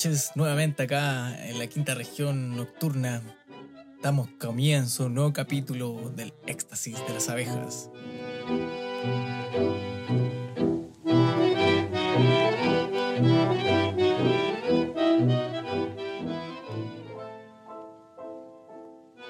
noches, 0.00 0.30
nuevamente 0.34 0.84
acá 0.84 1.36
en 1.46 1.58
la 1.58 1.66
quinta 1.66 1.94
región 1.94 2.56
nocturna. 2.56 3.20
Damos 4.02 4.30
comienzo 4.40 5.02
a 5.02 5.06
un 5.06 5.14
nuevo 5.14 5.34
capítulo 5.34 6.10
del 6.16 6.32
éxtasis 6.46 6.96
de 7.06 7.12
las 7.12 7.28
abejas. 7.28 7.90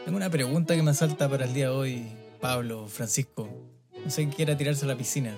Tengo 0.05 0.17
una 0.17 0.31
pregunta 0.31 0.77
que 0.77 0.83
me 0.85 0.95
salta 0.95 1.29
para 1.29 1.47
el 1.47 1.53
día 1.53 1.65
de 1.65 1.73
hoy, 1.73 2.13
Pablo, 2.41 2.87
Francisco. 2.87 3.49
No 4.05 4.09
sé 4.09 4.23
quién 4.23 4.31
quiera 4.31 4.57
tirarse 4.57 4.85
a 4.85 4.89
la 4.89 4.97
piscina. 4.97 5.35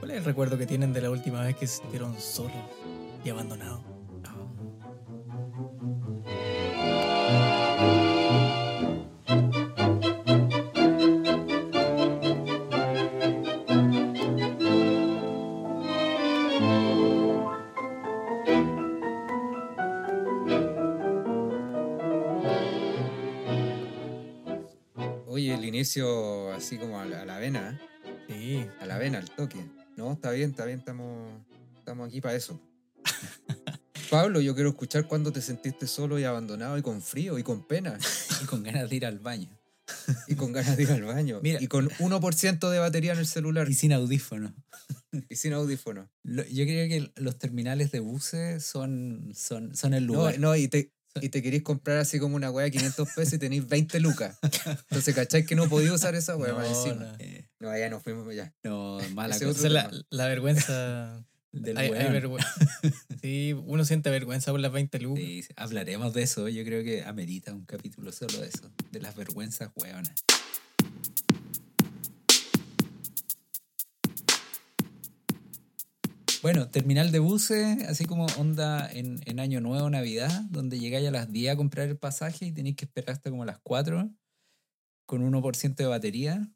¿Cuál 0.00 0.10
es 0.10 0.18
el 0.18 0.24
recuerdo 0.24 0.58
que 0.58 0.66
tienen 0.66 0.92
de 0.92 1.00
la 1.00 1.08
última 1.08 1.40
vez 1.40 1.56
que 1.56 1.66
se 1.66 1.78
sintieron 1.78 2.20
solos 2.20 2.52
y 3.24 3.30
abandonados? 3.30 3.93
Así 25.88 26.78
como 26.78 26.98
a 27.00 27.04
la, 27.04 27.22
a 27.22 27.24
la 27.26 27.38
vena, 27.38 27.78
¿eh? 27.78 28.24
Sí, 28.28 28.66
a 28.80 28.86
la 28.86 28.96
vena, 28.98 29.18
al 29.18 29.30
toque. 29.30 29.64
No, 29.96 30.12
está 30.14 30.30
bien, 30.30 30.50
está 30.50 30.64
bien, 30.64 30.78
estamos, 30.78 31.30
estamos 31.78 32.08
aquí 32.08 32.20
para 32.20 32.34
eso. 32.34 32.58
Pablo, 34.10 34.40
yo 34.40 34.54
quiero 34.54 34.70
escuchar 34.70 35.06
cuando 35.06 35.32
te 35.32 35.40
sentiste 35.40 35.86
solo 35.86 36.18
y 36.18 36.24
abandonado 36.24 36.78
y 36.78 36.82
con 36.82 37.02
frío 37.02 37.38
y 37.38 37.42
con 37.42 37.66
pena 37.66 37.98
y 38.42 38.46
con 38.46 38.62
ganas 38.62 38.88
de 38.88 38.96
ir 38.96 39.06
al 39.06 39.18
baño. 39.18 39.48
y 40.28 40.34
con 40.34 40.52
ganas 40.52 40.76
de 40.78 40.84
ir 40.84 40.90
al 40.92 41.02
baño 41.02 41.40
Mira. 41.42 41.60
y 41.60 41.66
con 41.66 41.90
1% 41.90 42.70
de 42.70 42.78
batería 42.78 43.12
en 43.12 43.18
el 43.18 43.26
celular 43.26 43.68
Y 43.68 43.74
sin 43.74 43.92
audífono. 43.92 44.54
y 45.28 45.36
sin 45.36 45.52
audífono. 45.52 46.08
Lo- 46.22 46.44
Yo 46.46 46.64
creo 46.64 46.88
que 46.88 47.12
los 47.20 47.38
terminales 47.38 47.92
de 47.92 48.00
buses 48.00 48.64
son, 48.64 49.32
son, 49.34 49.74
son 49.76 49.92
el 49.92 50.06
No, 50.06 50.14
lugar. 50.14 50.38
no, 50.38 50.56
y 50.56 50.68
te, 50.68 50.92
y 51.20 51.28
te 51.28 51.42
querís 51.42 51.62
comprar 51.62 51.98
así 51.98 52.18
como 52.18 52.36
una 52.36 52.50
weá 52.50 52.64
de 52.64 52.70
500 52.72 53.08
pesos 53.14 53.34
y 53.34 53.38
tenéis 53.38 53.66
20 53.68 54.00
lucas. 54.00 54.38
Entonces, 54.42 55.14
¿cachai 55.14 55.44
que 55.46 55.54
no 55.54 55.68
podía 55.68 55.92
usar 55.92 56.14
esa 56.14 56.36
weá 56.36 56.52
más 56.54 56.68
No, 56.70 56.76
encima? 56.76 57.04
no. 57.06 57.16
Eh, 57.18 57.48
No, 57.60 57.76
ya 57.78 57.88
nos 57.88 58.02
fuimos 58.02 58.34
ya. 58.34 58.52
no, 58.64 58.98
mala 59.14 59.38
cosa. 59.38 59.68
La, 60.10 60.26
vergüenza. 60.28 61.24
del 61.52 61.78
hay, 61.78 61.86
hay 61.86 61.92
weón. 61.92 62.12
vergüenza. 62.12 62.54
Sí, 63.22 63.54
uno 63.64 63.84
siente 63.86 64.10
vergüenza 64.10 64.50
por 64.50 64.60
las 64.60 64.70
20 64.72 64.98
lucas. 64.98 65.24
Sí, 65.24 65.44
hablaremos 65.56 66.12
de 66.12 66.22
eso. 66.24 66.48
Yo 66.48 66.62
creo 66.64 66.82
que 66.84 67.04
amerita 67.04 67.54
un 67.54 67.64
capítulo 67.64 68.12
solo 68.12 68.38
de 68.40 68.48
eso. 68.48 68.70
De 68.90 69.00
las 69.00 69.14
vergüenzas 69.16 69.70
hueonas. 69.74 70.12
Bueno, 76.44 76.68
terminal 76.68 77.10
de 77.10 77.20
buses, 77.20 77.82
así 77.88 78.04
como 78.04 78.26
onda 78.36 78.86
en, 78.92 79.18
en 79.24 79.40
Año 79.40 79.62
Nuevo, 79.62 79.88
Navidad, 79.88 80.42
donde 80.50 80.78
llegáis 80.78 81.08
a 81.08 81.10
las 81.10 81.32
10 81.32 81.54
a 81.54 81.56
comprar 81.56 81.88
el 81.88 81.96
pasaje 81.96 82.44
y 82.44 82.52
tenéis 82.52 82.76
que 82.76 82.84
esperar 82.84 83.12
hasta 83.12 83.30
como 83.30 83.46
las 83.46 83.60
4 83.60 84.14
con 85.06 85.22
1% 85.22 85.74
de 85.74 85.86
batería, 85.86 86.52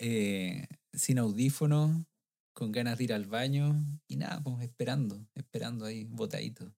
eh, 0.00 0.66
sin 0.94 1.18
audífonos, 1.18 2.06
con 2.54 2.72
ganas 2.72 2.96
de 2.96 3.04
ir 3.04 3.12
al 3.12 3.26
baño 3.26 3.84
y 4.08 4.16
nada, 4.16 4.42
pues 4.42 4.62
esperando, 4.62 5.28
esperando 5.34 5.84
ahí, 5.84 6.04
botadito. 6.04 6.74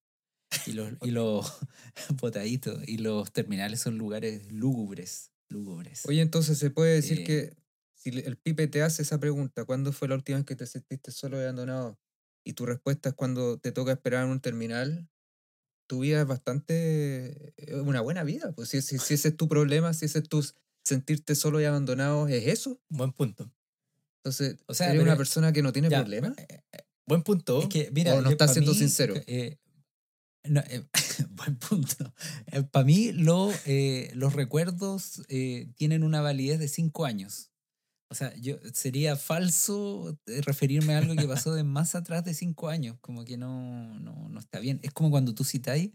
Y 0.67 0.73
los, 0.73 0.95
y 1.03 1.13
los 1.13 1.57
botaditos. 2.21 2.83
Y 2.89 2.99
los 2.99 3.31
terminales 3.33 3.79
son 3.79 3.97
lugares 3.97 4.51
lúgubres. 4.51 5.31
Lúgubres. 5.51 6.05
Oye, 6.09 6.23
entonces 6.23 6.59
se 6.59 6.71
puede 6.71 6.95
decir 6.95 7.21
Eh. 7.21 7.25
que 7.25 7.57
si 7.95 8.11
el 8.11 8.37
pipe 8.39 8.67
te 8.67 8.83
hace 8.83 9.03
esa 9.03 9.21
pregunta, 9.21 9.65
¿cuándo 9.65 9.93
fue 9.93 10.09
la 10.09 10.17
última 10.17 10.39
vez 10.39 10.47
que 10.47 10.57
te 10.57 10.67
sentiste 10.67 11.13
solo 11.13 11.39
y 11.39 11.43
abandonado? 11.43 11.97
Y 12.49 12.55
tu 12.55 12.65
respuesta 12.65 13.11
es 13.11 13.15
cuando 13.15 13.59
te 13.59 13.73
toca 13.73 13.93
esperar 13.93 14.25
en 14.25 14.31
un 14.31 14.41
terminal, 14.41 15.07
tu 15.87 16.01
vida 16.01 16.23
es 16.23 16.27
bastante, 16.27 17.53
es 17.59 17.75
una 17.75 18.01
buena 18.01 18.25
vida. 18.25 18.53
Pues 18.53 18.71
si, 18.71 18.81
si, 18.81 18.99
si 18.99 19.13
ese 19.15 19.29
es 19.29 19.37
tu 19.37 19.49
problema, 19.49 19.93
si 19.93 20.07
ese 20.07 20.21
es 20.21 20.29
tu 20.31 20.43
sentirte 20.83 21.35
solo 21.35 21.61
y 21.61 21.67
abandonado, 21.67 22.27
¿es 22.27 22.47
eso? 22.47 22.81
Buen 22.89 23.13
punto. 23.13 23.53
Entonces, 24.21 24.57
O 24.67 24.73
sea, 24.73 24.87
¿eres 24.87 25.01
pero- 25.01 25.11
una 25.11 25.19
persona 25.19 25.53
que 25.53 25.61
no 25.63 25.75
tiene 25.75 25.91
Ya, 25.91 25.99
problema? 26.01 26.35
eh, 26.39 26.63
Buen 27.07 27.23
punto. 27.23 27.61
Es 27.61 27.69
que, 27.69 27.91
mira, 27.93 28.15
O 28.15 28.23
no 28.23 28.31
estás 28.31 28.55
siendo 28.55 28.73
mí, 28.73 28.79
sincero. 28.79 29.13
eh, 29.27 29.59
no, 30.45 30.61
eh, 30.61 30.89
buen 31.29 31.57
punto. 31.59 32.15
Para 32.71 32.85
mí, 32.87 33.13
lo, 33.13 33.53
eh, 33.67 34.11
los 34.15 34.33
recuerdos 34.33 35.23
eh, 35.29 35.71
tienen 35.77 36.03
una 36.03 36.23
validez 36.23 36.59
de 36.61 36.69
cinco 36.69 37.05
años. 37.05 37.51
O 38.11 38.15
sea, 38.15 38.35
yo 38.37 38.57
sería 38.73 39.17
falso 39.17 40.19
eh, 40.27 40.41
referirme 40.43 40.95
a 40.95 40.99
algo 40.99 41.15
que 41.15 41.29
pasó 41.29 41.55
de 41.55 41.63
más 41.65 41.95
atrás 41.95 42.25
de 42.25 42.33
cinco 42.35 42.69
años. 42.69 42.97
Como 43.01 43.25
que 43.25 43.37
no, 43.37 43.99
no, 44.01 44.29
no 44.29 44.41
está 44.41 44.61
bien. 44.61 44.81
Es 44.83 44.93
como 44.93 45.11
cuando 45.11 45.35
tú 45.35 45.45
citáis 45.45 45.91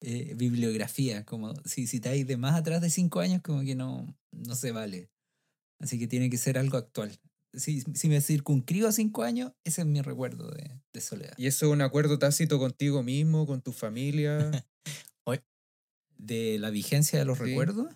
eh, 0.00 0.34
bibliografía. 0.34 1.24
Como 1.24 1.54
si 1.66 1.86
citáis 1.86 2.26
de 2.26 2.36
más 2.38 2.54
atrás 2.54 2.80
de 2.80 2.88
cinco 2.90 3.20
años, 3.20 3.42
como 3.42 3.60
que 3.62 3.74
no, 3.74 4.16
no 4.32 4.54
se 4.54 4.72
vale. 4.72 5.10
Así 5.80 5.98
que 5.98 6.08
tiene 6.08 6.30
que 6.30 6.38
ser 6.38 6.58
algo 6.58 6.78
actual. 6.78 7.18
Si, 7.54 7.82
si 7.94 8.08
me 8.08 8.20
circunscribo 8.20 8.88
a 8.88 8.92
cinco 8.92 9.22
años, 9.22 9.52
ese 9.64 9.82
es 9.82 9.86
mi 9.86 10.00
recuerdo 10.00 10.50
de, 10.50 10.80
de 10.92 11.00
soledad. 11.00 11.34
¿Y 11.36 11.46
eso 11.46 11.66
es 11.66 11.72
un 11.72 11.82
acuerdo 11.82 12.18
tácito 12.18 12.58
contigo 12.58 13.02
mismo, 13.02 13.46
con 13.46 13.62
tu 13.62 13.72
familia? 13.72 14.50
¿De 16.16 16.58
la 16.58 16.70
vigencia 16.70 17.18
de 17.18 17.24
los 17.24 17.38
Sí. 17.38 17.44
recuerdos? 17.44 17.94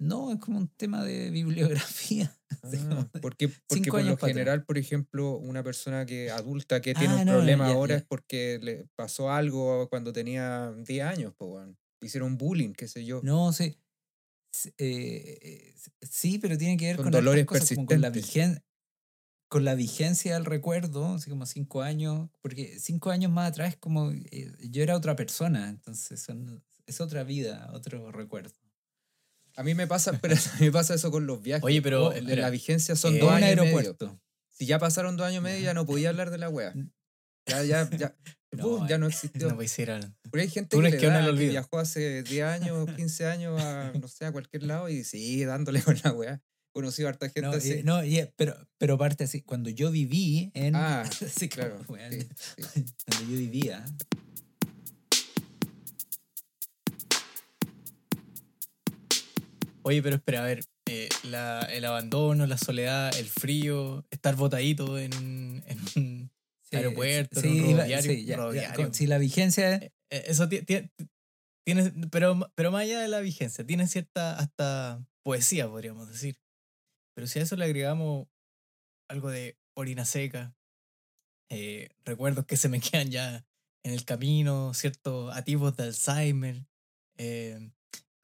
No, 0.00 0.32
es 0.32 0.38
como 0.40 0.58
un 0.58 0.68
tema 0.68 1.04
de 1.04 1.30
bibliografía. 1.30 2.36
Ah, 2.64 3.08
porque 3.20 3.48
porque 3.66 3.90
por 3.90 4.02
lo 4.04 4.12
atrás. 4.14 4.28
general, 4.28 4.64
por 4.64 4.76
ejemplo, 4.78 5.36
una 5.38 5.62
persona 5.64 6.04
que 6.06 6.30
adulta 6.30 6.80
que 6.80 6.94
tiene 6.94 7.14
Ah, 7.14 7.20
un 7.20 7.24
no, 7.24 7.32
problema 7.32 7.66
ya, 7.68 7.74
ahora 7.74 7.94
ya. 7.94 7.98
es 7.98 8.04
porque 8.04 8.58
le 8.62 8.86
pasó 8.94 9.30
algo 9.30 9.88
cuando 9.88 10.12
tenía 10.12 10.70
10 10.84 11.04
años, 11.04 11.34
po, 11.34 11.46
weón. 11.46 11.76
hicieron 12.02 12.36
bullying, 12.36 12.72
qué 12.74 12.88
sé 12.88 13.04
yo. 13.04 13.20
No, 13.22 13.52
sí. 13.52 13.78
Eh, 14.78 15.74
sí, 16.02 16.38
pero 16.38 16.58
tiene 16.58 16.76
que 16.76 16.86
ver 16.86 16.96
Con 16.96 17.10
dolores 17.10 17.46
cosas, 17.46 17.72
como 17.72 17.86
con 17.86 18.00
la 18.00 18.10
persistentes. 18.10 18.34
vigencia. 18.34 18.64
Con 19.48 19.64
la 19.64 19.74
vigencia 19.74 20.34
del 20.34 20.44
recuerdo, 20.46 21.14
así 21.14 21.30
como 21.30 21.46
cinco 21.46 21.82
años, 21.82 22.30
porque 22.42 22.78
cinco 22.80 23.10
años 23.10 23.30
más 23.32 23.50
atrás 23.50 23.70
es 23.70 23.76
como 23.76 24.10
eh, 24.12 24.52
yo 24.70 24.82
era 24.82 24.96
otra 24.96 25.16
persona, 25.16 25.68
entonces 25.68 26.20
son, 26.22 26.64
es 26.86 27.00
otra 27.00 27.22
vida, 27.24 27.70
otro 27.74 28.10
recuerdo. 28.12 28.54
A 29.56 29.62
mí 29.62 29.74
me 29.74 29.86
pasa, 29.86 30.12
pero 30.22 30.34
a 30.34 30.58
mí 30.58 30.66
me 30.66 30.72
pasa 30.72 30.94
eso 30.94 31.10
con 31.10 31.26
los 31.26 31.42
viajes. 31.42 31.64
Oye, 31.64 31.82
pero, 31.82 32.06
Oh, 32.08 32.12
espera, 32.12 32.42
la 32.42 32.50
vigencia 32.50 32.96
son 32.96 33.16
eh, 33.16 33.18
dos 33.18 33.30
años 33.30 33.50
y 33.52 33.56
medio. 33.56 33.62
aeropuerto. 33.62 34.20
Si 34.50 34.66
ya 34.66 34.78
pasaron 34.78 35.16
dos 35.16 35.26
años 35.26 35.38
y 35.40 35.44
medio, 35.44 35.64
Ya. 35.64 35.74
no 35.74 35.86
podía 35.86 36.10
hablar 36.10 36.30
de 36.30 36.38
la 36.38 36.48
wea. 36.48 36.72
Ya, 37.46 37.62
ya, 37.64 37.88
ya. 37.90 38.14
No, 38.54 38.64
¡pum! 38.64 38.86
ya 38.86 38.98
no 38.98 39.06
No 39.06 39.08
existió. 39.08 39.66
ser 39.66 39.90
al- 39.92 40.14
Porque 40.24 40.42
hay 40.42 40.50
gente 40.50 40.76
que, 40.76 40.82
le 40.82 40.98
que 40.98 41.06
da, 41.06 41.24
que 41.24 41.48
viajó 41.48 41.78
hace 41.78 42.22
10 42.22 42.44
años, 42.44 42.86
15 42.96 43.24
años 43.24 43.58
a, 43.62 43.92
no 43.98 44.08
sé, 44.08 44.26
a 44.26 44.32
cualquier 44.32 44.64
lado 44.64 44.90
y 44.90 45.04
sigue 45.04 45.46
dándole 45.46 45.80
con 45.82 45.96
la 46.04 46.12
wea. 46.12 46.42
Conocí 46.74 47.02
a 47.02 47.08
harta 47.08 47.30
gente 47.30 47.48
No, 47.48 47.52
así. 47.52 47.72
eh, 47.72 47.82
no, 47.82 48.04
y, 48.04 48.18
eh, 48.18 48.30
pero, 48.36 48.54
pero 48.76 48.98
parte 48.98 49.24
así, 49.24 49.40
cuando 49.40 49.70
yo 49.70 49.90
viví 49.90 50.50
en... 50.52 50.76
Ah, 50.76 51.02
como, 51.18 51.48
claro. 51.48 51.80
weón, 51.88 52.12
sí, 52.12 52.28
sí. 52.74 52.84
Cuando 53.06 53.30
yo 53.32 53.38
vivía, 53.38 53.84
Oye, 59.84 60.02
pero 60.02 60.16
espera, 60.16 60.42
a 60.44 60.46
ver. 60.46 60.60
eh, 60.88 61.08
la- 61.24 61.60
el 61.72 61.84
abandono, 61.84 62.46
la 62.46 62.58
soledad, 62.58 63.16
el 63.16 63.26
frío, 63.26 64.04
estar 64.10 64.34
botadito 64.36 64.98
en 64.98 65.14
un, 65.16 65.62
en 65.66 65.78
un 65.96 66.30
Sí, 66.62 66.76
aeropuerto, 66.76 67.40
en 67.40 67.50
un 67.50 67.58
rodoviario, 67.60 68.12
sí, 68.12 68.24
ya, 68.24 68.30
ya, 68.36 68.36
rodoviario. 68.38 68.76
con- 68.86 68.94
si 68.94 69.06
la 69.06 69.18
vigencia 69.18 69.74
Eh, 69.76 69.92
eh, 70.10 70.24
Eso 70.26 70.48
ti- 70.48 70.62
ti- 70.62 70.90
tiene, 71.64 71.92
pero, 72.10 72.50
pero 72.56 72.70
más 72.72 72.82
allá 72.82 73.00
de 73.00 73.08
la 73.08 73.20
vigencia, 73.20 73.64
tiene 73.64 73.86
cierta 73.86 74.38
hasta 74.38 75.04
poesía, 75.24 75.68
podríamos 75.68 76.08
decir. 76.08 76.36
Pero 77.14 77.26
si 77.28 77.38
a 77.38 77.42
eso 77.42 77.56
le 77.56 77.64
agregamos 77.64 78.26
algo 79.08 79.30
de 79.30 79.56
orina 79.76 80.04
seca, 80.04 80.54
eh, 81.50 81.90
recuerdos 82.04 82.46
que 82.46 82.56
se 82.56 82.68
me 82.68 82.80
quedan 83.00 83.10
ya 83.10 83.46
en 83.84 83.92
el 83.92 84.04
camino, 84.04 84.74
ciertos 84.74 85.34
atisbos 85.34 85.76
de 85.76 85.84
Alzheimer, 85.84 86.66
eh, 87.18 87.70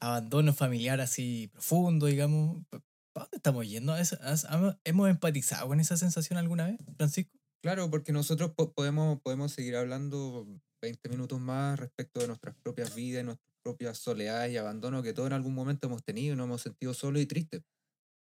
abandono 0.01 0.53
familiar 0.55 1.01
así 1.01 1.49
profundo, 1.53 2.07
digamos. 2.07 2.65
¿Para 2.71 3.25
dónde 3.27 3.37
estamos 3.37 3.69
yendo? 3.69 3.93
¿Has- 3.93 4.13
has- 4.15 4.47
¿Hemos 4.85 5.09
empatizado 5.11 5.69
con 5.69 5.81
esa 5.81 5.97
sensación 5.97 6.39
alguna 6.39 6.67
vez, 6.67 6.79
Francisco? 6.97 7.37
Claro, 7.63 7.91
porque 7.91 8.13
nosotros 8.13 8.53
po- 8.57 8.73
podemos, 8.73 9.21
podemos 9.21 9.51
seguir 9.53 9.75
hablando 9.77 10.47
20 10.81 11.09
minutos 11.09 11.41
más 11.41 11.79
respecto 11.79 12.21
de 12.21 12.29
nuestras 12.29 12.55
propias 12.63 12.95
vidas, 12.95 13.25
nuestras 13.25 13.49
propias 13.65 13.99
soledades 13.99 14.53
y 14.53 14.57
abandono 14.57 15.03
que 15.03 15.13
todos 15.13 15.27
en 15.27 15.33
algún 15.33 15.55
momento 15.55 15.89
hemos 15.89 16.05
tenido 16.05 16.35
y 16.35 16.37
nos 16.37 16.45
hemos 16.45 16.63
sentido 16.63 16.95
solos 16.95 17.21
y 17.21 17.27
tristes. 17.27 17.63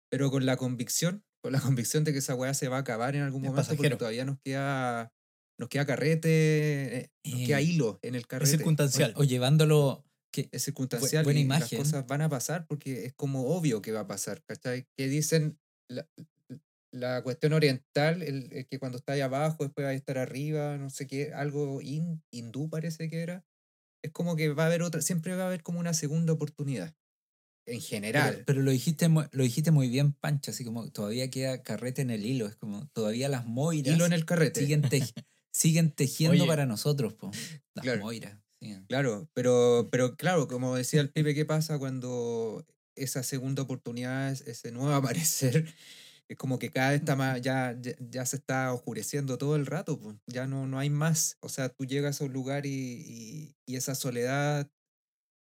Pero 0.08 0.30
con 0.30 0.46
la 0.46 0.56
convicción, 0.56 1.24
con 1.42 1.50
la 1.52 1.60
convicción 1.60 2.04
de 2.04 2.12
que 2.12 2.18
esa 2.20 2.36
weá 2.36 2.54
se 2.54 2.68
va 2.68 2.76
a 2.76 2.80
acabar 2.80 3.16
en 3.16 3.22
algún 3.22 3.42
Es 3.42 3.48
momento 3.50 3.62
pasajero. 3.62 3.82
porque 3.82 3.96
todavía 3.96 4.24
nos 4.24 4.38
queda 4.44 5.12
nos 5.58 5.68
queda 5.70 5.86
carrete, 5.86 6.98
eh, 6.98 7.10
nos 7.24 7.40
queda 7.46 7.60
Eh, 7.60 7.64
hilo 7.64 7.98
en 8.02 8.14
el 8.14 8.26
carrete. 8.26 8.50
Es 8.50 8.56
circunstancial. 8.56 9.12
O 9.16 9.24
llevándolo. 9.24 10.04
Que, 10.42 10.48
es 10.52 10.62
circunstancial 10.64 11.24
buena 11.24 11.40
y 11.40 11.44
imagen. 11.44 11.78
las 11.78 11.86
cosas 11.86 12.06
van 12.06 12.20
a 12.22 12.28
pasar 12.28 12.66
porque 12.66 13.06
es 13.06 13.14
como 13.14 13.46
obvio 13.56 13.80
que 13.80 13.92
va 13.92 14.00
a 14.00 14.06
pasar, 14.06 14.42
¿cachai? 14.44 14.86
Que 14.96 15.08
dicen 15.08 15.58
la, 15.88 16.06
la 16.92 17.22
cuestión 17.22 17.52
oriental, 17.52 18.22
el, 18.22 18.52
el 18.52 18.66
que 18.66 18.78
cuando 18.78 18.98
está 18.98 19.12
ahí 19.14 19.20
abajo, 19.22 19.64
después 19.64 19.84
va 19.86 19.90
a 19.90 19.94
estar 19.94 20.18
arriba, 20.18 20.76
no 20.78 20.90
sé 20.90 21.06
qué, 21.06 21.32
algo 21.34 21.80
hin- 21.80 22.22
hindú 22.30 22.68
parece 22.68 23.08
que 23.08 23.20
era. 23.20 23.44
Es 24.04 24.12
como 24.12 24.36
que 24.36 24.50
va 24.52 24.64
a 24.64 24.66
haber 24.66 24.82
otra, 24.82 25.00
siempre 25.02 25.34
va 25.36 25.44
a 25.44 25.46
haber 25.46 25.62
como 25.62 25.80
una 25.80 25.94
segunda 25.94 26.32
oportunidad. 26.32 26.94
En 27.68 27.80
general. 27.80 28.32
pero, 28.34 28.44
pero 28.46 28.62
lo 28.62 28.70
dijiste 28.70 29.08
lo 29.08 29.42
dijiste 29.42 29.72
muy 29.72 29.88
bien, 29.88 30.12
Pancho, 30.12 30.52
así 30.52 30.64
como 30.64 30.88
todavía 30.92 31.28
queda 31.30 31.62
carrete 31.64 32.02
en 32.02 32.10
el 32.10 32.24
hilo. 32.24 32.46
Es 32.46 32.54
como 32.56 32.86
todavía 32.92 33.28
las 33.28 33.44
moiras 33.46 33.94
hilo 33.96 34.06
en 34.06 34.12
el 34.12 34.24
carrete. 34.24 34.60
siguen, 34.60 34.82
tej- 34.82 35.12
siguen 35.50 35.90
tejiendo 35.90 36.44
Oye. 36.44 36.46
para 36.46 36.64
nosotros, 36.66 37.14
po. 37.14 37.32
Las 37.74 37.82
Claro. 37.82 38.02
moiras. 38.02 38.38
Claro, 38.88 39.28
pero, 39.34 39.88
pero 39.90 40.16
claro, 40.16 40.46
como 40.46 40.76
decía 40.76 41.00
el 41.00 41.10
pibe, 41.10 41.34
¿qué 41.34 41.44
pasa 41.44 41.78
cuando 41.78 42.64
esa 42.94 43.22
segunda 43.24 43.62
oportunidad, 43.62 44.30
es- 44.30 44.42
ese 44.42 44.70
nuevo 44.70 44.92
amanecer, 44.94 45.74
es 46.28 46.36
como 46.36 46.58
que 46.58 46.70
cada 46.70 46.90
vez 46.90 47.00
está 47.00 47.16
más, 47.16 47.40
ya, 47.42 47.76
ya, 47.80 47.92
ya 48.00 48.24
se 48.26 48.36
está 48.36 48.72
oscureciendo 48.72 49.38
todo 49.38 49.56
el 49.56 49.66
rato, 49.66 49.98
pues, 50.00 50.16
ya 50.26 50.46
no, 50.46 50.66
no 50.68 50.78
hay 50.78 50.90
más. 50.90 51.36
O 51.40 51.48
sea, 51.48 51.68
tú 51.68 51.84
llegas 51.84 52.20
a 52.20 52.24
un 52.26 52.32
lugar 52.32 52.64
y, 52.66 52.70
y, 52.72 53.56
y 53.66 53.76
esa 53.76 53.94
soledad 53.96 54.70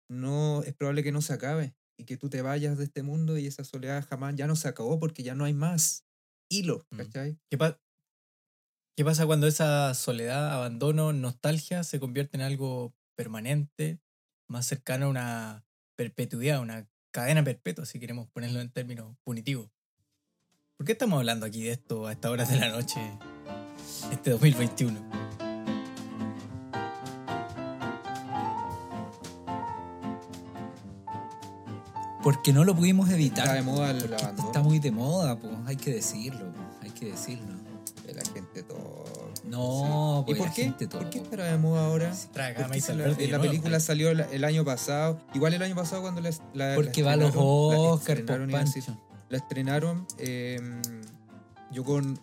no 0.08 0.62
es 0.64 0.74
probable 0.74 1.02
que 1.04 1.12
no 1.12 1.22
se 1.22 1.34
acabe 1.34 1.76
y 1.98 2.06
que 2.06 2.16
tú 2.18 2.30
te 2.30 2.42
vayas 2.42 2.78
de 2.78 2.84
este 2.84 3.02
mundo 3.04 3.38
y 3.38 3.46
esa 3.46 3.64
soledad 3.64 4.06
jamás 4.08 4.36
ya 4.36 4.46
no 4.48 4.56
se 4.56 4.68
acabó 4.68 5.00
porque 5.00 5.22
ya 5.24 5.34
no 5.36 5.44
hay 5.44 5.54
más 5.54 6.06
hilo, 6.50 6.86
Mm. 6.92 6.96
¿cachai? 6.98 7.38
¿Qué, 7.50 7.58
pa- 7.58 7.80
¿Qué 8.96 9.04
pasa 9.04 9.26
cuando 9.26 9.46
esa 9.46 9.94
soledad, 9.94 10.52
abandono, 10.52 11.12
nostalgia 11.12 11.84
se 11.84 12.00
convierte 12.00 12.36
en 12.36 12.42
algo 12.42 12.94
permanente, 13.14 14.00
más 14.46 14.66
cercano 14.66 15.06
a 15.06 15.08
una 15.10 15.64
perpetuidad, 15.96 16.60
una 16.60 16.88
cadena 17.10 17.42
perpetua, 17.44 17.86
si 17.86 17.98
queremos 17.98 18.28
ponerlo 18.28 18.60
en 18.60 18.70
términos 18.70 19.16
punitivos? 19.24 19.70
¿Por 20.76 20.86
qué 20.86 20.92
estamos 20.92 21.18
hablando 21.18 21.44
aquí 21.46 21.62
de 21.62 21.72
esto 21.72 22.06
a 22.06 22.12
estas 22.12 22.30
horas 22.30 22.48
de 22.50 22.58
la 22.58 22.68
noche, 22.68 23.00
este 24.10 24.30
2021? 24.30 25.30
Porque 32.22 32.52
no 32.52 32.64
lo 32.64 32.74
pudimos 32.74 33.10
evitar. 33.10 33.44
Está 33.44 33.54
de 33.54 33.62
moda 33.62 33.90
el 33.90 34.12
está 34.12 34.62
muy 34.62 34.78
de 34.78 34.90
moda, 34.90 35.38
pues. 35.38 35.54
Hay 35.66 35.76
que 35.76 35.92
decirlo, 35.92 36.52
hay 36.80 36.90
que 36.90 37.06
decirlo. 37.06 37.58
De 38.06 38.14
la 38.14 38.22
gente 38.24 38.62
todo. 38.62 38.99
No, 39.50 40.24
¿Y 40.28 40.30
pues 40.34 40.38
por 40.38 40.52
qué? 40.54 40.62
gente 40.64 40.86
¿Por 40.88 41.10
qué 41.10 41.20
todo. 41.20 41.30
ahora? 41.76 42.10
¿Por 42.32 42.54
qué 42.54 42.68
Maíz 42.68 42.84
si 42.84 42.92
la, 42.94 43.40
película 43.40 43.80
salió 43.80 44.14
la- 44.14 44.26
el 44.30 44.44
año 44.44 44.64
pasado. 44.64 45.20
Igual 45.34 45.54
el 45.54 45.62
año 45.62 45.74
pasado 45.74 46.02
cuando 46.02 46.20
la, 46.20 46.30
la- 46.54 46.74
Porque 46.76 47.02
va 47.02 47.12
a 47.12 47.16
los 47.16 47.32
Oscar, 47.36 48.24
Pancho. 48.24 48.96
la 49.28 49.38
estrenaron 49.38 50.06
em, 50.18 50.80
yo 51.72 51.84
con 51.84 52.18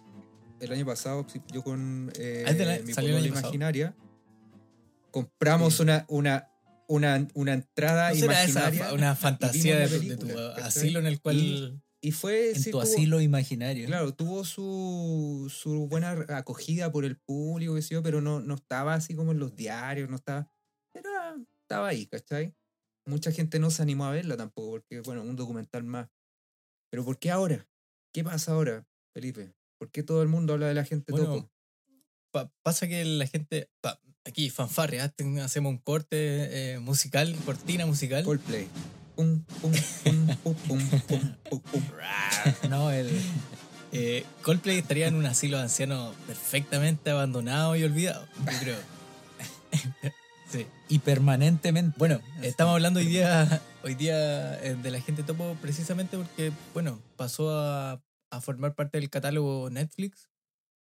el 0.60 0.72
año 0.72 0.86
pasado 0.86 1.26
sí, 1.32 1.42
yo 1.54 1.64
con 1.64 2.12
eh, 2.18 2.46
Ah, 2.48 2.54
de 2.54 2.66
la- 2.66 2.80
mi 2.80 2.94
salió 2.94 3.12
polola 3.12 3.30
pasado. 3.30 3.40
imaginaria 3.48 3.96
compramos 5.12 5.76
Sí. 5.76 5.84
una 5.84 6.06
una 6.08 6.50
una 6.88 7.28
una 7.34 7.54
entrada 7.54 8.10
¿No 8.12 8.16
será 8.16 8.44
esa 8.44 8.60
imaginaria 8.62 8.94
una 8.94 9.16
fantasía 9.16 9.78
de, 9.80 10.18
tu- 10.18 10.40
asilo 10.64 11.00
en 11.00 11.08
el 11.08 11.20
cual... 11.20 11.36
y 11.38 11.80
fue 12.12 12.50
En 12.52 12.62
sí, 12.62 12.72
tu 12.72 12.78
tuvo- 12.80 12.84
asilo 12.84 13.22
imaginario. 13.22 13.86
Claro, 13.88 14.14
tuvo 14.14 14.44
su, 14.46 15.52
su 15.54 15.88
buena 15.88 16.12
acogida 16.30 16.92
por 16.92 17.06
el 17.06 17.18
público, 17.18 17.76
qué 17.76 17.82
sé 17.82 17.94
yo, 17.96 18.04
pero 18.04 18.22
no, 18.22 18.40
no 18.40 18.56
estaba 18.56 18.94
así 18.94 19.16
como 19.16 19.32
en 19.32 19.40
los 19.40 19.56
diarios, 19.56 20.10
no 20.10 20.16
estaba. 20.18 20.52
Era, 20.94 21.36
estaba 21.62 21.88
ahí, 21.90 22.06
¿cachai? 22.08 22.54
Mucha 23.06 23.32
gente 23.32 23.60
no 23.60 23.72
se 23.72 23.82
animó 23.82 24.06
a 24.06 24.12
verla 24.12 24.36
tampoco, 24.38 24.72
porque, 24.72 25.02
bueno, 25.02 25.22
un 25.22 25.36
documental 25.36 25.84
más. 25.84 26.10
Pero 26.92 27.04
¿por 27.06 27.18
qué 27.20 27.32
ahora? 27.32 27.68
¿Qué 28.14 28.24
pasa 28.24 28.52
ahora, 28.54 28.86
Felipe? 29.14 29.54
¿Por 29.80 29.90
qué 29.92 30.04
todo 30.04 30.22
el 30.22 30.28
mundo 30.28 30.54
habla 30.54 30.68
de 30.68 30.74
la 30.74 30.84
gente 30.86 31.12
Bueno, 31.12 31.28
topo? 31.34 31.52
pa- 32.32 32.52
pasa 32.64 32.88
que 32.88 33.04
la 33.06 33.28
gente... 33.28 33.70
pa- 33.82 34.00
aquí, 34.26 34.50
fanfarria, 34.50 35.14
hacemos 35.44 35.70
un 35.72 35.78
corte 35.78 36.74
eh, 36.74 36.80
musical, 36.80 37.34
cortina 37.46 37.86
musical. 37.86 38.24
Coldplay. 38.26 38.68
Pum, 39.18 39.44
pum, 39.62 39.72
pum, 40.04 40.28
pum, 40.44 40.56
pum, 40.68 40.90
pum, 41.08 41.34
pum, 41.50 41.62
pum. 41.62 42.70
No, 42.70 42.92
el, 42.92 43.10
Eh, 43.92 44.26
Coldplay 44.44 44.78
estaría 44.80 45.08
en 45.08 45.16
un 45.16 45.26
asilo 45.26 45.58
de 45.58 45.64
ancianos 45.64 46.14
perfectamente 46.28 47.10
abandonado 47.10 47.76
y 47.76 47.84
olvidado, 47.84 48.28
yo 48.46 48.60
creo. 48.60 48.78
sí. 50.52 50.68
y 50.90 51.00
permanentemente. 51.00 51.96
Bueno, 51.98 52.20
estamos 52.42 52.74
hablando 52.74 53.00
hoy 53.00 53.06
día, 53.08 53.62
hoy 53.84 53.96
día 53.96 54.62
eh, 54.62 54.76
de 54.76 54.92
la 54.92 55.02
gente 55.02 55.24
topo 55.24 55.56
precisamente 55.62 56.18
porque, 56.18 56.52
bueno, 56.74 57.02
pasó 57.16 57.58
a, 57.58 58.02
a 58.30 58.42
formar 58.42 58.76
parte 58.76 59.00
del 59.00 59.10
catálogo 59.10 59.70
Netflix 59.70 60.30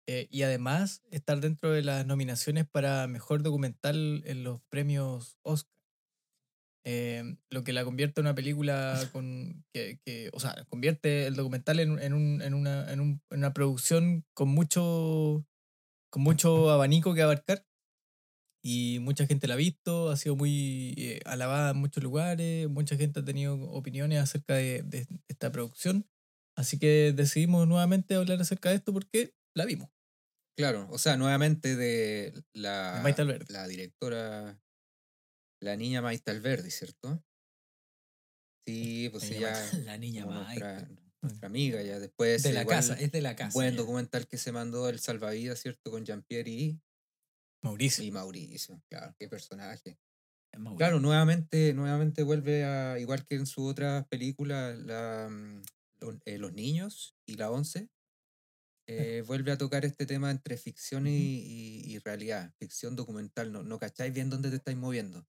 eh, 0.08 0.28
y 0.30 0.44
además 0.44 1.02
estar 1.12 1.40
dentro 1.42 1.72
de 1.72 1.84
las 1.84 2.06
nominaciones 2.06 2.66
para 2.68 3.08
mejor 3.08 3.42
documental 3.42 4.24
en 4.26 4.44
los 4.44 4.62
premios 4.70 5.38
Oscar. 5.42 5.81
Eh, 6.84 7.36
lo 7.52 7.64
que 7.64 7.74
la 7.74 7.84
convierte 7.84 8.22
en 8.22 8.26
una 8.28 8.36
película 8.36 9.00
con 9.12 9.64
que, 9.74 10.00
que- 10.04 10.30
o 10.34 10.40
sea, 10.40 10.66
convierte 10.70 11.28
el 11.28 11.36
documental 11.36 11.80
en, 11.80 12.00
en 12.00 12.14
un- 12.14 12.42
en 12.42 12.54
una, 12.56 12.92
en 12.92 13.00
un- 13.00 13.22
en 13.30 13.38
una 13.40 13.54
producción 13.54 14.26
con 14.34 14.50
mucho 14.50 15.46
con 16.12 16.24
mucho 16.24 16.70
abanico 16.72 17.14
que 17.14 17.22
abarcar. 17.22 17.66
Y 18.64 19.00
mucha 19.00 19.26
gente 19.26 19.48
la 19.48 19.56
ha 19.56 19.58
visto, 19.58 20.12
ha 20.12 20.18
sido 20.18 20.36
muy 20.36 20.94
eh, 20.98 21.20
alabada 21.26 21.72
en 21.72 21.78
muchos 21.78 22.04
lugares, 22.04 22.70
mucha 22.70 22.96
gente 22.96 23.22
ha 23.22 23.26
tenido 23.26 23.56
opiniones 23.72 24.20
acerca 24.20 24.54
de, 24.56 24.84
de 24.84 25.08
esta 25.28 25.52
producción, 25.52 26.08
así 26.56 26.78
que 26.78 27.12
decidimos 27.16 27.68
nuevamente 27.68 28.14
hablar 28.14 28.40
acerca 28.40 28.70
de 28.70 28.76
esto 28.76 28.94
porque 28.94 29.34
la 29.56 29.66
vimos. 29.66 29.90
Claro, 30.56 30.88
o 30.92 31.00
sea, 31.00 31.18
nuevamente 31.18 31.76
de 31.76 32.34
la, 32.54 33.00
De 33.48 33.54
la 33.54 33.68
directora, 33.68 34.62
la 35.62 35.78
niña 35.78 36.02
Maite 36.02 36.30
Alberdi, 36.32 36.70
¿cierto? 36.72 37.24
Sí, 38.66 39.10
pues 39.10 39.24
La 39.24 39.30
ella 39.32 39.54
niña 39.58 39.72
la 39.86 39.98
niña 39.98 40.26
más. 40.26 40.54
nuestra, 40.56 40.88
nuestra 41.22 41.48
amiga, 41.48 41.82
ya 41.82 42.00
después 42.00 42.50
De 42.50 42.52
la 42.54 42.66
igual 42.66 42.68
casa, 42.68 42.96
es 42.96 43.12
de 43.12 43.22
la 43.22 43.36
casa. 43.38 43.66
buen 43.66 43.70
ya. 43.70 43.78
documental 43.78 44.28
que 44.28 44.38
se 44.38 44.52
mandó 44.52 44.88
El 44.90 45.00
Salvavidas, 45.00 45.60
¿cierto? 45.60 45.90
Con 45.92 46.06
Jean-Pierre 46.06 46.50
y, 46.52 46.82
Mauricio. 47.64 48.04
y 48.04 48.12
Mauricio, 48.12 48.82
claro, 48.90 49.16
qué 49.20 49.28
personaje. 49.28 49.98
Muy 50.58 50.78
Claro, 50.78 51.00
nuevamente, 51.00 51.74
nuevamente 51.74 52.24
vuelve 52.24 52.66
a, 52.66 53.00
igual 53.00 53.26
que 53.26 53.36
en 53.36 53.46
su 53.48 53.66
otra 53.66 54.08
película, 54.10 54.74
la, 54.76 55.30
mm, 55.32 55.62
eh, 56.26 56.38
Los 56.40 56.54
Niños 56.54 57.18
y 57.28 57.36
la 57.36 57.52
Once, 57.52 57.90
eh, 58.88 59.24
vuelve 59.28 59.52
a 59.52 59.58
tocar 59.58 59.86
este 59.86 60.06
tema 60.06 60.32
entre 60.32 60.58
ficción 60.58 61.08
y, 61.08 61.12
y- 61.12 61.94
y 61.96 62.00
realidad, 62.00 62.54
ficción 62.60 62.96
documental, 62.96 63.52
no, 63.52 63.64
no 63.64 63.80
cacháis 63.80 64.14
bien 64.14 64.30
dónde 64.30 64.50
te 64.50 64.58
estáis 64.58 64.78
moviendo, 64.78 65.28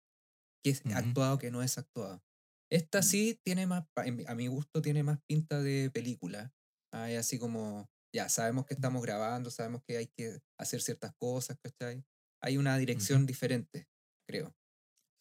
qué 0.62 0.70
es 0.70 0.82
Ujú. 0.84 0.94
actuado, 0.94 1.38
qué 1.38 1.50
no 1.50 1.62
es 1.62 1.78
actuado. 1.78 2.22
Esta 2.70 3.00
Mm. 3.00 3.02
sí 3.02 3.40
tiene 3.44 3.66
más, 3.66 3.84
a 4.26 4.34
mi 4.34 4.46
gusto 4.48 4.80
tiene 4.82 5.02
más 5.02 5.18
pinta 5.28 5.60
de 5.60 5.90
película, 5.92 6.52
es 6.94 7.18
así 7.18 7.38
como, 7.38 7.88
ya, 8.14 8.28
sabemos 8.28 8.66
que 8.66 8.74
estamos 8.74 9.02
grabando, 9.02 9.50
sabemos 9.50 9.82
que 9.86 9.96
hay 9.96 10.06
que 10.08 10.40
hacer 10.58 10.80
ciertas 10.82 11.12
cosas, 11.18 11.58
¿cachai? 11.62 12.04
Hay 12.42 12.56
una 12.58 12.76
dirección 12.78 13.26
diferente, 13.26 13.88
creo. 14.28 14.54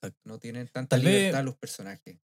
Exacto. 0.01 0.19
No 0.25 0.39
tienen 0.39 0.67
tanta 0.67 0.97
Tal 0.97 1.05
vez- 1.05 1.13
libertad 1.15 1.43
los 1.45 1.57
personajes. 1.57 2.19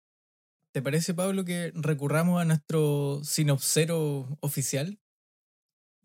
¿Te 0.73 0.81
parece, 0.81 1.13
Pablo, 1.13 1.45
que 1.45 1.71
recurramos 1.75 2.41
a 2.41 2.45
nuestro 2.45 3.21
sinopsero 3.23 4.37
oficial? 4.41 4.99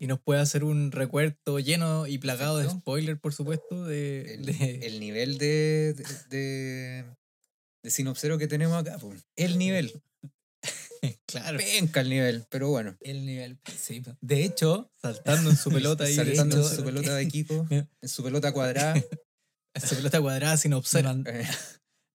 Y 0.00 0.06
nos 0.06 0.20
puede 0.20 0.40
hacer 0.40 0.62
un 0.62 0.92
recuerdo 0.92 1.58
lleno 1.58 2.06
y 2.06 2.18
plagado 2.18 2.58
de 2.58 2.64
Perfecto. 2.64 2.80
spoiler, 2.82 3.18
por 3.20 3.34
supuesto, 3.34 3.84
de, 3.84 4.34
El, 4.34 4.44
de- 4.46 4.86
el 4.86 5.00
nivel 5.00 5.38
de, 5.38 5.94
de, 5.94 6.04
de, 6.36 7.04
de 7.82 7.90
sinopsero 7.90 8.38
que 8.38 8.46
tenemos 8.46 8.76
acá, 8.80 8.96
po. 8.98 9.12
el 9.36 9.58
nivel. 9.58 10.00
claro, 11.26 11.58
Penca 11.58 12.00
el 12.00 12.10
nivel, 12.10 12.46
pero 12.50 12.68
bueno. 12.70 12.96
El 13.00 13.26
nivel. 13.26 13.58
Sí. 13.76 14.02
De 14.20 14.44
hecho, 14.44 14.90
saltando 15.00 15.50
en 15.50 15.56
su 15.56 15.70
pelota 15.72 16.04
ahí. 16.04 16.14
Saltando 16.14 16.56
en 16.56 16.76
su 16.76 16.84
pelota 16.84 17.14
de 17.16 17.22
equipo, 17.22 17.64
Me- 17.70 17.88
en 18.00 18.08
su 18.08 18.22
pelota 18.22 18.52
cuadrada. 18.52 18.94
Su 19.84 19.96
pelota 19.96 20.20
cuadrada 20.20 20.56
sin 20.56 20.72
obscena. 20.74 21.14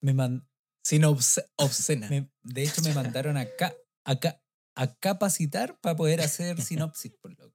me 0.01 0.13
man- 0.13 0.47
Sin 0.85 1.03
obs- 1.03 1.45
obscena. 1.57 2.09
me- 2.09 2.29
de 2.43 2.63
hecho, 2.63 2.81
me 2.81 2.93
mandaron 2.93 3.37
acá, 3.37 3.73
acá 4.05 4.41
a 4.75 4.95
capacitar 4.95 5.77
para 5.81 5.95
poder 5.95 6.19
hacer 6.21 6.61
sinopsis, 6.61 7.11
por 7.21 7.31
loco. 7.37 7.52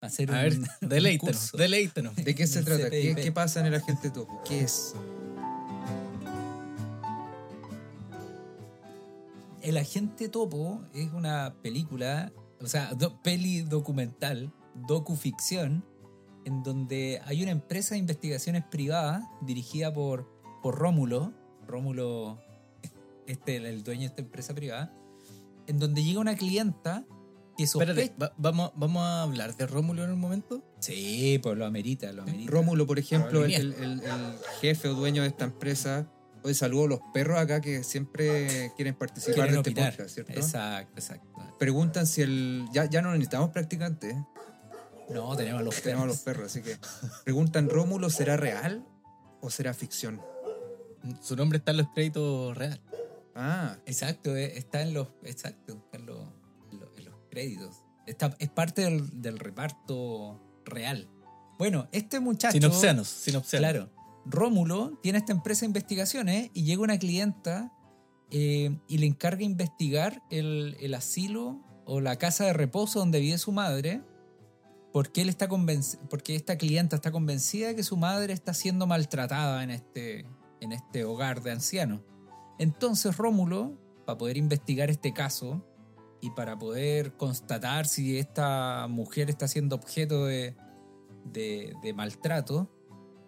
Hacer 0.00 0.30
A 0.32 0.42
ver, 0.42 0.54
un- 0.58 0.66
un 0.82 0.88
deleítanos, 0.88 1.36
curso. 1.36 1.56
deleítanos. 1.56 2.16
¿De 2.16 2.34
qué 2.34 2.46
se 2.46 2.62
trata? 2.62 2.88
¿Qué, 2.90 3.14
qué 3.14 3.32
pasa 3.32 3.60
en 3.60 3.66
el 3.66 3.74
agente 3.74 4.10
topo? 4.10 4.40
¿Qué 4.46 4.60
es? 4.60 4.94
El 9.62 9.76
Agente 9.76 10.30
Topo 10.30 10.82
es 10.94 11.12
una 11.12 11.54
película, 11.62 12.32
o 12.62 12.66
sea, 12.66 12.94
do- 12.94 13.20
peli 13.22 13.60
documental, 13.60 14.50
docuficción, 14.86 15.84
en 16.46 16.62
donde 16.62 17.20
hay 17.26 17.42
una 17.42 17.52
empresa 17.52 17.94
de 17.94 17.98
investigaciones 17.98 18.64
privadas 18.64 19.22
dirigida 19.42 19.92
por, 19.92 20.26
por 20.62 20.76
Rómulo, 20.78 21.34
Rómulo, 21.68 22.40
este, 23.26 23.56
el 23.56 23.84
dueño 23.84 24.00
de 24.00 24.06
esta 24.06 24.22
empresa 24.22 24.54
privada, 24.54 24.94
en 25.66 25.78
donde 25.78 26.02
llega 26.02 26.20
una 26.20 26.36
clienta 26.36 27.04
que 27.62 27.66
sospecha... 27.66 27.92
Espérate, 27.92 28.14
va- 28.22 28.32
vamos, 28.36 28.72
¿vamos 28.74 29.02
a 29.02 29.22
hablar 29.22 29.56
de 29.56 29.66
Rómulo 29.66 30.04
en 30.04 30.10
un 30.12 30.20
momento? 30.20 30.62
Sí, 30.80 31.38
pues 31.42 31.56
lo 31.56 31.66
amerita, 31.66 32.12
lo 32.12 32.22
amerita. 32.22 32.50
Rómulo, 32.50 32.86
por 32.86 32.98
ejemplo, 32.98 33.44
el, 33.44 33.52
el- 33.54 33.72
el- 33.74 34.00
el 34.02 34.34
jefe 34.60 34.88
o 34.88 34.94
dueño 34.94 35.22
de 35.22 35.28
esta 35.28 35.44
empresa. 35.44 36.06
Hoy 36.42 36.54
saludo 36.54 36.84
a 36.84 36.88
los 36.88 37.00
perros 37.12 37.38
acá 37.38 37.60
que 37.60 37.84
siempre 37.84 38.72
quieren 38.76 38.94
participar 38.94 39.34
Quieren 39.34 39.52
de 39.52 39.58
este 39.58 39.70
opinar. 39.72 39.92
podcast, 39.92 40.14
¿cierto? 40.14 40.32
Exacto, 40.32 40.92
exacto. 40.96 41.28
Preguntan 41.58 42.06
si 42.06 42.22
el. 42.22 42.64
Ya, 42.72 42.86
ya 42.86 43.02
no 43.02 43.10
necesitamos 43.12 43.50
practicantes, 43.50 44.14
¿eh? 44.14 44.24
No, 45.10 45.36
tenemos 45.36 45.60
a 45.60 45.64
los 45.64 45.82
tenemos 45.82 46.04
a 46.04 46.06
los 46.06 46.18
perros. 46.20 46.50
perros, 46.52 46.56
así 46.56 46.62
que. 46.62 46.78
Preguntan: 47.24 47.68
¿Rómulo 47.68 48.08
será 48.08 48.38
real 48.38 48.86
o 49.42 49.50
será 49.50 49.74
ficción? 49.74 50.22
Su 51.20 51.36
nombre 51.36 51.58
está 51.58 51.72
en 51.72 51.76
los 51.78 51.88
créditos 51.92 52.56
real. 52.56 52.80
Ah, 53.34 53.76
Exacto, 53.84 54.34
eh, 54.36 54.56
está 54.56 54.80
en 54.82 54.94
los, 54.94 55.08
exacto, 55.24 55.74
está 55.74 55.98
en 55.98 56.06
los, 56.06 56.26
créditos. 57.30 57.84
Está, 58.06 58.36
es 58.38 58.50
parte 58.50 58.82
del, 58.82 59.22
del 59.22 59.38
reparto 59.38 60.40
real. 60.64 61.08
Bueno, 61.58 61.88
este 61.92 62.20
muchacho. 62.20 62.52
Sinopseanos, 62.52 63.08
sinopseanos. 63.08 63.70
Claro. 63.70 63.90
Rómulo 64.24 64.98
tiene 65.02 65.18
esta 65.18 65.32
empresa 65.32 65.60
de 65.60 65.66
investigaciones 65.66 66.50
y 66.54 66.64
llega 66.64 66.82
una 66.82 66.98
clienta 66.98 67.72
eh, 68.30 68.78
y 68.86 68.98
le 68.98 69.06
encarga 69.06 69.42
investigar 69.42 70.22
el, 70.30 70.76
el 70.80 70.94
asilo 70.94 71.60
o 71.84 72.00
la 72.00 72.16
casa 72.16 72.44
de 72.44 72.52
reposo 72.52 72.98
donde 72.98 73.20
vive 73.20 73.38
su 73.38 73.52
madre 73.52 74.02
porque, 74.92 75.22
él 75.22 75.28
está 75.28 75.48
porque 75.48 76.34
esta 76.34 76.56
clienta 76.56 76.96
está 76.96 77.12
convencida 77.12 77.68
de 77.68 77.76
que 77.76 77.82
su 77.82 77.96
madre 77.96 78.32
está 78.32 78.54
siendo 78.54 78.86
maltratada 78.86 79.62
en 79.62 79.70
este, 79.70 80.26
en 80.60 80.72
este 80.72 81.04
hogar 81.04 81.42
de 81.42 81.52
ancianos. 81.52 82.00
Entonces 82.58 83.16
Rómulo, 83.16 83.78
para 84.04 84.18
poder 84.18 84.36
investigar 84.36 84.90
este 84.90 85.12
caso 85.12 85.64
y 86.20 86.30
para 86.30 86.58
poder 86.58 87.14
constatar 87.16 87.86
si 87.86 88.18
esta 88.18 88.86
mujer 88.88 89.30
está 89.30 89.48
siendo 89.48 89.76
objeto 89.76 90.26
de, 90.26 90.54
de- 91.24 91.74
de 91.82 91.92
maltrato, 91.94 92.70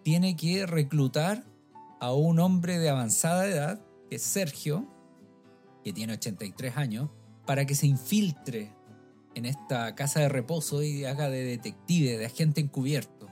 tiene 0.03 0.35
que 0.35 0.65
reclutar 0.65 1.45
a 1.99 2.13
un 2.13 2.39
hombre 2.39 2.77
de 2.79 2.89
avanzada 2.89 3.47
edad, 3.47 3.81
que 4.09 4.17
es 4.17 4.21
Sergio, 4.21 4.87
que 5.83 5.93
tiene 5.93 6.13
83 6.13 6.77
años, 6.77 7.09
para 7.45 7.65
que 7.65 7.75
se 7.75 7.87
infiltre 7.87 8.75
en 9.35 9.45
esta 9.45 9.95
casa 9.95 10.19
de 10.19 10.29
reposo 10.29 10.83
y 10.83 11.05
haga 11.05 11.29
de 11.29 11.43
detective, 11.43 12.17
de 12.17 12.25
agente 12.25 12.61
encubierto. 12.61 13.27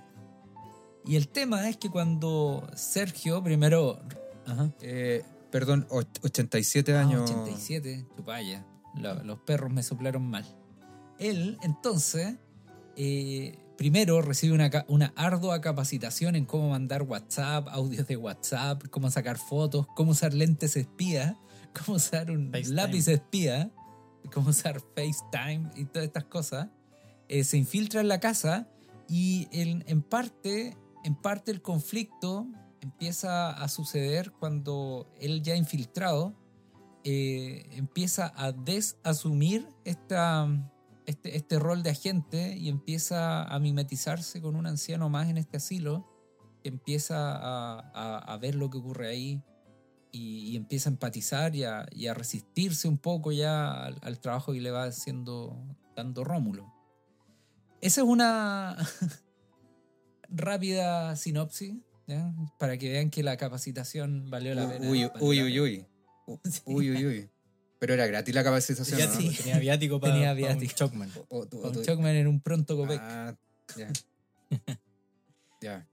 Y 1.06 1.16
el 1.16 1.28
tema 1.28 1.70
es 1.70 1.78
que 1.78 1.90
cuando 1.90 2.68
Sergio 2.76 3.44
primero... 3.44 4.00
Ajá. 4.46 4.72
eh, 4.82 5.24
perdón, 5.52 5.86
och- 5.90 6.08
87 6.24 6.96
Ah, 6.96 7.02
años. 7.02 7.30
87, 7.30 8.06
chupalla. 8.16 8.66
Lo- 8.96 9.24
los 9.24 9.40
perros 9.40 9.72
me 9.72 9.84
soplaron 9.84 10.28
mal. 10.30 10.46
Él, 11.20 11.58
entonces, 11.62 12.36
eh, 12.96 13.58
primero 13.78 14.22
recibe 14.22 14.54
una 14.88 15.14
ardua 15.16 15.62
capacitación 15.62 16.36
en 16.36 16.46
cómo 16.46 16.70
mandar 16.70 17.04
WhatsApp, 17.04 17.68
audios 17.70 18.08
de 18.08 18.18
WhatsApp, 18.18 18.84
cómo 18.90 19.10
sacar 19.12 19.38
fotos, 19.38 19.88
cómo 19.96 20.12
usar 20.12 20.34
lentes 20.34 20.76
espía, 20.76 21.38
cómo 21.86 21.98
usar 21.98 22.32
un 22.32 22.52
FaceTime. 22.52 22.76
lápiz 22.76 23.08
espía, 23.08 23.72
cómo 24.34 24.50
usar 24.50 24.82
FaceTime 24.96 25.70
y 25.76 25.86
todas 25.86 26.06
estas 26.08 26.26
cosas. 26.26 26.68
Eh, 27.28 27.44
se 27.44 27.58
infiltra 27.58 28.02
en 28.02 28.08
la 28.08 28.20
casa 28.20 28.68
y 29.08 29.48
en, 29.52 29.84
en 29.88 30.02
parte, 30.02 30.76
en 31.04 31.16
parte 31.16 31.52
el 31.52 31.62
conflicto 31.62 32.48
empieza 32.82 33.52
a 33.52 33.68
suceder 33.70 34.32
cuando 34.32 35.08
él 35.20 35.42
ya 35.44 35.56
infiltrado 35.56 36.34
eh, 37.04 37.68
empieza 37.72 38.32
a 38.36 38.52
desasumir 38.52 39.68
esta, 39.86 40.48
este, 41.06 41.36
este 41.36 41.60
rol 41.60 41.84
de 41.84 41.90
agente 41.92 42.56
y 42.58 42.70
empieza 42.70 43.44
a 43.44 43.60
mimetizarse 43.60 44.42
con 44.42 44.56
un 44.56 44.66
anciano 44.68 45.10
más 45.10 45.30
en 45.30 45.38
este 45.38 45.58
asilo, 45.58 46.08
que 46.64 46.70
empieza 46.70 47.32
a, 47.36 47.80
a- 47.94 48.18
a 48.20 48.38
ver 48.38 48.56
lo 48.56 48.70
que 48.70 48.78
ocurre 48.78 49.08
ahí 49.10 49.42
y, 50.12 50.50
y 50.52 50.56
empieza 50.58 50.90
a 50.90 50.92
empatizar 50.94 51.56
y 51.56 51.64
a, 51.64 51.86
y 51.92 52.08
a 52.08 52.14
resistirse 52.14 52.88
un 52.88 52.98
poco 52.98 53.32
ya 53.32 53.72
al, 53.86 53.98
al 54.02 54.20
trabajo 54.20 54.52
que 54.54 54.62
le 54.62 54.70
va 54.72 54.84
haciendo, 54.84 55.58
dando 55.96 56.24
Rómulo. 56.24 56.72
Esa 57.82 58.02
es 58.02 58.08
una 58.08 58.78
rápida 60.30 61.16
sinopsis, 61.16 61.74
¿ya? 62.08 62.34
para 62.60 62.78
que 62.78 62.90
vean 62.92 63.10
que 63.10 63.24
la 63.24 63.38
capacitación 63.38 64.30
valió 64.30 64.54
la 64.56 64.70
pena. 64.70 64.90
Uy, 65.20 65.42
uy, 65.42 65.60
uy, 65.60 65.86
uy. 66.66 66.90
Uy, 66.92 67.06
uy. 67.06 67.30
Pero 67.80 67.94
era 67.96 68.06
gratis 68.06 68.36
la 68.36 68.44
capacitación, 68.44 69.00
Ya 69.00 69.08
¿no? 69.08 69.14
sí, 69.20 69.30
tenía 69.36 69.58
viático 69.58 70.00
para 70.00 70.14
Tenía 70.14 70.32
un 70.32 70.38
viático. 70.38 70.74
Chocman. 70.76 71.12
O- 71.30 71.38
o 71.40 71.48
o 71.68 71.72
tú- 71.72 71.84
Chocman 71.84 72.16
en 72.16 72.28
un 72.28 72.40
pronto 72.40 72.78
copec. 72.78 73.00
Ah, 73.02 73.36
ya. 73.76 73.92
ya. 75.62 75.88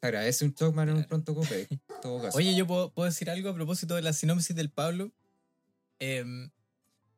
Te 0.00 0.06
agradece 0.08 0.44
un 0.44 0.54
Chocman 0.54 0.88
en 0.90 0.96
un 0.96 1.04
pronto 1.04 1.34
copec, 1.34 1.70
en 1.70 1.80
todo 2.02 2.20
caso. 2.20 2.36
Oye, 2.36 2.54
yo 2.54 2.66
puedo, 2.66 2.90
puedo 2.92 3.06
decir 3.06 3.30
algo 3.30 3.48
a 3.48 3.54
propósito 3.54 3.94
de 3.94 4.02
la 4.02 4.12
sinopsis 4.12 4.54
del 4.54 4.68
Pablo. 4.70 5.12
Em, 5.98 6.50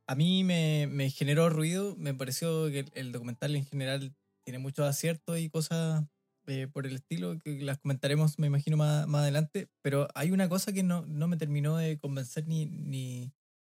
a 0.06 0.14
mí 0.14 0.44
me, 0.44 0.86
me 0.88 1.10
generó 1.10 1.50
ruido, 1.50 1.96
me 1.98 2.14
pareció 2.14 2.66
que 2.70 2.80
el, 2.80 2.90
el 2.94 3.10
documental 3.12 3.56
en 3.56 3.64
general 3.66 4.14
tiene 4.44 4.58
muchos 4.60 4.86
aciertos 4.86 5.38
y 5.40 5.50
cosas 5.50 6.04
eh, 6.46 6.68
por 6.68 6.86
el 6.86 6.96
estilo 6.96 7.38
que 7.38 7.60
las 7.62 7.78
comentaremos, 7.78 8.38
me 8.38 8.46
imagino, 8.46 8.76
más, 8.76 9.06
más 9.06 9.22
adelante. 9.22 9.68
Pero 9.82 10.08
hay 10.14 10.30
una 10.32 10.48
cosa 10.48 10.72
que 10.72 10.82
no, 10.82 11.04
no 11.06 11.28
me 11.28 11.36
terminó 11.36 11.76
de 11.76 11.98
convencer 11.98 12.46
ni, 12.46 12.66
ni... 12.66 13.32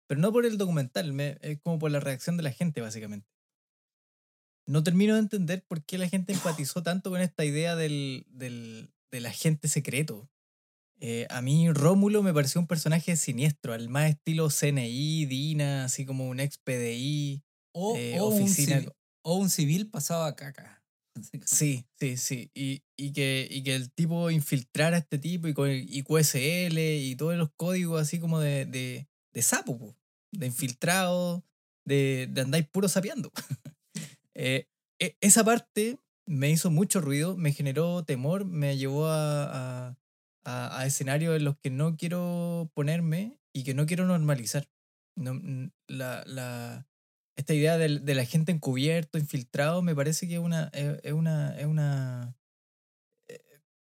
Pero 0.08 0.22
no 0.22 0.32
por 0.32 0.46
el 0.46 0.58
documental, 0.58 1.12
me- 1.14 1.38
es 1.42 1.60
como 1.60 1.80
por 1.80 1.92
la 1.92 2.00
reacción 2.00 2.38
de 2.38 2.44
la 2.44 2.52
gente, 2.52 2.82
básicamente. 2.82 3.28
No 4.66 4.84
termino 4.84 5.14
de 5.14 5.22
entender 5.22 5.64
por 5.66 5.84
qué 5.86 5.98
la 5.98 6.10
gente 6.10 6.34
empatizó 6.34 6.84
tanto 6.84 7.10
con 7.10 7.22
esta 7.22 7.46
idea 7.46 7.76
del, 7.76 8.26
del, 8.30 8.90
del 9.12 9.26
agente 9.26 9.68
secreto. 9.70 10.30
Eh, 11.00 11.28
a 11.30 11.42
mí 11.42 11.72
Rómulo 11.72 12.24
me 12.24 12.34
pareció 12.34 12.60
un 12.60 12.68
personaje 12.68 13.16
siniestro, 13.18 13.74
al 13.74 13.88
más 13.88 14.10
estilo 14.10 14.50
CNI, 14.50 15.26
Dina, 15.26 15.86
así 15.86 16.06
como 16.06 16.28
un 16.28 16.40
ex 16.40 16.58
PDI. 16.58 17.44
O, 17.74 17.96
eh, 17.96 18.20
o 18.20 18.28
un 18.30 18.50
civil, 18.50 18.92
o 19.22 19.36
un 19.38 19.50
civil 19.50 19.90
pasado 19.90 20.24
a 20.26 20.36
caca. 20.36 20.77
Sí, 21.46 21.86
sí, 22.00 22.18
sí. 22.18 22.52
Y, 22.54 22.84
y 22.98 23.14
que, 23.14 23.48
y 23.50 23.64
que 23.64 23.76
el 23.76 23.92
tipo 23.92 24.30
infiltrara 24.32 24.98
a 24.98 25.00
este 25.00 25.18
tipo 25.20 25.48
y 25.48 25.54
con 25.54 25.70
el 25.70 25.86
y 25.94 26.04
QSL 26.04 26.98
y 26.98 27.16
todos 27.16 27.36
los 27.38 27.50
códigos 27.56 28.02
así 28.02 28.20
como 28.20 28.40
de, 28.40 28.66
de, 28.66 29.08
de 29.34 29.42
sapo, 29.42 29.78
po, 29.78 29.96
de 30.32 30.48
infiltrado, 30.48 31.46
de, 31.86 32.28
de 32.32 32.42
andáis 32.42 32.68
puro 32.68 32.88
sapeando. 32.90 33.32
Eh, 34.36 34.68
e- 35.00 35.18
esa 35.22 35.44
parte 35.44 36.00
me 36.26 36.50
hizo 36.52 36.70
mucho 36.72 37.02
ruido, 37.02 37.38
me 37.38 37.54
generó 37.54 38.04
temor, 38.06 38.46
me 38.46 38.78
llevó 38.78 39.08
a, 39.08 39.88
a, 39.90 39.98
a- 40.46 40.80
a 40.82 40.86
escenarios 40.86 41.36
en 41.38 41.46
los 41.46 41.58
que 41.58 41.70
no 41.70 41.98
quiero 41.98 42.70
ponerme 42.74 43.40
y 43.54 43.64
que 43.64 43.74
no 43.74 43.86
quiero 43.86 44.06
normalizar. 44.06 44.70
No, 45.16 45.34
la, 45.88 46.24
la, 46.28 46.88
esta 47.38 47.54
idea 47.54 47.78
del, 47.78 48.04
de 48.04 48.16
la 48.16 48.26
gente 48.26 48.52
encubierto, 48.52 49.18
infiltrado, 49.18 49.82
me 49.82 49.96
parece 49.96 50.28
que 50.28 50.34
es 50.36 50.40
una, 50.40 50.70
es, 50.74 51.14
una, 51.14 51.58
es 51.58 51.66
una 51.66 52.36
eh, 53.30 53.40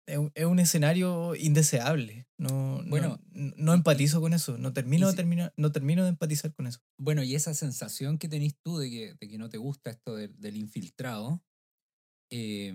es 0.08 0.18
un, 0.18 0.32
es 0.36 0.46
un 0.46 0.60
escenario 0.60 1.36
indeseable. 1.36 2.28
No, 2.38 2.82
no- 2.84 2.90
Bueno, 2.90 3.20
no, 3.32 3.54
no 3.58 3.74
empatizo 3.74 4.22
con 4.22 4.34
eso. 4.34 4.58
No 4.58 4.74
termino, 4.74 5.10
si- 5.10 5.16
terminar, 5.16 5.54
no 5.58 5.72
termino 5.72 6.04
de 6.04 6.10
empatizar 6.10 6.54
con 6.54 6.68
eso. 6.68 6.82
Bueno, 7.00 7.24
y 7.24 7.34
esa 7.36 7.54
sensación 7.54 8.18
que 8.18 8.28
tenés 8.28 8.56
tú 8.62 8.78
de 8.78 8.90
que, 8.90 9.14
de 9.20 9.28
que 9.28 9.38
no 9.38 9.50
te 9.50 9.58
gusta 9.58 9.90
esto 9.90 10.16
del, 10.16 10.40
del 10.40 10.58
infiltrado, 10.58 11.42
eh, 12.32 12.74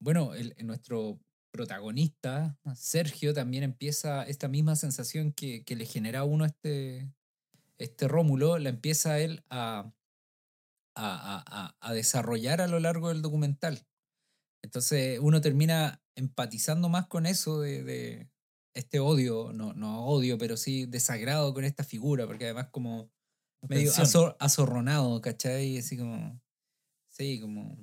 bueno, 0.00 0.34
el, 0.34 0.54
nuestro 0.64 1.18
protagonista, 1.52 2.58
Sergio, 2.76 3.34
también 3.34 3.64
empieza 3.64 4.22
esta 4.24 4.48
misma 4.48 4.76
sensación 4.76 5.32
que, 5.32 5.64
que 5.64 5.76
le 5.76 5.84
genera 5.86 6.20
a 6.20 6.24
uno 6.24 6.44
este, 6.44 7.10
este 7.78 8.06
Rómulo, 8.06 8.58
la 8.58 8.68
empieza 8.68 9.18
él 9.18 9.42
a, 9.50 9.92
a, 11.00 11.42
a- 11.46 11.76
a- 11.80 11.94
desarrollar 11.94 12.60
a 12.60 12.68
lo 12.68 12.80
largo 12.80 13.08
del 13.08 13.22
documental. 13.22 13.86
Entonces 14.62 15.18
uno 15.20 15.40
termina 15.40 16.02
empatizando 16.16 16.88
más 16.88 17.06
con 17.08 17.26
eso 17.26 17.60
de, 17.60 17.82
de 17.84 18.30
este 18.74 19.00
odio, 19.00 19.52
no, 19.52 19.72
no 19.74 20.06
odio, 20.06 20.38
pero 20.38 20.56
sí 20.56 20.86
desagrado 20.86 21.54
con 21.54 21.64
esta 21.64 21.84
figura, 21.84 22.26
porque 22.26 22.44
además 22.46 22.68
como 22.70 23.12
medio 23.68 23.92
azor- 23.96 24.36
azorronado, 24.40 25.20
¿cachai? 25.20 25.78
Así 25.78 25.96
como, 25.98 26.40
sí, 27.08 27.40
como, 27.40 27.76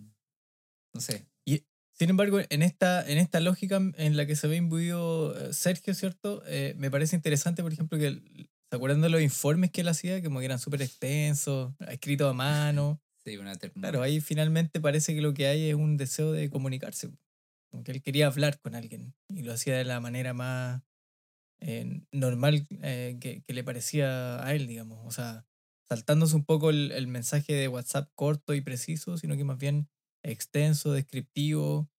no 0.94 1.02
sé. 1.02 1.28
Sin 1.94 2.12
embargo, 2.12 2.40
en 2.50 2.62
esta, 2.62 3.08
en 3.10 3.18
esta 3.18 3.40
lógica 3.40 3.78
en 3.78 4.18
la 4.18 4.28
que 4.28 4.36
se 4.36 4.48
ve 4.48 4.58
imbuido 4.58 5.36
eh, 5.50 5.54
Sergio, 5.54 5.96
¿cierto? 5.96 6.44
Eh, 6.46 6.76
me 6.78 6.92
parece 6.92 7.16
interesante, 7.16 7.64
por 7.64 7.74
ejemplo, 7.74 7.98
que 7.98 8.22
¿se 8.70 8.76
acuerdan 8.76 9.02
de 9.02 9.10
los 9.10 9.22
informes 9.22 9.72
que 9.72 9.82
él 9.82 9.88
hacía? 9.88 10.22
Como 10.22 10.38
que 10.40 10.46
eran 10.46 10.60
súper 10.60 10.84
extensos, 10.84 11.74
escritos 11.90 12.30
a 12.30 12.34
mano. 12.34 13.02
Sí, 13.32 13.38
una 13.38 13.56
ternura. 13.56 13.90
Claro, 13.90 14.04
ahí 14.04 14.22
finalmente 14.22 14.80
parece 14.80 15.14
que 15.14 15.22
lo 15.22 15.34
que 15.34 15.48
hay 15.48 15.70
es 15.70 15.76
un 15.76 15.98
deseo 15.98 16.32
de 16.32 16.50
comunicarse. 16.50 17.12
Como 17.72 17.84
que 17.84 17.92
él 17.92 18.02
quería 18.02 18.28
hablar 18.28 18.60
con 18.60 18.76
alguien 18.76 19.14
y 19.28 19.44
lo 19.44 19.54
hacía 19.54 19.76
de 19.78 19.84
la 19.84 20.00
manera 20.00 20.34
más 20.34 20.82
eh, 21.60 22.02
normal 22.12 22.68
eh, 22.82 23.18
que, 23.20 23.42
que 23.44 23.54
le 23.54 23.64
parecía 23.64 24.44
a 24.46 24.56
él, 24.56 24.68
digamos. 24.68 25.06
O 25.06 25.12
sea, 25.12 25.46
saltándose 25.90 26.36
un 26.36 26.46
poco 26.46 26.70
el, 26.70 26.92
el 26.92 27.08
mensaje 27.08 27.54
de 27.54 27.68
WhatsApp 27.68 28.10
corto 28.16 28.54
y 28.54 28.62
preciso, 28.62 29.18
sino 29.18 29.36
que 29.36 29.44
más 29.44 29.58
bien 29.58 29.90
extenso, 30.24 30.92
descriptivo. 30.94 31.90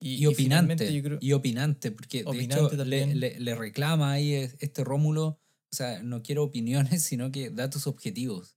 Y, 0.00 0.16
Y 0.22 0.26
opinante, 0.26 0.92
yo 0.94 1.02
creo- 1.02 1.18
y 1.20 1.32
opinante, 1.32 1.90
porque 1.90 2.18
de 2.18 2.28
Opinante 2.30 2.74
hecho 2.76 2.84
le, 2.84 3.06
le- 3.14 3.40
le 3.40 3.54
reclama 3.54 4.12
ahí 4.12 4.34
es- 4.34 4.56
este 4.60 4.84
Rómulo, 4.84 5.26
o 5.26 5.76
sea, 5.76 6.02
no 6.02 6.22
quiero 6.22 6.44
opiniones, 6.44 7.02
sino 7.02 7.32
que 7.32 7.50
datos 7.50 7.86
objetivos. 7.86 8.56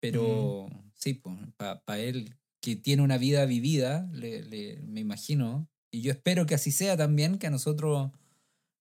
Pero 0.00 0.68
sí, 1.00 1.14
pues, 1.14 1.36
para 1.56 1.98
él, 1.98 2.36
que 2.62 2.76
tiene 2.76 3.02
una 3.02 3.18
vida 3.18 3.44
vivida, 3.46 4.08
le, 4.12 4.42
le- 4.42 4.82
me 4.82 5.00
imagino, 5.00 5.68
y 5.92 6.02
yo 6.02 6.12
espero 6.12 6.46
que 6.46 6.54
así 6.54 6.70
sea 6.72 6.96
también, 6.96 7.38
que 7.38 7.46
a 7.46 7.50
nosotros, 7.50 8.10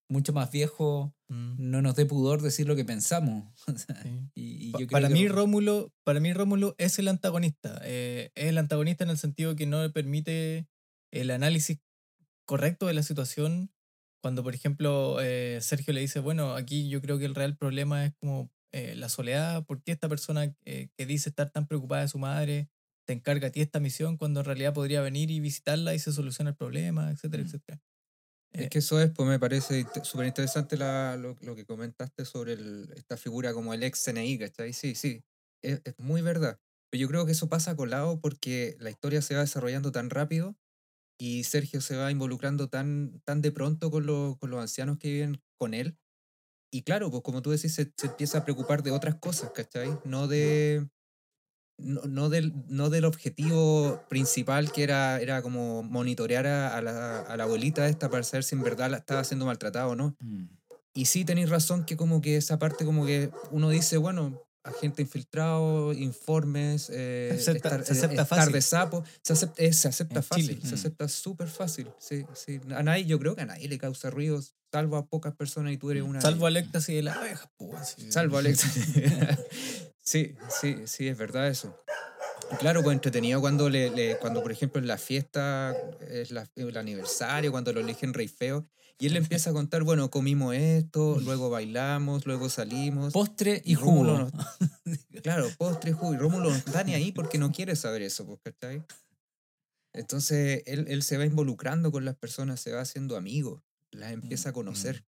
mucho 0.09 0.33
más 0.33 0.51
viejos, 0.51 1.11
Mm, 1.31 1.57
no 1.69 1.83
nos 1.83 1.95
dé 1.95 2.07
pudor 2.07 2.41
decir 2.41 2.65
lo 2.67 2.75
que 2.75 2.85
pensamos. 2.85 3.53
Sí. 4.03 4.09
y, 4.33 4.69
y 4.69 4.71
Pa- 4.71 4.79
yo 4.79 4.87
creo 4.87 5.01
para 5.01 5.07
que 5.09 5.13
mí 5.13 5.27
Ró- 5.27 5.35
Rómulo, 5.35 5.93
para 6.03 6.19
mí 6.19 6.33
Rómulo 6.33 6.73
es 6.79 6.97
el 6.97 7.07
antagonista. 7.07 7.79
eh, 7.83 8.31
es 8.35 8.45
el 8.45 8.57
antagonista 8.57 9.03
en 9.03 9.11
el 9.11 9.17
sentido 9.19 9.55
que 9.55 9.67
no 9.67 9.83
le 9.83 9.91
permite 9.91 10.67
el 11.11 11.29
análisis 11.31 11.79
correcto 12.47 12.87
de 12.87 12.93
la 12.95 13.03
situación. 13.03 13.71
Cuando, 14.23 14.43
por 14.43 14.55
ejemplo, 14.55 15.17
eh, 15.21 15.59
Sergio 15.61 15.93
le 15.93 16.01
dice, 16.01 16.19
bueno, 16.19 16.55
aquí 16.55 16.89
yo 16.89 17.01
creo 17.01 17.19
que 17.19 17.25
el 17.25 17.35
real 17.35 17.55
problema 17.57 18.05
es 18.05 18.13
como 18.19 18.51
eh, 18.71 18.95
la 18.95 19.09
soledad. 19.09 19.65
¿Por 19.65 19.83
qué 19.83 19.91
esta 19.91 20.09
persona 20.09 20.55
eh, 20.65 20.89
que 20.97 21.05
dice 21.05 21.29
estar 21.29 21.51
tan 21.51 21.67
preocupada 21.67 22.03
de 22.03 22.07
su 22.09 22.19
madre 22.19 22.69
te 23.07 23.13
encarga 23.13 23.47
a 23.47 23.51
ti 23.51 23.61
esta 23.61 23.79
misión 23.79 24.17
cuando 24.17 24.41
en 24.41 24.45
realidad 24.45 24.73
podría 24.73 25.01
venir 25.01 25.31
y 25.31 25.39
visitarla 25.39 25.95
y 25.95 25.99
se 25.99 26.11
soluciona 26.13 26.51
el 26.51 26.55
problema, 26.57 27.11
etcétera, 27.11 27.43
Mm. 27.43 27.43
etcétera? 27.43 27.81
Es 28.57 28.67
Eh, 28.67 28.69
que 28.69 28.79
eso 28.79 28.99
es, 29.01 29.11
pues 29.11 29.27
me 29.29 29.39
parece 29.39 29.85
súper 30.03 30.27
interesante 30.27 30.75
lo, 30.77 31.35
lo 31.41 31.55
que 31.55 31.65
comentaste 31.65 32.25
sobre 32.25 32.53
el- 32.53 32.91
esta 32.95 33.15
figura 33.17 33.53
como 33.53 33.73
el 33.73 33.83
ex 33.83 33.99
CNI, 34.03 34.37
¿cachai? 34.39 34.73
Sí, 34.73 34.95
sí, 34.95 35.23
es, 35.63 35.81
es 35.85 35.95
muy 35.97 36.21
verdad. 36.21 36.59
Pero 36.89 37.01
yo 37.01 37.07
creo 37.07 37.25
que 37.25 37.31
eso 37.33 37.47
pasa 37.49 37.75
colado 37.75 38.19
porque 38.21 38.75
la 38.79 38.89
historia 38.89 39.21
se 39.21 39.35
va 39.35 39.41
desarrollando 39.41 39.91
tan 39.91 40.09
rápido 40.09 40.57
y 41.19 41.43
Sergio 41.45 41.81
se 41.81 41.97
va 41.97 42.11
involucrando 42.11 42.69
tan, 42.69 43.21
tan 43.25 43.41
de 43.41 43.51
pronto 43.51 43.91
con, 43.91 44.05
los 44.07 44.37
con 44.37 44.51
los 44.51 44.61
ancianos 44.61 44.99
que 44.99 45.09
viven 45.11 45.41
con 45.57 45.73
él. 45.75 45.97
Y 46.71 46.83
claro, 46.83 47.09
pues 47.09 47.23
como 47.23 47.41
tú 47.41 47.51
decís, 47.51 47.73
se, 47.73 47.91
se 47.95 48.07
empieza 48.07 48.39
a 48.39 48.43
preocupar 48.43 48.83
de 48.83 48.91
otras 48.91 49.15
cosas, 49.15 49.51
¿cachai? 49.51 49.97
No 50.03 50.27
de... 50.27 50.87
No, 51.81 52.01
no 52.01 52.27
del, 52.27 52.53
no 52.67 52.89
del 52.89 53.05
objetivo 53.05 54.01
principal 54.09 54.69
que 54.73 54.83
era, 54.83 55.21
era 55.21 55.41
como 55.41 55.81
monitorear 55.81 56.45
a, 56.45 56.75
a 56.75 56.81
la, 56.81 57.21
a 57.21 57.37
la 57.37 57.43
abuelita 57.45 57.87
esta 57.87 58.09
para 58.09 58.23
saber 58.23 58.43
si 58.43 58.55
en 58.55 58.63
verdad 58.63 58.91
la 58.91 58.97
estaba 58.97 59.23
siendo 59.23 59.45
maltratada 59.45 59.87
o 59.87 59.95
no. 59.95 60.17
Mm. 60.19 60.47
Y 60.93 61.05
sí 61.05 61.23
tenéis 61.23 61.49
razón 61.49 61.85
que 61.85 61.95
como 61.95 62.19
que 62.19 62.35
esa 62.35 62.59
parte 62.59 62.83
como 62.83 63.05
que 63.05 63.31
uno 63.51 63.69
dice, 63.69 63.95
bueno, 63.95 64.43
agente 64.63 65.01
infiltrado, 65.01 65.93
informes, 65.93 66.89
eh, 66.93 67.29
Se 67.35 67.51
acepta- 67.51 67.69
estar, 67.69 67.85
se 67.85 67.91
acepta 67.93 68.07
eh, 68.21 68.23
estar 68.23 68.37
fácil. 68.39 68.53
de 68.53 68.61
sapo, 68.61 69.03
se 69.23 69.33
acepta, 69.33 69.63
eh, 69.63 69.73
se 69.73 69.87
acepta 69.87 70.21
fácil, 70.21 70.47
Chile. 70.47 70.61
se 70.63 70.71
Mm. 70.75 70.79
acepta 70.79 71.07
súper 71.07 71.47
fácil, 71.47 71.87
sí, 71.99 72.25
sí. 72.33 72.59
A 72.75 72.83
nadie, 72.83 73.05
yo 73.05 73.17
creo 73.19 73.35
que 73.35 73.41
a 73.41 73.45
nadie 73.45 73.67
le 73.69 73.77
causa 73.77 74.09
ruido, 74.09 74.41
salvo 74.71 74.97
a 74.97 75.05
pocas 75.07 75.33
personas 75.35 75.71
y 75.73 75.77
tú 75.77 75.91
eres 75.91 76.03
Mm. 76.03 76.09
una 76.09 76.19
de 76.19 76.23
salvo 76.23 76.45
al 76.45 76.57
ellas. 76.57 76.65
éxtasis 76.67 76.95
de 76.95 77.01
las 77.03 77.17
abejas, 77.17 77.49
pues. 77.57 77.95
Salvo 78.09 78.35
a 78.37 78.39
Alex. 78.41 78.59
sí, 80.03 80.35
sí, 80.61 80.77
sí, 80.85 81.07
es 81.07 81.17
verdad 81.17 81.47
eso. 81.47 81.75
Y 82.51 82.55
Claro, 82.57 82.83
pues 82.83 82.93
entretenido 82.95 83.39
cuando, 83.41 83.69
le, 83.69 83.89
le- 83.89 84.17
cuando 84.17 84.41
por 84.41 84.51
ejemplo, 84.51 84.81
en 84.81 84.87
la 84.87 84.97
fiesta, 84.97 85.75
es 86.09 86.31
la- 86.31 86.49
el 86.55 86.77
aniversario, 86.77 87.51
cuando 87.51 87.71
lo 87.73 87.79
eligen 87.79 88.13
rey 88.13 88.27
feo, 88.27 88.67
y 88.99 89.05
él 89.05 89.13
le 89.13 89.19
empieza 89.19 89.51
a 89.51 89.53
contar, 89.53 89.83
bueno, 89.83 90.09
comimos 90.09 90.53
esto, 90.55 91.19
luego 91.21 91.49
bailamos, 91.49 92.25
luego 92.25 92.49
salimos. 92.49 93.13
Postre 93.13 93.61
y 93.63 93.71
Y 93.73 93.75
jugo. 93.75 94.29
Claro, 95.23 95.49
postre, 95.57 95.93
jugo. 95.93 96.13
Y 96.13 96.17
Rómulo 96.17 96.49
no 96.49 96.55
está 96.55 96.83
ni 96.83 96.93
ahí 96.93 97.11
porque 97.11 97.37
no 97.37 97.51
quiere 97.51 97.75
saber 97.75 98.01
eso, 98.01 98.25
pues, 98.25 98.39
¿cachai? 98.43 98.83
Entonces 99.93 100.63
él, 100.65 100.85
él 100.87 101.03
se 101.03 101.17
va 101.17 101.25
involucrando 101.25 101.91
con 101.91 102.05
las 102.05 102.15
personas, 102.15 102.59
se 102.59 102.71
va 102.71 102.81
haciendo 102.81 103.15
amigo, 103.17 103.63
las 103.91 104.11
empieza 104.11 104.49
a 104.49 104.53
conocer. 104.53 105.05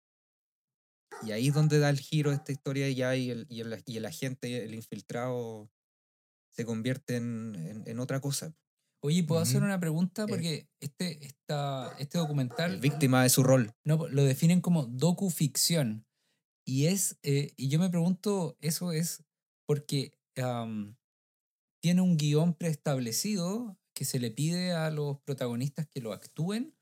Y 1.22 1.32
ahí 1.32 1.50
es 1.50 1.54
donde 1.54 1.80
da 1.80 1.90
el 1.90 2.00
giro 2.00 2.32
esta 2.32 2.52
historia 2.52 2.88
y 2.90 2.96
ya 2.96 3.16
y 3.16 3.30
el, 3.30 3.46
y 3.50 3.62
el, 3.62 3.84
y 3.86 3.98
el 3.98 4.06
agente, 4.06 4.64
el 4.64 4.74
infiltrado, 4.74 5.70
se 6.60 6.66
convierte 6.66 7.16
en, 7.16 7.56
en, 7.56 7.84
en 7.88 8.00
otra 8.00 8.20
cosa. 8.20 8.54
Oye, 9.02 9.24
¿puedo 9.24 9.40
hacer 9.42 9.58
Ujú. 9.58 9.66
una 9.68 9.80
pregunta? 9.80 10.24
Eh. 10.24 10.28
Porque 10.28 10.68
este, 10.82 11.26
esta, 11.26 11.96
este 12.00 12.18
documental 12.18 12.76
Es 12.76 12.82
víctima 12.82 13.24
de 13.24 13.30
su 13.30 13.44
rol. 13.44 13.72
no, 13.86 14.10
lo 14.10 14.24
definen 14.26 14.60
como 14.60 14.86
docuficción. 14.86 16.06
Y 16.68 16.88
es, 16.88 17.18
eh, 17.24 17.54
y 17.56 17.70
yo 17.70 17.80
me 17.80 17.90
pregunto, 17.90 18.58
¿eso 18.60 18.92
es 18.92 19.24
porque 19.66 20.12
am, 20.36 20.98
tiene 21.82 22.02
un 22.02 22.18
guion 22.18 22.54
preestablecido 22.54 23.78
que 23.96 24.04
se 24.04 24.20
le 24.20 24.32
pide 24.32 24.74
a 24.74 24.92
los 24.92 25.22
protagonistas 25.22 25.88
que 25.88 26.02
lo 26.02 26.12
actúen? 26.12 26.76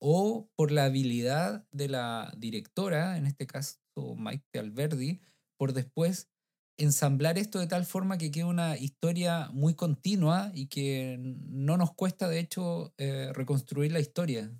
¿O 0.00 0.48
por 0.56 0.70
la 0.70 0.84
habilidad 0.84 1.66
de 1.72 1.88
la 1.88 2.32
directora, 2.38 3.16
en 3.18 3.26
este 3.26 3.48
caso 3.48 3.80
Mike 4.16 4.60
Alberdi, 4.60 5.20
por 5.58 5.72
después 5.72 6.30
ensamblar 6.78 7.38
esto 7.38 7.58
de 7.58 7.66
tal 7.66 7.84
forma 7.84 8.18
que 8.18 8.30
quede 8.30 8.44
una 8.44 8.76
historia 8.78 9.50
muy 9.52 9.74
continua 9.74 10.50
y 10.54 10.68
que 10.68 11.18
no 11.20 11.76
nos 11.76 11.92
cuesta, 11.94 12.28
de 12.28 12.40
hecho, 12.40 12.94
eh, 12.98 13.32
reconstruir 13.34 13.92
la 13.92 14.00
historia? 14.00 14.52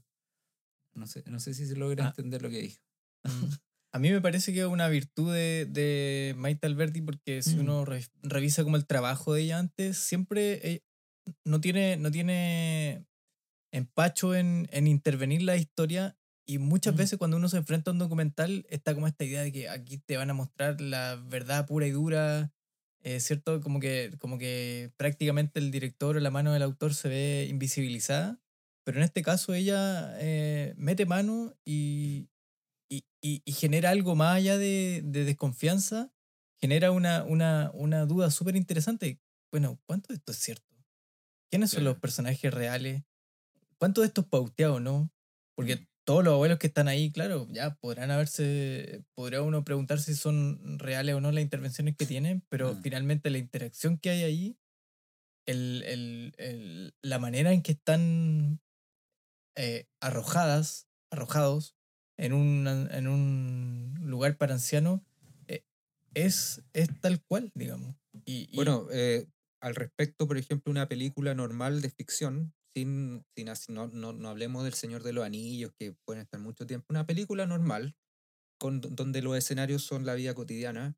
No 0.95 1.07
sé, 1.07 1.23
no 1.27 1.39
sé 1.41 1.55
si 1.55 1.67
se 1.67 1.77
logra 1.77 2.07
Ah. 2.07 2.09
entender 2.09 2.43
lo 2.43 2.51
que 2.51 2.61
dijo. 2.63 2.83
Mm. 3.25 3.31
A 3.95 3.99
mí 3.99 4.11
me 4.11 4.21
parece 4.21 4.53
que 4.53 4.61
es 4.61 4.67
una 4.67 4.89
virtud 4.89 5.33
de, 5.33 5.67
de 5.67 6.35
Maite 6.37 6.67
Alberti 6.67 7.01
porque 7.01 7.43
si 7.43 7.57
Mm. 7.57 7.61
uno 7.61 7.85
re- 7.87 8.05
revisa 8.23 8.63
como 8.65 8.77
el 8.77 8.87
trabajo 8.87 9.33
de 9.33 9.43
ella 9.43 9.59
antes, 9.59 9.97
siempre 9.97 10.61
eh, 10.75 10.85
no 11.45 11.61
tiene, 11.61 11.97
no 11.97 12.11
tiene 12.11 13.07
empacho 13.73 14.35
en, 14.35 14.69
en 14.73 14.87
intervenir 14.89 15.43
la 15.43 15.57
historia 15.57 16.18
y 16.49 16.59
muchas 16.59 16.95
Mm. 16.95 16.99
veces 16.99 17.19
cuando 17.19 17.37
uno 17.39 17.49
se 17.51 17.59
enfrenta 17.59 17.91
a 17.91 17.95
un 17.95 18.01
documental 18.01 18.67
está 18.71 18.95
como 18.95 19.07
esta 19.09 19.25
idea 19.25 19.43
de 19.43 19.53
que 19.53 19.69
aquí 19.71 19.99
te 19.99 20.17
van 20.17 20.31
a 20.31 20.35
mostrar 20.35 20.81
la 20.81 21.17
verdad 21.17 21.67
pura 21.69 21.87
y 21.87 21.93
dura, 21.93 22.53
eh, 23.03 23.21
¿cierto? 23.21 23.61
Como 23.61 23.81
que, 23.81 24.13
como 24.21 24.39
que 24.39 24.93
prácticamente 24.97 25.61
el 25.61 25.71
director 25.71 26.17
o 26.17 26.21
la 26.21 26.31
mano 26.33 26.53
del 26.55 26.63
autor 26.65 26.95
se 26.95 27.09
ve 27.11 27.47
invisibilizada, 27.51 28.41
pero 28.85 28.99
en 28.99 29.05
este 29.05 29.23
caso 29.23 29.55
ella 29.55 30.17
eh, 30.21 30.75
mete 30.79 31.07
mano 31.07 31.55
y, 31.67 32.31
y, 32.91 33.05
y- 33.23 33.43
y 33.45 33.53
genera 33.53 33.91
algo 33.91 34.17
más 34.17 34.37
allá 34.37 34.59
de, 34.59 35.03
de 35.05 35.25
desconfianza, 35.25 36.13
genera 36.61 36.93
una, 36.93 37.25
una, 37.25 37.71
una 37.75 38.07
duda 38.07 38.31
súper 38.31 38.57
interesante. 38.57 39.21
Bueno, 39.53 39.81
¿cuánto 39.87 40.09
de 40.09 40.17
esto 40.17 40.33
es 40.33 40.39
cierto? 40.39 40.77
¿Quiénes 41.51 41.71
son 41.71 41.85
los 41.85 41.99
personajes 41.99 42.53
reales? 42.53 43.05
¿Cuánto 43.79 44.01
de 44.03 44.09
esto 44.09 44.23
es 44.23 44.27
pauteado 44.29 44.81
no? 44.81 45.13
Porque 45.57 45.77
Mm. 45.77 45.87
Todos 46.09 46.25
los 46.25 46.33
abuelos 46.33 46.59
que 46.59 46.69
están 46.69 46.89
ahí, 46.89 47.13
claro, 47.13 47.47
ya 47.51 47.75
podrán 47.75 48.11
haberse, 48.11 49.05
podría 49.15 49.43
uno 49.43 49.63
preguntarse 49.63 50.15
si 50.15 50.19
son 50.19 50.79
reales 50.79 51.15
o 51.15 51.21
no 51.21 51.31
las 51.33 51.43
intervenciones 51.45 51.97
que 51.99 52.07
tienen, 52.07 52.43
pero 52.49 52.73
Mm. 52.73 52.83
finalmente 52.83 53.29
la 53.29 53.37
interacción 53.37 53.99
que 53.99 54.09
hay 54.09 54.23
ahí, 54.23 54.59
el, 55.47 55.83
el- 55.87 56.33
el- 56.39 56.95
la 57.03 57.19
manera 57.19 57.53
en 57.53 57.61
que 57.63 57.73
están 57.73 58.63
eh, 59.55 59.87
arrojadas, 60.01 60.89
arrojados 61.13 61.77
en 62.19 62.33
un, 62.33 62.67
en 62.91 63.07
un 63.07 63.95
lugar 64.01 64.39
para 64.39 64.55
ancianos, 64.55 65.03
eh, 65.47 65.63
es, 66.15 66.63
es 66.73 66.89
tal 67.03 67.23
cual, 67.23 67.53
digamos. 67.55 67.97
Y, 68.25 68.49
y- 68.51 68.57
Bueno, 68.57 68.87
eh, 68.93 69.27
al 69.61 69.75
respecto, 69.75 70.27
por 70.27 70.39
ejemplo, 70.39 70.71
una 70.71 70.89
película 70.89 71.35
normal 71.35 71.83
de 71.83 71.91
ficción, 71.91 72.55
sin, 72.75 73.25
sin 73.37 73.49
así- 73.49 73.73
no, 73.73 73.89
no, 73.89 74.13
no 74.13 74.29
hablemos 74.29 74.65
del 74.65 74.75
Señor 74.75 75.03
de 75.03 75.13
los 75.13 75.25
Anillos, 75.25 75.73
que 75.79 75.95
pueden 76.07 76.23
estar 76.23 76.41
mucho 76.41 76.67
tiempo, 76.67 76.87
una 76.91 77.07
película 77.07 77.47
normal, 77.47 77.97
con, 78.61 78.81
donde 78.81 79.23
los 79.23 79.37
escenarios 79.37 79.83
son 79.85 80.07
la 80.07 80.15
vida 80.15 80.35
cotidiana, 80.35 80.97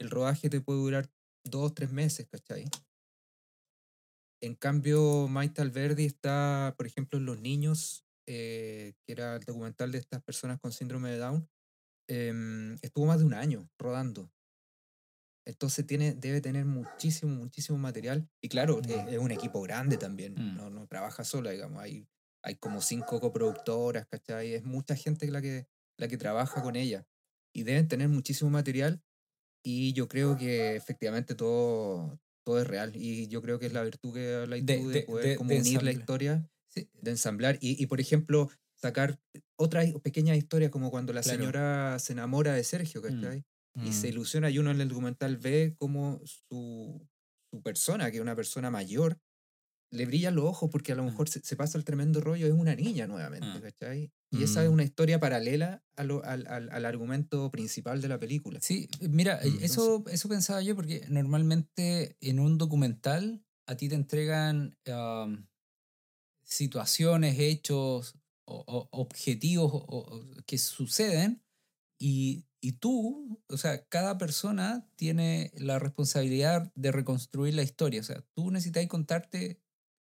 el 0.00 0.10
rodaje 0.10 0.50
te 0.50 0.60
puede 0.60 0.80
durar 0.80 1.10
dos, 1.44 1.74
tres 1.74 1.92
meses, 1.92 2.28
¿cachai? 2.30 2.66
En 4.42 4.54
cambio, 4.54 5.28
Maite 5.28 5.60
Alberdi 5.60 6.06
está, 6.06 6.74
por 6.76 6.86
ejemplo, 6.86 7.18
en 7.18 7.26
Los 7.26 7.40
Niños, 7.40 8.06
eh, 8.26 8.94
que 9.04 9.12
era 9.12 9.36
el 9.36 9.44
documental 9.44 9.92
de 9.92 9.98
estas 9.98 10.22
personas 10.22 10.58
con 10.60 10.72
síndrome 10.72 11.10
de 11.10 11.18
Down, 11.18 11.48
em, 12.08 12.74
estuvo 12.82 13.06
más 13.06 13.18
de 13.20 13.26
un 13.26 13.34
año 13.34 13.68
rodando. 13.78 14.32
Entonces 15.46 15.86
tiene, 15.86 16.14
debe 16.14 16.40
tener 16.40 16.64
muchísimo, 16.64 17.34
muchísimo 17.34 17.78
material. 17.78 18.28
Y 18.42 18.48
claro, 18.48 18.80
eh, 18.88 19.04
Mm. 19.04 19.08
es 19.08 19.18
un 19.18 19.30
equipo 19.32 19.60
grande 19.62 19.96
también. 19.96 20.34
Mm. 20.34 20.56
No, 20.56 20.70
no 20.70 20.86
trabaja 20.86 21.24
sola, 21.24 21.50
digamos. 21.50 21.82
Hay, 21.82 22.06
hay 22.44 22.56
como 22.56 22.80
cinco 22.82 23.20
coproductoras, 23.20 24.06
¿cachai? 24.06 24.54
Es 24.54 24.64
mucha 24.64 24.94
gente 24.96 25.26
la 25.30 25.40
que, 25.42 25.66
la 25.98 26.08
que 26.08 26.16
trabaja 26.18 26.62
con 26.62 26.76
ella. 26.76 27.06
Y 27.54 27.62
deben 27.64 27.88
tener 27.88 28.08
muchísimo 28.08 28.50
material. 28.50 29.02
Y 29.64 29.92
yo 29.92 30.08
creo 30.08 30.36
que 30.36 30.76
efectivamente 30.76 31.34
todo, 31.34 32.18
todo 32.46 32.60
es 32.60 32.66
real. 32.66 32.92
Y 32.94 33.28
yo 33.28 33.42
creo 33.42 33.58
que 33.58 33.66
es 33.66 33.72
la 33.72 33.82
virtud 33.82 34.14
que 34.14 34.34
hablas 34.34 34.64
De- 34.64 34.76
de, 34.78 34.88
de- 34.88 35.02
poder 35.02 35.26
de- 35.30 35.36
como 35.36 35.50
unir 35.50 35.62
la 35.64 35.90
ensamblar. 35.90 35.94
historia, 35.94 36.50
Sí. 36.68 36.88
de 36.94 37.10
ensamblar. 37.10 37.58
Y, 37.60 37.82
y, 37.82 37.86
por 37.86 38.00
ejemplo, 38.00 38.48
sacar 38.74 39.18
otras 39.56 39.92
pequeñas 40.02 40.36
historias 40.38 40.70
como 40.70 40.90
cuando 40.90 41.12
la 41.12 41.20
Claro. 41.22 41.38
señora 41.38 41.98
se 41.98 42.12
enamora 42.12 42.54
de 42.54 42.64
Sergio, 42.64 43.02
¿cachai? 43.02 43.44
Y 43.74 43.92
se 43.92 44.08
Mm. 44.08 44.10
ilusiona 44.10 44.50
y 44.50 44.58
uno 44.58 44.70
en 44.70 44.80
el 44.80 44.88
documental 44.88 45.36
ve 45.36 45.74
como 45.78 46.20
su, 46.24 47.06
su 47.50 47.62
persona, 47.62 48.10
que 48.10 48.16
es 48.18 48.22
una 48.22 48.34
persona 48.36 48.70
mayor, 48.70 49.18
le 49.92 50.06
brillan 50.06 50.34
los 50.36 50.44
ojos 50.44 50.70
porque 50.70 50.92
a 50.92 50.94
lo 50.96 51.02
Ah. 51.02 51.06
mejor 51.06 51.28
se, 51.28 51.40
se 51.40 51.56
pasa 51.56 51.78
el 51.78 51.84
tremendo 51.84 52.20
rollo, 52.20 52.46
es 52.46 52.52
una 52.52 52.74
niña 52.76 53.06
nuevamente, 53.06 53.46
Ah. 53.46 53.60
¿cachai? 53.60 54.12
Y 54.32 54.42
esa 54.44 54.62
es 54.62 54.70
Mm. 54.70 54.74
una 54.74 54.84
historia 54.84 55.18
paralela 55.18 55.82
a 55.96 56.04
lo- 56.04 56.22
al, 56.24 56.46
al- 56.46 56.70
al 56.70 56.84
argumento 56.84 57.50
principal 57.50 58.00
de 58.00 58.08
la 58.08 58.18
película. 58.18 58.60
Sí, 58.60 58.88
mira, 59.00 59.40
eh, 59.42 59.50
Mm. 59.50 59.58
eso, 59.64 60.04
eso 60.08 60.28
pensaba 60.28 60.62
yo 60.62 60.76
porque 60.76 61.04
normalmente 61.08 62.16
en 62.20 62.38
un 62.40 62.56
documental 62.58 63.44
a 63.66 63.76
ti 63.76 63.88
te 63.88 63.94
entregan 63.96 64.76
am, 64.86 65.48
situaciones, 66.44 67.38
hechos 67.38 68.14
o, 68.46 68.64
o 68.66 68.88
objetivos 68.92 69.70
o 69.72 70.22
que 70.46 70.58
suceden 70.58 71.42
y, 72.00 72.46
y 72.62 72.72
tú, 72.72 73.42
o 73.48 73.58
sea, 73.58 73.84
cada 73.86 74.18
persona 74.18 74.88
tiene 74.96 75.52
la 75.56 75.78
responsabilidad 75.78 76.72
de 76.74 76.92
reconstruir 76.92 77.54
la 77.54 77.62
historia. 77.62 78.00
O 78.00 78.04
sea, 78.04 78.24
tú 78.34 78.50
necesitas 78.50 78.86
contarte 78.88 79.60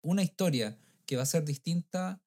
una 0.04 0.23
historia 0.23 0.80
que 1.06 1.17
va 1.17 1.23
a 1.23 1.27
ser 1.27 1.45
distinta 1.45 2.23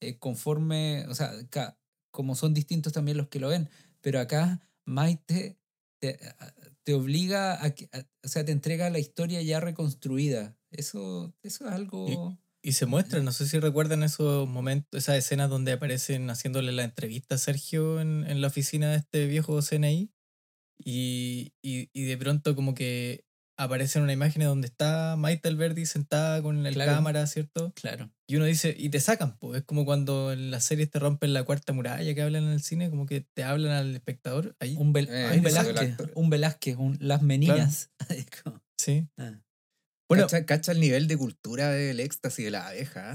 eh, 0.00 0.18
conforme, 0.18 1.06
o 1.08 1.14
sea, 1.14 1.32
ca- 1.50 1.78
como 2.10 2.34
son 2.34 2.54
distintos 2.54 2.92
también 2.94 3.18
los 3.18 3.28
que 3.28 3.40
lo 3.40 3.48
ven. 3.48 3.70
Pero 4.00 4.20
acá 4.20 4.60
Maite 4.86 5.58
te, 6.00 6.18
te 6.84 6.94
obliga 6.94 7.64
a, 7.64 7.74
que, 7.74 7.88
a- 7.92 8.06
o 8.24 8.28
sea, 8.28 8.44
te 8.44 8.52
entrega 8.52 8.90
la 8.90 8.98
historia 8.98 9.42
ya 9.42 9.60
reconstruida. 9.60 10.56
Eso, 10.70 11.34
eso 11.42 11.66
es 11.66 11.72
algo... 11.72 12.38
Y 12.64 12.72
se 12.72 12.86
muestra, 12.86 13.20
no 13.20 13.32
sé 13.32 13.46
si 13.48 13.58
recuerdan 13.58 14.02
esos 14.04 14.48
momentos, 14.48 14.96
esas 14.96 15.16
escenas 15.16 15.50
donde 15.50 15.72
aparecen 15.72 16.30
haciéndole 16.30 16.70
la 16.72 16.84
entrevista 16.84 17.34
a 17.34 17.38
Sergio 17.38 18.00
en, 18.00 18.24
en 18.28 18.40
la 18.40 18.46
oficina 18.46 18.90
de 18.92 18.98
este 18.98 19.26
viejo 19.26 19.60
CNI. 19.62 20.12
Y, 20.84 21.52
y, 21.62 21.90
y 21.92 22.04
de 22.04 22.16
pronto 22.16 22.54
como 22.56 22.74
que 22.74 23.24
aparecen 23.58 24.02
una 24.02 24.12
imagen 24.12 24.42
donde 24.42 24.66
está 24.66 25.14
Maite 25.16 25.48
Alberdi 25.48 25.86
sentada 25.86 26.42
con 26.42 26.62
Claro. 26.64 26.92
cámara, 26.92 27.26
¿cierto? 27.26 27.72
Claro. 27.74 28.10
Y 28.28 28.36
uno 28.36 28.46
dice, 28.46 28.74
y 28.76 28.88
te 28.88 28.98
sacan, 28.98 29.36
pues 29.38 29.58
es 29.60 29.64
como 29.64 29.84
cuando 29.84 30.32
en 30.32 30.50
las 30.50 30.64
series 30.64 30.90
te 30.90 30.98
rompen 30.98 31.32
la 31.34 31.44
cuarta 31.44 31.72
muralla 31.72 32.14
que 32.14 32.22
hablan 32.22 32.44
en 32.44 32.50
el 32.52 32.62
cine, 32.62 32.90
como 32.90 33.06
que 33.06 33.20
te 33.20 33.44
hablan 33.44 33.72
al 33.72 33.94
espectador. 33.94 34.56
Ahí, 34.58 34.74
Un, 34.76 34.92
Vel- 34.94 35.08
Eh, 35.10 35.36
un 35.36 35.42
Velázquez, 35.42 35.96
un 36.14 36.30
Velázquez, 36.30 36.76
un 36.76 36.96
Las 37.00 37.22
Meninas. 37.22 37.90
Como- 38.42 38.60
sí. 38.80 39.06
ah. 39.18 39.38
Bueno, 40.16 40.24
Cacha, 40.26 40.44
cacha 40.46 40.72
el 40.72 40.80
nivel 40.80 41.06
de 41.08 41.16
cultura 41.16 41.70
del 41.70 42.00
éxtasis 42.00 42.44
de 42.44 42.50
la 42.50 42.68
abeja. 42.68 43.14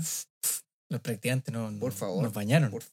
los 0.89 1.01
practicantes 1.01 1.53
no, 1.53 1.65
Por 1.79 1.91
no- 1.91 1.97
favor, 1.97 2.23
nos 2.23 2.33
bañaron. 2.33 2.71
por- 2.71 2.83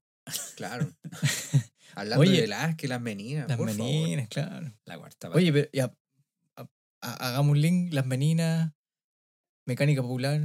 Claro. 0.57 0.91
Hablando 1.95 2.21
Oye, 2.23 2.41
de 2.41 2.47
las 2.49 3.01
meninas. 3.01 3.49
las 3.49 3.57
por 3.57 3.69
favor. 3.71 3.85
meninas, 3.87 4.29
claro. 4.29 4.73
La 4.85 4.99
cuarta 4.99 5.31
Oye, 5.31 5.53
pero 5.53 5.69
ya, 5.73 5.95
a- 6.57 6.67
a- 7.03 7.29
hagamos 7.29 7.53
un 7.53 7.61
link, 7.61 7.93
Las 7.93 8.05
Meninas, 8.07 8.73
Mecánica 9.67 10.03
Popular, 10.03 10.41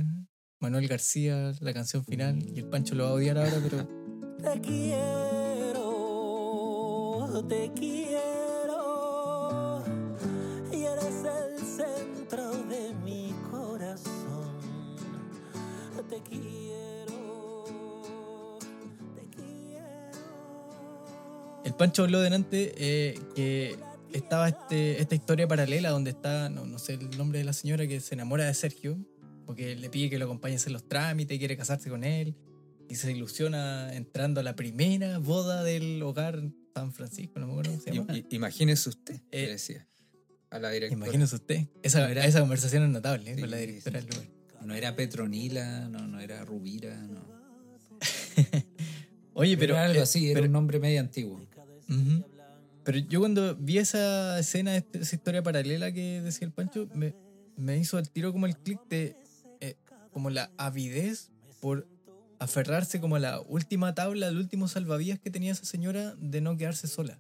Manuel 0.62 0.88
García, 0.88 1.54
la 1.60 1.74
canción 1.74 2.04
final, 2.06 2.44
y 2.56 2.60
el 2.60 2.66
Pancho 2.70 2.94
lo 2.96 3.06
va 3.06 3.10
a 3.12 3.14
odiar 3.14 3.38
ahora, 3.38 3.60
pero 3.64 3.88
Te 4.38 4.62
quiero, 4.62 5.86
te 7.48 7.72
quiero, 7.74 8.29
Pancho 21.80 22.04
habló 22.04 22.20
delante 22.20 22.74
eh, 22.78 23.18
que 23.36 23.78
estaba 24.14 24.50
este, 24.50 25.02
esta 25.02 25.16
historia 25.16 25.48
paralela 25.48 25.90
donde 25.92 26.12
está, 26.12 26.50
no, 26.50 26.66
no 26.66 26.78
sé 26.78 26.96
el 26.96 27.18
nombre 27.18 27.40
de 27.40 27.46
la 27.46 27.54
señora 27.54 27.88
que 27.88 28.02
se 28.02 28.16
enamora 28.16 28.46
de 28.46 28.54
Sergio, 28.54 28.98
porque 29.46 29.76
le 29.78 29.90
pide 29.90 30.10
que 30.10 30.20
lo 30.20 30.26
acompañe 30.26 30.56
a 30.56 30.58
hacer 30.58 30.74
los 30.74 30.88
trámites, 30.90 31.40
quiere 31.40 31.56
casarse 31.56 31.90
con 31.90 32.04
él, 32.04 32.36
y 32.90 32.96
se 32.96 33.12
ilusiona 33.14 33.94
entrando 33.96 34.42
a 34.42 34.44
la 34.44 34.56
primera 34.58 35.20
boda 35.20 35.64
del 35.64 36.04
hogar 36.04 36.42
San 36.76 36.92
Francisco, 36.92 37.40
no 37.40 37.46
me 37.48 37.54
acuerdo 37.54 37.72
cómo 37.72 37.82
se 37.84 37.92
llama. 37.94 38.14
Imagínese 38.30 38.90
usted, 38.90 39.16
Eh, 39.32 39.44
le 39.46 39.52
decía. 39.54 39.88
A 40.52 40.60
la 40.60 40.72
directora. 40.72 41.02
Imagínese 41.06 41.36
usted. 41.36 41.68
Esa, 41.84 42.02
No 42.02 42.08
era- 42.08 42.26
esa 42.26 42.40
conversación 42.42 42.84
es 42.84 42.90
notable 42.90 43.32
¿eh? 43.32 43.36
Sí, 43.36 43.42
con 43.42 43.52
la 43.52 43.58
sí. 43.58 43.66
directora 43.68 44.02
del 44.02 44.10
lugar. 44.10 44.28
No 44.66 44.74
era 44.76 44.96
Petronila, 44.96 45.88
no, 45.88 46.08
no 46.08 46.20
era 46.20 46.44
Rubira, 46.44 46.96
no. 47.04 47.22
Oye, 49.34 49.56
Pero 49.56 49.60
pero. 49.60 49.74
era 49.76 49.86
algo 49.86 50.02
así, 50.02 50.26
era 50.32 50.36
pero- 50.40 50.48
un 50.48 50.52
nombre 50.54 50.80
medio 50.80 51.00
antiguo. 51.00 51.48
Ujú. 51.90 52.24
Pero 52.84 52.98
yo 53.00 53.20
cuando 53.20 53.56
vi 53.56 53.78
esa 53.78 54.40
escena, 54.40 54.76
este- 54.76 55.00
esa 55.00 55.16
historia 55.16 55.44
paralela 55.44 55.92
que 55.92 56.22
decía 56.22 56.46
el 56.48 56.54
Pancho, 56.54 56.88
me, 56.94 57.14
me 57.58 57.78
hizo 57.78 58.00
el 58.00 58.10
tiro 58.10 58.32
como 58.32 58.46
el 58.46 58.58
clic 58.58 58.80
de 58.90 59.16
eh, 59.62 59.76
como 60.12 60.30
la 60.30 60.50
avidez 60.58 61.30
por 61.60 61.88
aferrarse 62.40 63.02
como 63.02 63.18
a 63.18 63.20
la 63.20 63.42
última 63.42 63.94
tabla, 63.94 64.28
al 64.28 64.38
último 64.38 64.68
salvavidas 64.68 65.20
que 65.20 65.30
tenía 65.30 65.52
esa 65.52 65.66
señora 65.66 66.16
de 66.16 66.40
no 66.42 66.56
quedarse 66.56 66.88
sola, 66.88 67.20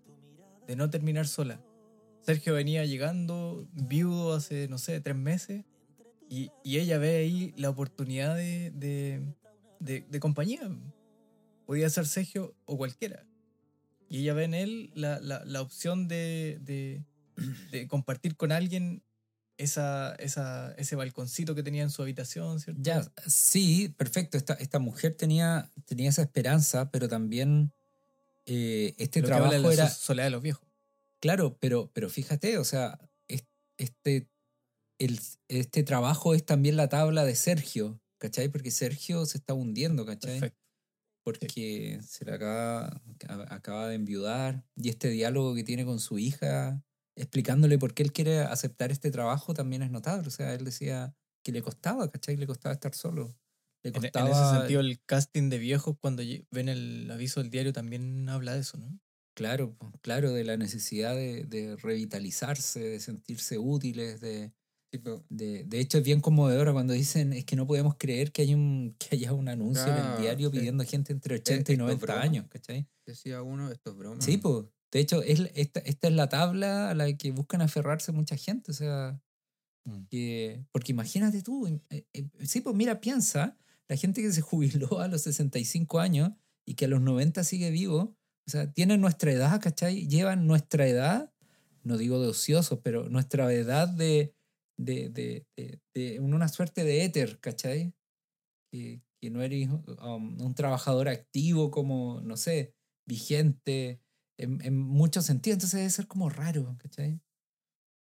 de 0.67 0.75
no 0.77 0.89
terminar 0.89 1.27
sola. 1.27 1.59
Sergio 2.21 2.53
venía 2.53 2.85
llegando, 2.85 3.67
viudo 3.73 4.33
hace, 4.33 4.67
no 4.69 4.77
sé, 4.77 5.01
tres 5.01 5.15
meses, 5.17 5.65
y, 6.29 6.51
y 6.63 6.77
ella 6.77 6.97
ve 6.99 7.17
ahí 7.17 7.53
la 7.57 7.69
oportunidad 7.69 8.35
de, 8.35 8.71
de, 8.71 9.21
de- 9.79 10.05
de 10.09 10.19
compañía. 10.19 10.61
Podía 11.65 11.89
ser 11.89 12.07
Sergio 12.07 12.55
o 12.65 12.77
cualquiera. 12.77 13.25
Y 14.09 14.19
ella 14.21 14.33
ve 14.33 14.43
en 14.45 14.53
él 14.53 14.91
la, 14.95 15.19
la- 15.19 15.43
la 15.45 15.61
opción 15.61 16.07
de, 16.07 16.57
de- 16.61 17.03
de 17.71 17.87
compartir 17.87 18.35
con 18.35 18.51
alguien 18.51 19.03
esa, 19.57 20.15
esa, 20.15 20.73
ese 20.77 20.95
balconcito 20.95 21.53
que 21.55 21.63
tenía 21.63 21.83
en 21.83 21.89
su 21.89 22.01
habitación, 22.01 22.59
¿cierto? 22.59 22.81
Ya, 22.83 23.09
sí, 23.27 23.89
perfecto. 23.97 24.37
Esta, 24.37 24.53
esta 24.53 24.79
mujer 24.79 25.15
tenía, 25.15 25.69
tenía 25.85 26.09
esa 26.09 26.21
esperanza, 26.21 26.89
pero 26.91 27.07
también 27.07 27.71
eh, 28.45 28.95
este 28.97 29.21
Lo 29.21 29.27
que 29.27 29.33
habla 29.33 29.45
de 29.51 29.51
trabajo 29.59 29.67
la 29.67 29.83
era. 29.83 29.89
so- 29.89 29.99
soledad 30.05 30.25
de 30.27 30.31
los 30.31 30.41
viejos. 30.41 30.67
Claro, 31.21 31.57
pero, 31.59 31.91
pero 31.93 32.09
fíjate, 32.09 32.57
o 32.57 32.63
sea, 32.63 32.99
es- 33.27 33.45
este, 33.77 34.27
el, 34.97 35.19
este 35.49 35.83
trabajo 35.83 36.33
es 36.33 36.45
también 36.45 36.77
la 36.77 36.87
tabla 36.89 37.25
de 37.25 37.35
Sergio, 37.35 38.01
¿cachai? 38.17 38.49
Porque 38.49 38.71
Sergio 38.71 39.25
se 39.25 39.37
está 39.37 39.53
hundiendo, 39.53 40.05
¿cachai? 40.05 40.39
Perfecto. 40.39 40.58
Porque 41.31 41.99
se 42.01 42.25
le 42.25 42.33
acaba, 42.33 43.01
acaba 43.49 43.87
de 43.87 43.95
enviudar 43.95 44.65
y 44.75 44.89
este 44.89 45.09
diálogo 45.09 45.55
que 45.55 45.63
tiene 45.63 45.85
con 45.85 45.99
su 45.99 46.17
hija, 46.19 46.83
explicándole 47.15 47.77
por 47.77 47.93
qué 47.93 48.03
él 48.03 48.13
quiere 48.13 48.39
aceptar 48.39 48.91
este 48.91 49.11
trabajo, 49.11 49.53
también 49.53 49.83
es 49.83 49.91
notable. 49.91 50.27
O 50.27 50.31
sea, 50.31 50.53
él 50.53 50.65
decía 50.65 51.15
que 51.43 51.51
le 51.51 51.61
costaba, 51.61 52.09
¿cachai? 52.11 52.37
Le 52.37 52.47
costaba 52.47 52.73
estar 52.73 52.95
solo. 52.95 53.37
Le 53.83 53.91
En, 53.93 54.05
en 54.05 54.11
costaba, 54.11 54.29
ese 54.29 54.45
sentido, 54.45 54.81
el 54.81 54.99
casting 55.05 55.49
de 55.49 55.57
viejos, 55.59 55.97
cuando 55.99 56.23
ven 56.51 56.69
el 56.69 57.09
aviso 57.11 57.39
del 57.41 57.49
diario, 57.51 57.73
también 57.73 58.27
habla 58.29 58.53
de 58.55 58.61
eso, 58.61 58.77
¿no? 58.77 58.99
Claro, 59.35 59.77
claro, 60.01 60.33
de 60.33 60.43
la 60.43 60.57
necesidad 60.57 61.15
de, 61.15 61.45
de 61.45 61.77
revitalizarse, 61.77 62.81
de 62.81 62.99
sentirse 62.99 63.57
útiles, 63.57 64.19
de, 64.19 64.53
de, 64.91 65.63
de 65.65 65.79
hecho 65.79 65.99
es 65.99 66.03
bien 66.03 66.19
conmovedora 66.21 66.73
cuando 66.73 66.93
dicen 66.93 67.33
es 67.33 67.45
que 67.45 67.55
no 67.55 67.67
podemos 67.67 67.95
creer 67.97 68.31
que, 68.31 68.41
hay 68.41 68.53
un, 68.55 68.95
que 68.97 69.15
haya 69.15 69.33
un 69.33 69.47
anuncio 69.47 69.85
en 69.87 69.93
Ah, 69.93 70.15
el 70.15 70.21
diario 70.23 70.49
sí. 70.49 70.57
pidiendo 70.57 70.83
gente 70.83 71.13
entre 71.13 71.35
80 71.35 71.51
y 71.53 71.59
esto 71.59 71.71
es 71.73 71.77
90 71.79 72.05
broma. 72.05 72.21
años, 72.21 72.45
¿cachai? 72.49 72.87
decía 73.05 73.41
uno, 73.41 73.71
esto 73.71 73.91
es 73.91 73.97
broma. 73.97 74.21
Sí, 74.21 74.37
pues. 74.37 74.65
De 74.91 74.99
hecho, 74.99 75.21
es, 75.21 75.41
esta, 75.53 75.79
esta 75.81 76.07
es 76.07 76.13
la 76.15 76.29
tabla 76.29 76.89
a 76.89 76.95
la 76.95 77.11
que 77.15 77.31
buscan 77.31 77.61
aferrarse 77.61 78.11
mucha 78.11 78.35
gente. 78.37 78.71
O 78.71 78.73
sea, 78.73 79.21
Mm. 79.85 80.03
que, 80.09 80.65
porque 80.73 80.91
imagínate 80.91 81.41
tú. 81.41 81.65
eh, 81.89 82.05
eh, 82.13 82.27
sí, 82.43 82.59
pues 82.61 82.75
mira, 82.75 82.99
piensa, 82.99 83.57
la 83.87 83.95
gente 83.95 84.21
que 84.21 84.31
se 84.31 84.41
jubiló 84.89 84.99
a 84.99 85.07
los 85.07 85.21
65 85.21 85.99
años 85.99 86.31
y 86.65 86.73
que 86.75 86.85
a 86.85 86.87
los 86.89 87.01
90 87.01 87.43
sigue 87.45 87.71
vivo, 87.71 88.17
o 88.45 88.51
sea, 88.51 88.71
tienen 88.73 88.99
nuestra 89.01 89.31
edad, 89.31 89.59
¿cachai? 89.61 90.07
Llevan 90.07 90.47
nuestra 90.47 90.85
edad, 90.87 91.31
no 91.83 91.97
digo 91.97 92.19
de 92.21 92.27
ociosos, 92.27 92.79
pero 92.83 93.07
nuestra 93.09 93.51
edad 93.53 93.87
de, 93.87 94.35
de, 94.79 95.09
de, 95.09 95.47
de, 95.57 95.81
de 95.95 96.19
una 96.21 96.47
suerte 96.47 96.83
de 96.85 97.03
éter, 97.05 97.39
¿cachai? 97.39 97.93
Que, 98.71 99.01
que 99.21 99.29
no 99.31 99.41
eres 99.43 99.69
um, 99.69 100.41
un 100.41 100.55
trabajador 100.55 101.09
activo 101.09 101.71
como, 101.71 102.21
no 102.21 102.37
sé, 102.37 102.75
vigente 103.07 104.01
en, 104.39 104.61
en 104.65 104.77
muchos 104.77 105.25
sentidos, 105.25 105.55
entonces 105.57 105.79
debe 105.79 105.89
ser 105.89 106.07
como 106.07 106.29
raro, 106.29 106.77
¿cachai? 106.79 107.21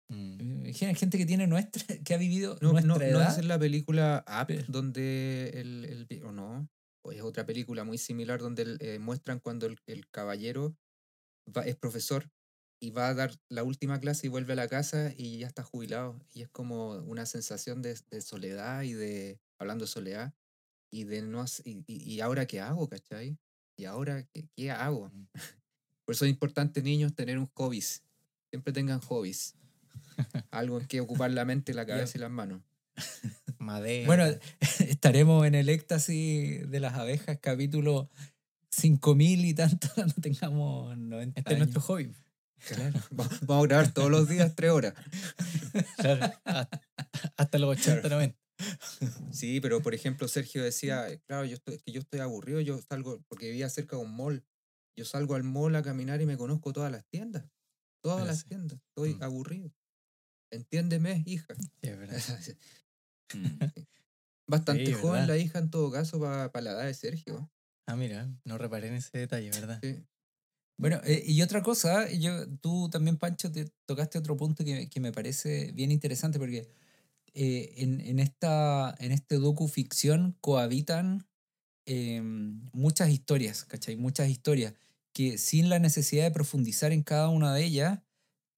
Eh, 0.10 0.63
Hay 0.86 0.95
gente 0.95 1.17
que 1.17 1.25
tiene 1.25 1.47
nuestra, 1.47 1.84
que 2.04 2.13
ha 2.13 2.17
vivido 2.17 2.58
No, 2.62 2.71
nuestra 2.73 2.93
no, 2.95 2.97
no 2.99 3.06
edad. 3.06 3.39
es 3.39 3.45
la 3.45 3.60
película 3.60 4.23
Up 4.28 4.65
donde 4.67 5.49
el, 5.56 6.08
el 6.10 6.23
o 6.23 6.32
no, 6.32 6.69
o 7.04 7.12
es 7.12 7.21
otra 7.21 7.45
película 7.45 7.84
muy 7.84 7.97
similar 7.97 8.39
donde 8.39 8.63
el, 8.63 8.78
eh, 8.82 8.99
muestran 8.99 9.39
cuando 9.39 9.65
el, 9.65 9.78
el 9.88 10.08
caballero 10.10 10.78
va- 11.56 11.63
es 11.65 11.75
profesor 11.75 12.30
y 12.79 12.91
va 12.91 13.09
a 13.09 13.13
dar 13.13 13.31
la 13.49 13.63
última 13.63 13.99
clase 13.99 14.27
y 14.27 14.29
vuelve 14.29 14.53
a 14.53 14.57
la 14.57 14.67
casa 14.67 15.13
y 15.17 15.39
ya 15.39 15.47
está 15.47 15.63
jubilado. 15.63 16.19
Y 16.33 16.41
es 16.41 16.49
como 16.49 16.93
una 17.03 17.25
sensación 17.25 17.81
de, 17.81 17.97
de 18.09 18.21
soledad 18.21 18.83
y 18.83 18.93
de, 18.93 19.39
hablando 19.57 19.85
de 19.85 19.91
soledad, 19.91 20.33
y 20.91 21.03
de 21.03 21.21
no 21.21 21.45
y, 21.63 21.83
y, 21.88 22.13
y 22.13 22.21
ahora 22.21 22.45
qué 22.45 22.61
hago, 22.61 22.88
¿cachai? 22.88 23.38
Y 23.77 23.85
ahora 23.85 24.23
qué, 24.33 24.47
qué 24.55 24.71
hago. 24.71 25.11
Por 26.05 26.13
eso 26.15 26.25
es 26.25 26.31
importante, 26.31 26.81
niños, 26.81 27.15
tener 27.15 27.38
un 27.38 27.49
hobbies. 27.53 28.03
Siempre 28.49 28.71
tengan 28.71 28.99
hobbies. 29.01 29.55
Algo 30.51 30.79
en 30.79 30.88
que 30.88 31.01
ocupar 31.01 31.31
la 31.31 31.45
mente, 31.45 31.73
la 31.73 31.85
cabeza 31.88 32.17
y 32.17 32.21
las 32.21 32.31
manos. 32.31 32.61
Madera. 33.57 34.05
Bueno, 34.05 34.25
estaremos 34.79 35.45
en 35.45 35.55
el 35.55 35.69
éxtasis 35.69 36.69
de 36.69 36.79
las 36.79 36.93
abejas, 36.93 37.39
capítulo 37.41 38.09
5000 38.69 39.45
y 39.45 39.53
tanto 39.53 39.88
cuando 39.95 40.13
tengamos 40.21 40.97
90 40.97 41.39
este 41.39 41.53
es 41.53 41.57
años. 41.57 41.67
nuestro 41.73 41.81
hobby. 41.81 42.13
Claro. 42.67 42.99
Va- 43.19 43.30
Vamos 43.41 43.65
a 43.65 43.67
grabar 43.67 43.93
todos 43.93 44.10
los 44.12 44.28
días 44.30 44.56
tres 44.56 44.71
horas. 44.71 44.93
Claro, 45.97 46.23
hasta, 46.45 46.69
hasta 47.38 47.60
los 47.60 47.78
80, 47.78 48.08
90. 48.10 48.38
Sí, 49.32 49.60
pero 49.60 49.82
por 49.82 49.93
ejemplo, 49.93 50.28
Sergio 50.28 50.63
decía, 50.63 51.10
eh, 51.10 51.21
claro, 51.28 51.45
yo 51.45 51.56
estoy, 51.56 51.78
que 51.80 51.91
yo 51.91 51.99
estoy 51.99 52.21
aburrido, 52.21 52.62
yo 52.62 52.80
salgo, 52.82 53.21
porque 53.28 53.47
vivía 53.47 53.69
cerca 53.69 53.97
de 53.97 54.04
un 54.04 54.15
mall. 54.15 54.45
Yo 54.97 55.04
salgo 55.06 55.36
al 55.36 55.43
mall 55.43 55.75
a 55.75 55.84
caminar 55.84 56.21
y 56.21 56.25
me 56.25 56.38
conozco 56.38 56.71
todas 56.71 56.91
las 56.91 57.06
tiendas. 57.08 57.45
Todas 58.01 58.25
las 58.25 58.39
sí. 58.39 58.45
tiendas. 58.49 58.80
Estoy 58.89 59.15
Mm. 59.15 59.23
aburrido. 59.23 59.73
Entiéndeme, 60.54 61.23
hija. 61.25 61.54
Sí, 61.56 61.89
es 61.89 61.97
verdad. 61.97 62.17
Mm. 63.34 63.58
Bastante 64.47 64.86
Sí, 64.86 64.93
joven 64.93 65.21
¿verdad? 65.21 65.28
la 65.28 65.38
hija 65.38 65.58
en 65.60 65.69
todo 65.71 65.91
caso 65.91 66.19
para 66.19 66.62
la 66.62 66.71
edad 66.71 66.86
de 66.86 66.93
Sergio. 66.93 67.51
Ah, 67.88 67.95
mira, 67.95 68.30
no 68.45 68.58
reparé 68.60 68.88
en 68.89 68.93
ese 68.93 69.17
detalle, 69.17 69.49
¿verdad? 69.49 69.80
Sí. 69.82 70.06
Bueno, 70.77 70.99
eh, 71.05 71.23
y 71.25 71.41
otra 71.41 71.63
cosa, 71.63 72.09
yo, 72.11 72.47
tú 72.59 72.89
también, 72.89 73.17
Pancho, 73.17 73.51
te 73.51 73.65
tocaste 73.85 74.17
otro 74.17 74.35
punto 74.35 74.65
que, 74.65 74.89
que 74.89 74.99
me 74.99 75.13
parece 75.13 75.71
bien 75.71 75.91
interesante 75.91 76.38
porque 76.38 76.67
eh, 77.33 77.73
en, 77.77 78.01
en, 78.01 78.19
esta, 78.19 78.95
en 78.99 79.11
este 79.11 79.38
docu-ficción 79.38 80.38
cohabitan 80.41 81.27
eh, 81.88 82.21
muchas 82.73 83.09
historias, 83.09 83.65
¿cachai? 83.65 83.97
Muchas 83.97 84.29
historias 84.29 84.73
que 85.13 85.38
sin 85.38 85.69
la 85.69 85.79
necesidad 85.79 86.25
de 86.25 86.31
profundizar 86.31 86.91
en 86.93 87.03
cada 87.03 87.29
una 87.29 87.53
de 87.53 87.65
ellas, 87.65 88.01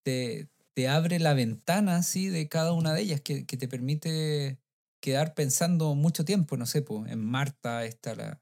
te, 0.04 0.50
te 0.74 0.88
abre 0.90 1.20
la 1.20 1.34
ventana, 1.34 2.04
¿sí? 2.04 2.30
De 2.30 2.50
cada 2.50 2.74
una 2.74 2.94
de 2.94 3.02
ellas, 3.02 3.22
que, 3.22 3.46
que 3.46 3.58
te 3.58 3.68
permite 3.68 4.60
quedar 5.02 5.36
pensando 5.36 5.96
mucho 5.96 6.26
tiempo, 6.26 6.58
no 6.58 6.66
sé, 6.66 6.82
pues, 6.82 7.12
en 7.12 7.20
Marta 7.26 7.86
está 7.86 8.16
la, 8.16 8.42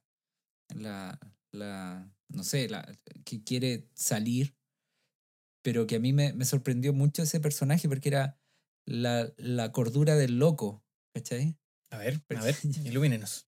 la, 0.76 1.20
la 1.52 2.15
no 2.30 2.44
sé, 2.44 2.70
la, 2.70 2.98
que 3.26 3.44
quiere 3.44 3.90
salir, 3.94 4.56
pero 5.64 5.88
que 5.88 5.96
a 5.96 6.00
mí 6.00 6.14
me, 6.14 6.34
me 6.34 6.46
sorprendió 6.46 6.94
mucho 6.94 7.24
ese 7.24 7.40
personaje 7.40 7.90
porque 7.90 8.10
era 8.10 8.40
la, 8.86 9.34
la 9.38 9.72
cordura 9.72 10.16
del 10.16 10.38
loco, 10.38 10.84
¿cachai? 11.14 11.58
A 11.92 11.98
ver, 11.98 12.24
a 12.36 12.44
ver, 12.44 12.56
ilumínenos. 12.86 13.48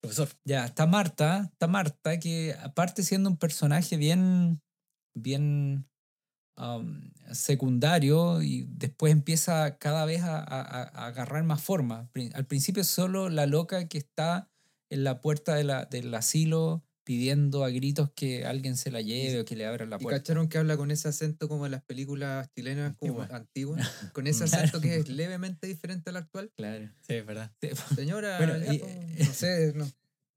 Profesor. 0.00 0.28
Ya, 0.44 0.64
está 0.64 0.86
Marta, 0.86 1.50
está 1.52 1.66
Marta, 1.66 2.18
que 2.20 2.54
aparte 2.60 3.02
siendo 3.02 3.28
un 3.28 3.36
personaje 3.36 3.96
bien, 3.96 4.62
bien 5.14 5.88
um, 6.56 7.10
secundario 7.32 8.42
y 8.42 8.64
después 8.70 9.12
empieza 9.12 9.78
cada 9.78 10.04
vez 10.04 10.22
a, 10.22 10.38
a- 10.38 10.82
a 10.84 11.06
agarrar 11.06 11.44
más 11.44 11.62
forma. 11.62 12.10
Al 12.34 12.46
principio 12.46 12.84
solo 12.84 13.28
la 13.28 13.46
loca 13.46 13.88
que 13.88 13.98
está 13.98 14.50
en 14.90 15.04
la 15.04 15.20
puerta 15.20 15.54
de 15.54 15.64
la, 15.64 15.84
del 15.84 16.14
asilo 16.14 16.84
pidiendo 17.08 17.64
a 17.64 17.70
gritos 17.70 18.10
que 18.14 18.44
alguien 18.44 18.76
se 18.76 18.90
la 18.90 19.00
lleve 19.00 19.40
o 19.40 19.44
que 19.46 19.56
le 19.56 19.64
abra 19.64 19.86
la 19.86 19.96
Y 19.96 20.00
puerta. 20.00 20.20
cacharon 20.20 20.46
que 20.50 20.58
habla 20.58 20.76
con 20.76 20.90
ese 20.90 21.08
acento 21.08 21.48
como 21.48 21.64
en 21.64 21.72
las 21.72 21.82
películas 21.82 22.50
chilenas 22.54 22.94
como 22.98 23.22
Antigua. 23.22 23.36
antiguas, 23.38 23.78
con 24.12 24.26
ese 24.26 24.44
acento 24.44 24.78
que 24.82 24.96
es 24.96 25.08
levemente 25.08 25.66
diferente 25.66 26.10
al 26.10 26.16
actual. 26.18 26.52
Claro. 26.54 26.90
Sí, 27.06 27.14
es 27.14 27.24
verdad. 27.24 27.50
Señora, 27.96 28.36
Bueno, 28.36 28.58
ya, 28.58 28.74
y- 28.74 28.78
po, 28.78 28.86
no 29.26 29.32
sé, 29.32 29.72
no. 29.74 29.90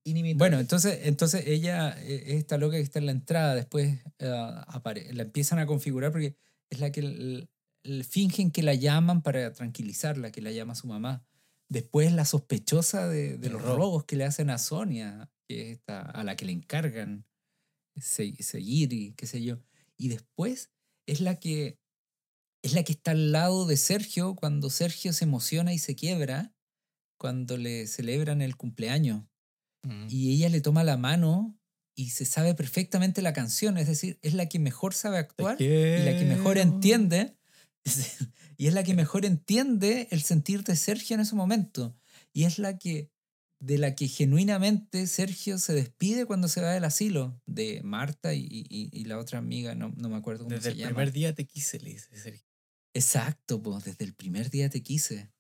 inimitable. 0.06 0.38
Bueno, 0.38 0.60
entonces, 0.62 1.00
entonces 1.04 1.44
ella, 1.46 1.94
eh, 2.04 2.38
esta 2.38 2.58
loca 2.58 2.78
que 2.78 2.84
está 2.84 3.00
en 3.00 3.06
la 3.08 3.12
entrada, 3.12 3.54
después 3.54 4.00
eh, 4.20 4.28
apare- 4.68 5.12
la 5.12 5.24
empiezan 5.24 5.60
a 5.60 5.66
configurar 5.66 6.14
porque 6.14 6.38
es 6.70 6.80
la 6.80 6.90
que 6.94 7.02
l- 7.02 7.50
l- 7.84 8.04
fingen 8.06 8.50
que 8.50 8.64
la 8.64 8.76
llaman 8.76 9.22
para 9.24 9.52
tranquilizarla, 9.52 10.32
que 10.32 10.40
la 10.40 10.52
llama 10.52 10.74
su 10.76 10.88
mamá. 10.88 11.22
Después 11.68 12.14
la 12.14 12.24
sospechosa 12.24 13.10
de, 13.10 13.38
de 13.38 13.50
los 13.50 13.62
robo. 13.62 13.76
robos 13.76 14.04
que 14.06 14.16
le 14.16 14.24
hacen 14.24 14.50
a 14.50 14.58
Sonia, 14.58 15.30
que 15.56 15.62
es 15.72 15.78
esta, 15.78 16.02
a 16.02 16.24
la 16.24 16.36
que 16.36 16.46
le 16.46 16.52
encargan 16.54 17.26
se- 17.98 18.42
seguir 18.42 18.94
y 18.94 19.14
qué 19.14 19.28
sé 19.28 19.44
yo. 19.44 19.60
Y 19.98 20.08
después 20.10 20.72
es 21.08 21.22
la 21.22 21.40
que 21.40 21.78
es 22.64 22.74
la 22.74 22.84
que 22.84 22.92
está 22.94 23.12
al 23.12 23.32
lado 23.32 23.66
de 23.66 23.76
Sergio 23.76 24.36
cuando 24.36 24.70
Sergio 24.70 25.14
se 25.14 25.24
emociona 25.26 25.74
y 25.74 25.80
se 25.80 25.96
quiebra 25.96 26.54
cuando 27.20 27.58
le 27.58 27.88
celebran 27.88 28.42
el 28.42 28.56
cumpleaños 28.56 29.24
Mm. 29.84 30.06
y 30.10 30.32
ella 30.36 30.50
le 30.50 30.62
toma 30.62 30.84
la 30.84 30.96
mano 30.96 31.58
y 31.96 32.12
se 32.12 32.26
sabe 32.26 32.54
perfectamente 32.54 33.24
la 33.24 33.34
canción, 33.34 33.80
es 33.80 33.88
decir, 33.88 34.20
es 34.22 34.36
la 34.36 34.48
que 34.48 34.60
mejor 34.60 34.94
sabe 34.94 35.18
actuar 35.18 35.58
y 36.00 36.06
la 36.06 36.18
que 36.20 36.26
mejor 36.26 36.58
entiende 36.60 37.36
y 38.58 38.68
es 38.68 38.74
la 38.76 38.84
que 38.84 38.94
mejor 38.94 39.26
entiende 39.26 40.08
el 40.12 40.22
sentir 40.22 40.64
de 40.64 40.76
Sergio 40.76 41.16
en 41.16 41.22
ese 41.22 41.36
momento 41.36 41.98
y 42.32 42.44
es 42.44 42.60
la 42.60 42.78
que 42.78 43.11
de 43.62 43.78
la 43.78 43.94
que 43.96 44.08
genuinamente 44.08 45.06
Sergio 45.08 45.60
se 45.60 45.74
despide 45.74 46.26
cuando 46.26 46.48
se 46.48 46.62
va 46.62 46.72
del 46.72 46.84
asilo 46.84 47.40
de 47.46 47.82
Marta 47.84 48.34
y, 48.34 48.44
y- 48.50 48.90
y 48.92 49.04
la 49.06 49.20
otra 49.20 49.38
amiga, 49.38 49.76
no, 49.76 49.94
no 49.96 50.10
me 50.10 50.16
acuerdo 50.18 50.44
cómo 50.46 50.56
Desde 50.56 50.64
se 50.64 50.70
el 50.72 50.78
llama. 50.80 50.90
primer 50.96 51.12
día 51.14 51.36
te 51.36 51.46
quise, 51.46 51.80
le 51.80 51.92
dice 51.92 52.18
Sergio. 52.18 52.46
Exacto, 52.94 53.62
pues 53.62 53.84
desde 53.86 54.04
el 54.04 54.14
primer 54.16 54.50
día 54.50 54.70
te 54.70 54.82
quise. 54.82 55.32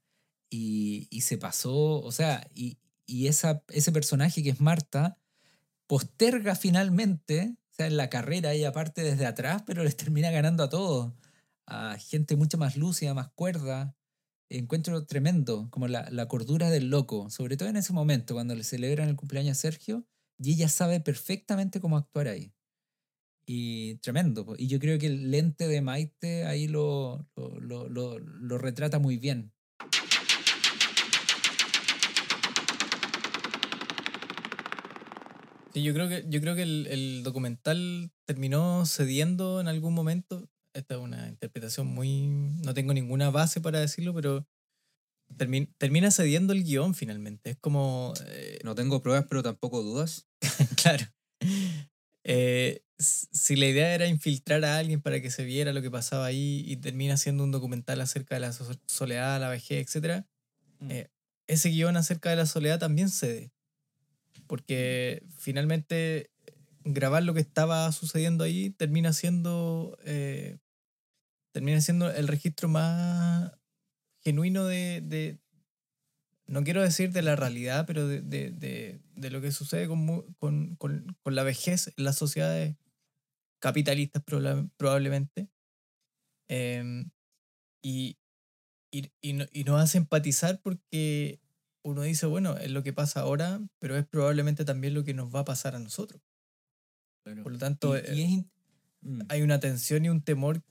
Y, 0.51 1.07
y 1.09 1.21
se 1.21 1.37
pasó, 1.37 1.99
o 2.01 2.11
sea, 2.11 2.47
y, 2.53 2.77
y 3.07 3.27
esa, 3.27 3.63
ese 3.69 3.91
personaje 3.91 4.43
que 4.43 4.51
es 4.51 4.61
Marta 4.61 5.17
posterga 5.87 6.55
finalmente, 6.55 7.55
o 7.71 7.73
sea, 7.73 7.87
en 7.87 7.97
la 7.97 8.09
carrera 8.09 8.53
ella 8.53 8.71
parte 8.71 9.01
desde 9.01 9.25
atrás, 9.25 9.63
pero 9.65 9.83
les 9.83 9.97
termina 9.97 10.29
ganando 10.31 10.63
a 10.63 10.69
todos, 10.69 11.13
a 11.65 11.97
gente 11.97 12.35
mucho 12.35 12.57
más 12.57 12.77
lúcida, 12.77 13.13
más 13.13 13.29
cuerda. 13.33 13.95
Encuentro 14.57 15.05
tremendo, 15.05 15.69
como 15.71 15.87
la, 15.87 16.09
la 16.11 16.27
cordura 16.27 16.69
del 16.69 16.89
loco, 16.89 17.29
sobre 17.29 17.55
todo 17.55 17.69
en 17.69 17.77
ese 17.77 17.93
momento, 17.93 18.33
cuando 18.33 18.53
le 18.53 18.65
celebran 18.65 19.07
el 19.07 19.15
cumpleaños 19.15 19.57
a 19.57 19.61
Sergio, 19.61 20.05
y 20.37 20.51
ella 20.51 20.67
sabe 20.67 20.99
perfectamente 20.99 21.79
cómo 21.79 21.95
actuar 21.95 22.27
ahí. 22.27 22.51
Y 23.45 23.95
tremendo. 23.97 24.55
Y 24.57 24.67
yo 24.67 24.79
creo 24.79 24.99
que 24.99 25.07
el 25.07 25.31
lente 25.31 25.67
de 25.69 25.81
Maite 25.81 26.45
ahí 26.45 26.67
lo, 26.67 27.27
lo- 27.37 27.87
lo- 27.89 28.19
lo 28.19 28.57
retrata 28.57 28.99
muy 28.99 29.17
bien. 29.17 29.53
Sí, 35.73 35.83
yo 35.83 35.93
creo 35.93 36.09
que, 36.09 36.25
yo 36.27 36.41
creo 36.41 36.55
que 36.55 36.63
el, 36.63 36.87
el 36.87 37.23
documental 37.23 38.11
terminó 38.25 38.85
cediendo 38.85 39.61
en 39.61 39.67
algún 39.69 39.93
momento. 39.93 40.49
Esta 40.73 40.95
es 40.95 40.99
una 41.01 41.27
interpretación 41.27 41.87
muy. 41.87 42.27
No 42.63 42.73
tengo 42.73 42.93
ninguna 42.93 43.29
base 43.29 43.59
para 43.61 43.79
decirlo, 43.79 44.13
pero 44.13 44.47
termi- 45.37 45.73
termina 45.77 46.11
cediendo 46.11 46.53
el 46.53 46.63
guion 46.63 46.93
finalmente. 46.95 47.51
Es 47.51 47.57
como. 47.57 48.13
eh, 48.27 48.59
No 48.63 48.75
tengo 48.75 49.01
pruebas, 49.01 49.25
pero 49.29 49.43
tampoco 49.43 49.81
dudas. 49.83 50.27
claro. 50.81 51.05
Eh, 52.23 52.83
si 52.99 53.55
la 53.55 53.65
idea 53.67 53.95
era 53.95 54.07
infiltrar 54.07 54.63
a 54.63 54.77
alguien 54.77 55.01
para 55.01 55.21
que 55.21 55.31
se 55.31 55.43
viera 55.43 55.73
lo 55.73 55.81
que 55.81 55.89
pasaba 55.91 56.25
ahí 56.25 56.63
y 56.67 56.77
termina 56.77 57.17
siendo 57.17 57.43
un 57.43 57.51
documental 57.51 57.99
acerca 57.99 58.35
de 58.35 58.41
la 58.41 58.53
so- 58.53 58.79
soledad, 58.87 59.39
la 59.41 59.49
vejez, 59.49 59.87
etc., 59.95 60.25
Eh, 60.89 61.09
ese 61.47 61.69
guion 61.69 61.97
acerca 61.97 62.29
de 62.31 62.37
la 62.37 62.45
soledad 62.47 62.79
también 62.79 63.09
cede. 63.09 63.51
Porque 64.47 65.23
finalmente 65.37 66.30
grabar 66.85 67.23
lo 67.23 67.33
que 67.33 67.41
estaba 67.41 67.91
sucediendo 67.91 68.43
ahí 68.43 68.69
termina 68.71 69.13
siendo. 69.13 69.97
eh, 70.05 70.59
termina 71.53 71.81
siendo 71.81 72.11
el 72.11 72.27
registro 72.27 72.69
más 72.69 73.51
genuino 74.23 74.65
de, 74.65 75.01
de- 75.01 75.39
no 76.47 76.63
quiero 76.63 76.81
decir 76.81 77.11
de 77.11 77.21
la 77.21 77.35
realidad, 77.35 77.85
pero 77.87 78.07
de, 78.07 78.21
de- 78.21 78.51
de- 78.51 79.01
de 79.15 79.29
lo 79.31 79.41
que 79.41 79.51
sucede 79.51 79.87
con, 79.87 80.33
con, 80.33 80.75
con- 80.75 81.15
con 81.23 81.35
la 81.35 81.43
vejez 81.43 81.93
en 81.95 82.03
las 82.03 82.17
sociedades 82.17 82.75
capitalistas 83.59 84.23
proba- 84.25 84.69
probablemente. 84.77 85.49
Em, 86.49 87.11
y, 87.83 88.17
y, 88.91 89.11
y, 89.21 89.33
no- 89.33 89.45
y 89.53 89.63
nos 89.65 89.81
hace 89.81 89.99
empatizar 89.99 90.61
porque 90.61 91.41
uno 91.83 92.03
dice, 92.03 92.27
bueno, 92.27 92.57
es 92.57 92.71
lo 92.71 92.83
que 92.83 92.93
pasa 92.93 93.21
ahora, 93.21 93.61
pero 93.79 93.97
es 93.97 94.07
probablemente 94.07 94.65
también 94.65 94.93
lo 94.95 95.03
que 95.05 95.13
nos 95.13 95.33
va 95.35 95.41
a 95.41 95.45
pasar 95.45 95.75
a 95.75 95.79
nosotros. 95.79 96.21
Por 97.23 97.51
lo 97.51 97.57
tanto, 97.57 97.95
Y- 97.95 97.99
eh, 97.99 98.13
y 98.15 98.21
es 98.21 98.45
mm. 99.01 99.21
hay 99.29 99.41
una 99.41 99.59
tensión 99.59 100.05
y 100.05 100.09
un 100.09 100.21
temor 100.21 100.61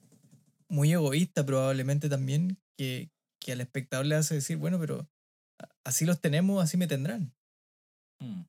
muy 0.69 0.93
egoísta 0.93 1.45
probablemente 1.45 2.09
también 2.09 2.59
que, 2.77 3.11
que 3.41 3.53
al 3.53 3.61
espectador 3.61 4.07
le 4.07 4.15
hace 4.17 4.35
decir, 4.35 4.57
bueno, 4.57 4.79
pero 4.79 5.09
así 5.85 6.05
los 6.05 6.21
tenemos, 6.21 6.63
así 6.63 6.77
me 6.77 6.87
tendrán. 6.87 7.35
Mm. 8.21 8.43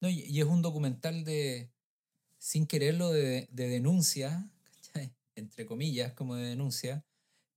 No, 0.00 0.08
y, 0.08 0.20
y 0.24 0.40
es 0.40 0.46
un 0.46 0.62
documental 0.62 1.24
de, 1.24 1.72
sin 2.38 2.66
quererlo, 2.66 3.10
de, 3.10 3.48
de 3.50 3.68
denuncia, 3.68 4.50
¿cachai? 4.76 5.12
entre 5.34 5.66
comillas, 5.66 6.12
como 6.14 6.36
de 6.36 6.46
denuncia, 6.48 7.04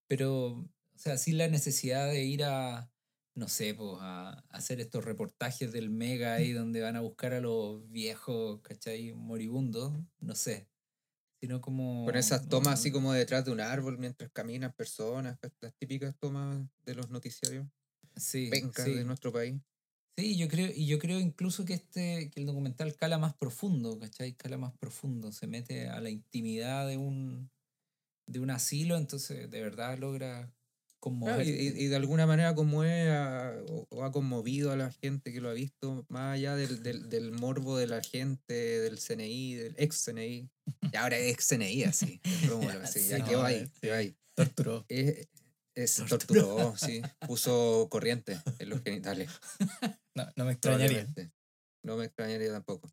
pero, 0.08 0.48
o 0.54 0.70
sea, 0.98 1.18
sin 1.18 1.38
la 1.38 1.48
necesidad 1.48 2.08
de 2.08 2.24
ir 2.24 2.44
a, 2.44 2.92
no 3.34 3.48
sé, 3.48 3.74
pues, 3.74 3.98
a, 4.00 4.32
a 4.32 4.44
hacer 4.50 4.80
estos 4.82 5.06
reportajes 5.06 5.72
del 5.72 5.90
Mega 5.90 6.34
ahí 6.34 6.52
donde 6.52 6.82
van 6.82 6.96
a 6.96 7.02
buscar 7.02 7.34
a 7.34 7.42
los 7.42 7.90
viejos, 7.90 8.62
¿cachai? 8.62 9.14
Moribundos, 9.14 9.94
no 10.20 10.36
sé. 10.36 10.68
Sino 11.40 11.62
como... 11.62 12.06
Con 12.06 12.16
esas 12.16 12.48
tomas 12.50 12.68
no, 12.68 12.74
así 12.74 12.92
como 12.92 13.14
detrás 13.14 13.46
de 13.46 13.52
un 13.52 13.62
árbol 13.62 13.98
mientras 13.98 14.30
caminan 14.32 14.74
personas, 14.74 15.40
las 15.60 15.74
típicas 15.76 16.16
tomas 16.20 16.62
de 16.86 16.96
los 16.96 17.10
noticiarios 17.10 17.68
sí, 18.16 18.50
pencas 18.50 18.86
sí. 18.86 18.94
de 18.94 19.06
nuestro 19.06 19.32
país. 19.32 19.60
Sí, 20.18 20.38
yo 20.38 20.48
creo, 20.50 20.70
y 20.76 20.86
yo 20.86 21.00
creo 21.00 21.20
incluso 21.20 21.66
que 21.66 21.74
este, 21.74 22.30
que 22.30 22.42
el 22.42 22.46
documental 22.46 22.96
cala 22.96 23.18
más 23.18 23.34
profundo, 23.34 23.98
¿cachai? 23.98 24.34
Cala 24.34 24.58
más 24.58 24.78
profundo, 24.78 25.32
se 25.32 25.48
mete 25.48 25.88
a 25.88 26.02
la 26.02 26.10
intimidad 26.10 26.88
de 26.88 26.98
un, 26.98 27.50
de 28.28 28.40
un 28.40 28.52
asilo, 28.52 28.98
entonces 28.98 29.50
de 29.50 29.62
verdad 29.62 29.98
logra 29.98 30.54
Claro, 31.02 31.18
conmover. 31.18 31.48
y, 31.48 31.52
y- 31.84 31.88
de 31.88 31.96
alguna 31.96 32.28
manera 32.28 32.54
conmueve 32.56 33.10
a- 33.12 33.56
o, 33.70 33.88
o 33.90 34.04
ha 34.04 34.12
conmovido 34.12 34.72
a 34.72 34.76
la 34.78 34.92
gente 34.92 35.34
que 35.34 35.42
lo 35.42 35.50
ha 35.50 35.54
visto, 35.54 36.06
más 36.10 36.36
allá 36.36 36.56
del, 36.56 36.84
del, 36.84 37.10
del 37.10 37.32
morbo 37.32 37.76
de 37.78 37.88
la 37.88 38.02
gente, 38.04 38.54
del 38.54 39.00
CNI, 39.00 39.56
del 39.56 39.76
ex 39.78 40.06
CNI. 40.06 40.50
Y 40.92 40.96
ahora 40.96 41.18
es 41.18 41.34
ex 41.34 41.48
CNI, 41.48 41.84
así. 41.86 42.22
ya 43.10 43.26
quedó 43.26 43.44
ahí, 43.44 43.56
eh, 43.56 43.72
quedó 43.82 43.96
ahí. 43.96 44.16
Torturó. 44.36 44.86
Es, 44.88 45.28
es 45.76 45.96
Torturó. 46.08 46.46
torturó, 46.46 46.78
sí. 46.78 47.02
Puso 47.28 47.88
corriente 47.90 48.40
en 48.60 48.70
los 48.70 48.82
genitales. 48.84 49.30
No, 50.16 50.28
no 50.36 50.46
me 50.46 50.52
extrañaría. 50.54 51.08
No 51.84 51.98
me 51.98 52.06
extrañaría 52.06 52.52
tampoco. 52.52 52.90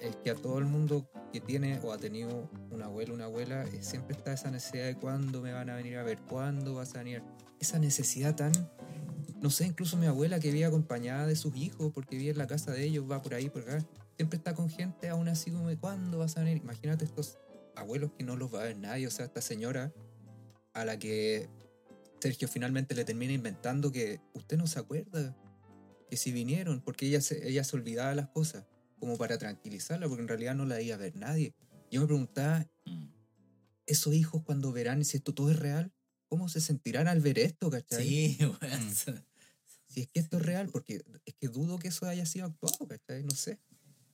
Es 0.00 0.16
que 0.16 0.30
a 0.30 0.34
todo 0.34 0.58
el 0.58 0.64
mundo 0.64 1.08
que 1.32 1.40
tiene 1.40 1.80
o 1.82 1.92
ha 1.92 1.98
tenido 1.98 2.50
un 2.70 2.82
abuelo 2.82 3.14
una 3.14 3.24
abuela, 3.24 3.64
eh, 3.64 3.82
siempre 3.82 4.16
está 4.16 4.32
esa 4.32 4.50
necesidad 4.50 4.86
de 4.86 4.96
cuándo 4.96 5.40
me 5.40 5.52
van 5.52 5.70
a 5.70 5.76
venir 5.76 5.96
a 5.96 6.02
ver, 6.02 6.18
cuándo 6.20 6.74
vas 6.74 6.94
a 6.94 6.98
venir. 6.98 7.22
Esa 7.60 7.78
necesidad 7.78 8.34
tan, 8.36 8.52
no 9.40 9.50
sé, 9.50 9.66
incluso 9.66 9.96
mi 9.96 10.06
abuela 10.06 10.38
que 10.38 10.50
vive 10.50 10.64
acompañada 10.64 11.26
de 11.26 11.36
sus 11.36 11.56
hijos 11.56 11.92
porque 11.92 12.16
vive 12.16 12.30
en 12.30 12.38
la 12.38 12.46
casa 12.46 12.72
de 12.72 12.84
ellos, 12.84 13.10
va 13.10 13.22
por 13.22 13.34
ahí, 13.34 13.48
por 13.48 13.62
acá, 13.62 13.84
siempre 14.16 14.36
está 14.36 14.54
con 14.54 14.68
gente 14.68 15.08
aún 15.08 15.28
así 15.28 15.50
como 15.50 15.68
cuándo 15.78 16.18
vas 16.18 16.36
a 16.36 16.40
venir. 16.40 16.58
Imagínate 16.58 17.04
estos 17.04 17.38
abuelos 17.76 18.12
que 18.16 18.24
no 18.24 18.36
los 18.36 18.54
va 18.54 18.60
a 18.60 18.64
ver 18.64 18.76
nadie, 18.76 19.06
o 19.06 19.10
sea, 19.10 19.26
esta 19.26 19.40
señora 19.40 19.92
a 20.72 20.84
la 20.84 20.98
que 20.98 21.48
Sergio 22.20 22.48
finalmente 22.48 22.94
le 22.94 23.04
termina 23.04 23.32
inventando 23.32 23.92
que 23.92 24.20
usted 24.34 24.56
no 24.56 24.66
se 24.66 24.78
acuerda 24.78 25.36
que 26.08 26.16
si 26.16 26.32
vinieron, 26.32 26.80
porque 26.80 27.06
ella 27.06 27.20
se, 27.20 27.48
ella 27.48 27.64
se 27.64 27.76
olvidaba 27.76 28.14
las 28.14 28.28
cosas, 28.28 28.64
como 29.04 29.18
para 29.18 29.36
tranquilizarla, 29.36 30.08
porque 30.08 30.22
en 30.22 30.28
realidad 30.28 30.54
no 30.54 30.64
la 30.64 30.80
iba 30.80 30.94
a 30.94 30.98
ver 30.98 31.14
nadie. 31.14 31.54
Yo 31.90 32.00
me 32.00 32.06
preguntaba, 32.06 32.66
Mm. 32.86 33.04
esos 33.86 34.14
hijos 34.14 34.42
cuando 34.44 34.72
verán 34.72 35.04
si 35.04 35.18
esto 35.18 35.34
todo 35.34 35.50
es 35.50 35.58
real, 35.58 35.92
¿cómo 36.28 36.48
se 36.48 36.62
sentirán 36.62 37.06
al 37.06 37.20
ver 37.20 37.38
esto, 37.38 37.68
cachai? 37.70 38.06
Sí, 38.06 38.38
weón. 38.62 38.86
Mm. 38.88 38.92
Si 39.88 40.00
es 40.00 40.08
que 40.08 40.20
esto 40.20 40.38
es 40.38 40.42
real, 40.42 40.70
porque 40.70 41.04
es 41.26 41.34
que 41.34 41.48
dudo 41.48 41.78
que 41.78 41.88
eso 41.88 42.06
haya 42.06 42.24
sido 42.24 42.46
actuado, 42.46 42.88
¿cachai? 42.88 43.22
No 43.24 43.30
sé. 43.34 43.58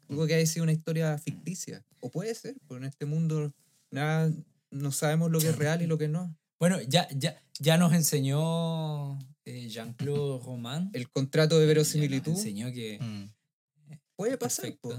Dudo 0.08 0.26
que 0.26 0.34
haya 0.34 0.46
sido 0.46 0.64
una 0.64 0.72
historia 0.72 1.16
ficticia. 1.18 1.86
O 2.00 2.10
puede 2.10 2.34
ser, 2.34 2.56
porque 2.66 2.84
en 2.84 2.90
este 2.90 3.06
mundo 3.06 3.54
nada, 3.92 4.30
no 4.70 4.90
sabemos 4.90 5.30
lo 5.30 5.38
que 5.38 5.48
es 5.50 5.56
real 5.56 5.82
y 5.82 5.86
lo 5.86 5.98
que 5.98 6.08
no. 6.08 6.36
Bueno, 6.58 6.80
ya, 6.82 7.08
ya, 7.16 7.40
ya 7.60 7.78
nos 7.78 7.92
enseñó 7.94 9.18
eh, 9.44 9.68
Jean-Claude 9.68 10.44
Roman. 10.44 10.90
El 10.92 11.08
contrato 11.08 11.54
de 11.58 11.62
ya 11.62 11.66
nos 11.66 11.74
verosimilitud 11.74 12.32
enseñó 12.32 12.72
que... 12.72 12.98
Mm. 13.00 13.39
Puede 14.20 14.36
pasar. 14.36 14.70
Po. 14.82 14.94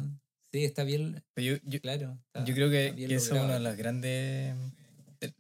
Sí, 0.52 0.66
está 0.66 0.84
bien, 0.84 1.24
Pero 1.36 1.56
yo, 1.58 1.62
yo, 1.64 1.80
claro. 1.80 2.18
está- 2.26 2.44
yo 2.44 2.56
creo 2.56 2.72
que, 2.72 2.96
que 2.96 3.16
eso 3.16 3.36
es 3.36 3.42
uno 3.44 3.54
de 3.54 3.60
las 3.60 3.78
grandes. 3.78 4.56
De, 5.20 5.34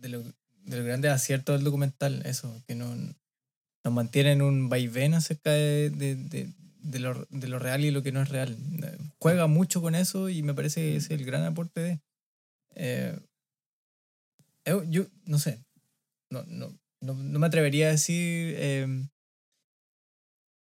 de 0.00 0.08
lo- 0.08 0.22
de 0.22 0.76
los 0.78 0.84
grandes 0.86 1.10
aciertos 1.12 1.54
del 1.56 1.64
documental, 1.64 2.22
eso, 2.24 2.62
que 2.66 2.74
no, 2.74 2.86
nos 3.84 3.92
mantiene 3.94 4.32
en 4.32 4.40
un 4.42 4.68
vaivén 4.70 5.12
acerca 5.14 5.52
de, 5.52 5.90
de, 5.90 6.16
de, 6.16 6.50
de 6.80 6.98
lo, 6.98 7.26
de 7.28 7.46
lo 7.48 7.58
real 7.58 7.84
y 7.84 7.90
lo 7.90 8.02
que 8.02 8.10
no 8.10 8.22
es 8.22 8.30
real. 8.30 8.56
Eh, 8.82 8.96
Juega 9.20 9.46
mucho 9.48 9.82
con 9.82 9.94
eso 9.94 10.28
y 10.30 10.42
me 10.42 10.54
parece 10.54 10.80
que 10.80 10.96
ese 10.96 11.14
es 11.14 11.20
el 11.20 11.26
gran 11.26 11.44
aporte 11.44 11.80
de. 11.80 12.00
eh, 12.74 13.20
yo, 14.64 14.82
yo 14.84 15.06
no 15.26 15.38
sé, 15.38 15.62
no, 16.30 16.42
no, 16.48 16.76
no, 17.02 17.14
no 17.14 17.38
me 17.38 17.46
atrevería 17.46 17.88
a 17.88 17.90
decir 17.92 18.54
eh, 18.58 19.06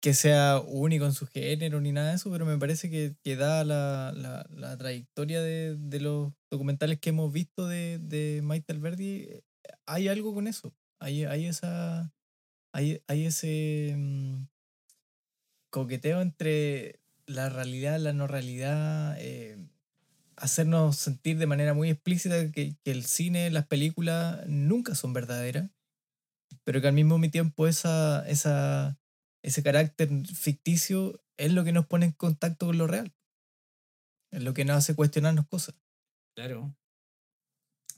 que 0.05 0.13
sea 0.13 0.61
único 0.61 1.07
en 1.07 1.15
su 1.15 1.27
género 1.27 1.81
ni 1.81 1.91
nada 1.91 2.11
de 2.11 2.17
eso, 2.17 2.31
pero 2.31 2.45
me 2.45 2.59
parece 2.59 2.91
que, 2.91 3.17
que 3.23 3.37
da 3.37 3.65
la, 3.65 4.13
la, 4.15 4.47
la 4.51 4.77
trayectoria 4.77 5.41
de, 5.41 5.77
de 5.79 5.99
los 5.99 6.31
documentales 6.51 7.01
que 7.01 7.09
hemos 7.09 7.33
visto 7.33 7.67
de, 7.67 7.99
de 8.01 8.43
Maite 8.43 8.75
Alberdi, 8.75 9.31
hay 9.87 10.09
algo 10.09 10.35
con 10.35 10.47
eso. 10.47 10.75
Hay, 11.01 11.25
hay 11.25 11.47
esa. 11.47 12.13
Hay, 12.75 13.03
hay 13.07 13.25
ese 13.25 13.95
mm, 13.97 14.45
coqueteo 15.71 16.21
entre 16.21 17.01
la 17.25 17.49
realidad, 17.49 17.99
la 17.99 18.13
no 18.13 18.27
realidad, 18.27 19.17
eh, 19.19 19.57
hacernos 20.37 20.97
sentir 20.97 21.39
de 21.39 21.47
manera 21.47 21.73
muy 21.73 21.89
explícita 21.89 22.53
que, 22.53 22.77
que 22.85 22.91
el 22.91 23.07
cine, 23.07 23.51
las 23.51 23.67
películas 23.67 24.47
nunca 24.49 24.95
son 24.95 25.15
verdaderas, 25.15 25.71
pero 26.63 26.83
que 26.83 26.89
al 26.89 26.95
mismo 26.95 27.19
tiempo 27.31 27.67
esa, 27.67 28.29
esa, 28.29 28.99
ese 29.45 29.63
carácter 29.63 30.09
ficticio 30.27 31.21
es 31.39 31.53
lo 31.53 31.65
que 31.65 31.73
nos 31.73 31.87
pone 31.87 32.07
en 32.07 32.13
contacto 32.13 32.67
con 32.67 32.79
lo 32.79 32.87
real. 32.87 33.15
Es 34.33 34.43
lo 34.43 34.55
que 34.55 34.65
nos 34.65 34.77
hace 34.77 34.95
cuestionarnos 34.95 35.47
cosas. 35.47 35.77
Claro. 36.37 36.75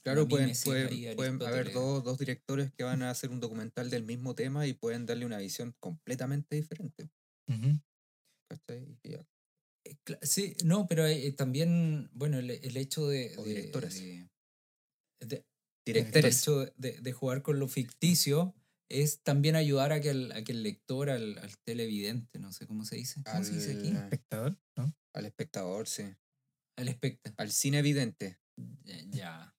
Claro, 0.02 0.22
La 0.22 0.28
pueden, 0.28 0.52
pueden, 0.64 1.16
pueden 1.16 1.42
haber 1.42 1.72
dos, 1.72 2.04
dos 2.04 2.18
directores 2.18 2.72
que 2.72 2.85
van 2.85 3.02
a 3.02 3.11
hacer 3.11 3.30
un 3.30 3.40
documental 3.40 3.90
del 3.90 4.04
mismo 4.04 4.35
tema 4.35 4.66
y 4.66 4.74
pueden 4.74 5.04
darle 5.06 5.26
una 5.26 5.38
visión 5.38 5.74
completamente 5.80 6.54
diferente. 6.56 7.11
Eh, 9.04 9.24
Sí, 10.22 10.56
no, 10.64 10.87
pero 10.88 11.06
eh, 11.06 11.32
también, 11.32 12.09
bueno, 12.12 12.38
el, 12.38 12.50
el 12.50 12.76
hecho 12.76 13.06
de... 13.09 13.37
O 13.38 13.42
de- 13.44 13.48
directoras. 13.50 13.94
de- 13.94 14.28
de- 15.20 15.37
el 15.37 15.44
Directores. 15.85 16.42
hecho 16.42 16.66
de, 16.76 17.00
de 17.00 17.12
jugar 17.12 17.42
con 17.42 17.61
lo 17.61 17.68
ficticio 17.68 18.54
es 18.88 19.22
también 19.22 19.57
ayudar 19.57 19.92
a 19.92 20.01
que 20.01 20.11
el, 20.11 20.33
a 20.33 20.42
que 20.44 20.53
el 20.53 20.62
lector, 20.62 21.11
al, 21.11 21.38
al 21.38 21.59
televidente, 21.59 22.38
no 22.38 22.53
sé 22.53 22.66
cómo 22.66 22.85
se 22.85 22.96
dice. 22.96 23.22
¿Cómo 23.25 23.44
se 23.44 23.53
dice 23.55 23.72
aquí? 23.79 23.88
Al- 23.90 24.05
Espectador, 24.05 24.59
¿no? 24.77 24.94
Al 25.14 25.27
espectador, 25.27 25.88
sí. 25.88 26.05
Al 26.79 26.88
espectador. 26.88 27.35
Al 27.38 27.51
cine 27.51 27.79
evidente. 27.79 28.38
Ya. 28.85 29.03
ya. 29.11 29.57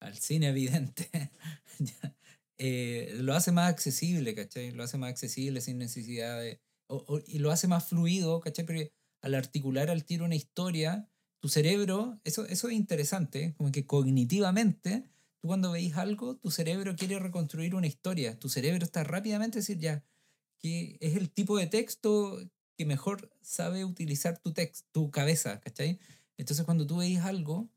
Al 0.00 0.16
cine 0.18 0.48
evidente. 0.48 1.08
Ya. 1.78 2.16
Eh, 2.58 3.12
lo 3.20 3.34
hace 3.34 3.52
más 3.52 3.68
accesible, 3.68 4.34
¿cachai? 4.34 4.70
Lo 4.70 4.82
hace 4.82 4.96
más 4.96 5.10
accesible 5.10 5.60
sin 5.60 5.76
necesidad 5.76 6.40
de... 6.40 6.62
o- 6.88 7.04
o- 7.06 7.20
y 7.26 7.38
lo 7.38 7.50
hace 7.50 7.68
más 7.68 7.86
fluido, 7.90 8.40
¿cachai? 8.40 8.64
Porque 8.64 8.92
al 9.22 9.34
articular 9.34 9.90
al 9.90 10.06
tiro 10.06 10.24
una 10.24 10.36
historia, 10.36 11.06
tu 11.42 11.50
cerebro, 11.50 12.18
eso, 12.24 12.46
eso 12.46 12.68
es 12.68 12.74
interesante, 12.74 13.52
como 13.58 13.70
que 13.72 13.84
cognitivamente, 13.84 15.10
tú 15.46 15.48
cuando 15.48 15.70
veis 15.70 15.96
algo, 15.96 16.34
tu 16.34 16.50
cerebro 16.50 16.96
quiere 16.96 17.20
reconstruir 17.20 17.76
una 17.76 17.86
historia. 17.86 18.36
Tu 18.36 18.48
cerebro 18.48 18.84
está 18.84 19.04
rápidamente 19.04 19.58
a 19.58 19.60
decir 19.60 19.78
ya, 19.78 20.02
que 20.58 20.98
es 21.00 21.14
el 21.14 21.30
tipo 21.30 21.56
de 21.56 21.68
texto 21.68 22.40
que 22.76 22.84
mejor 22.84 23.30
sabe 23.42 23.84
utilizar 23.84 24.38
tu 24.38 24.52
texto, 24.52 24.88
tu 24.90 25.12
cabeza, 25.12 25.60
¿cachai? 25.60 26.00
Entonces 26.36 26.64
cuando 26.64 26.84
tú 26.84 26.96
veis 26.96 27.20
algo, 27.20 27.68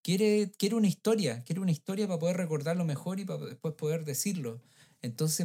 quiere, 0.00 0.52
quiere 0.56 0.76
una 0.76 0.86
historia, 0.86 1.42
quiere 1.42 1.60
una 1.60 1.72
historia 1.72 2.06
para 2.06 2.20
poder 2.20 2.36
recordarlo 2.36 2.84
mejor 2.84 3.18
y 3.18 3.24
para 3.24 3.44
después 3.46 3.74
poder 3.74 4.04
decirlo. 4.04 4.62
Entonces 5.02 5.44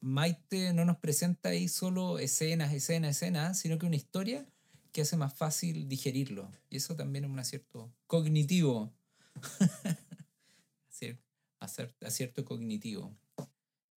Maite 0.00 0.72
no 0.72 0.84
nos 0.84 0.96
presenta 0.96 1.50
ahí 1.50 1.68
solo 1.68 2.18
escenas, 2.18 2.72
escenas, 2.72 3.16
escenas, 3.16 3.56
sino 3.60 3.78
que 3.78 3.86
una 3.86 3.96
historia 3.96 4.48
que 4.90 5.02
hace 5.02 5.16
más 5.16 5.32
fácil 5.32 5.88
digerirlo. 5.88 6.50
Y 6.70 6.78
eso 6.78 6.96
también 6.96 7.24
es 7.24 7.30
un 7.30 7.38
acierto 7.38 7.92
cognitivo. 8.08 8.92
Acierto 11.64 12.44
cognitivo. 12.44 13.16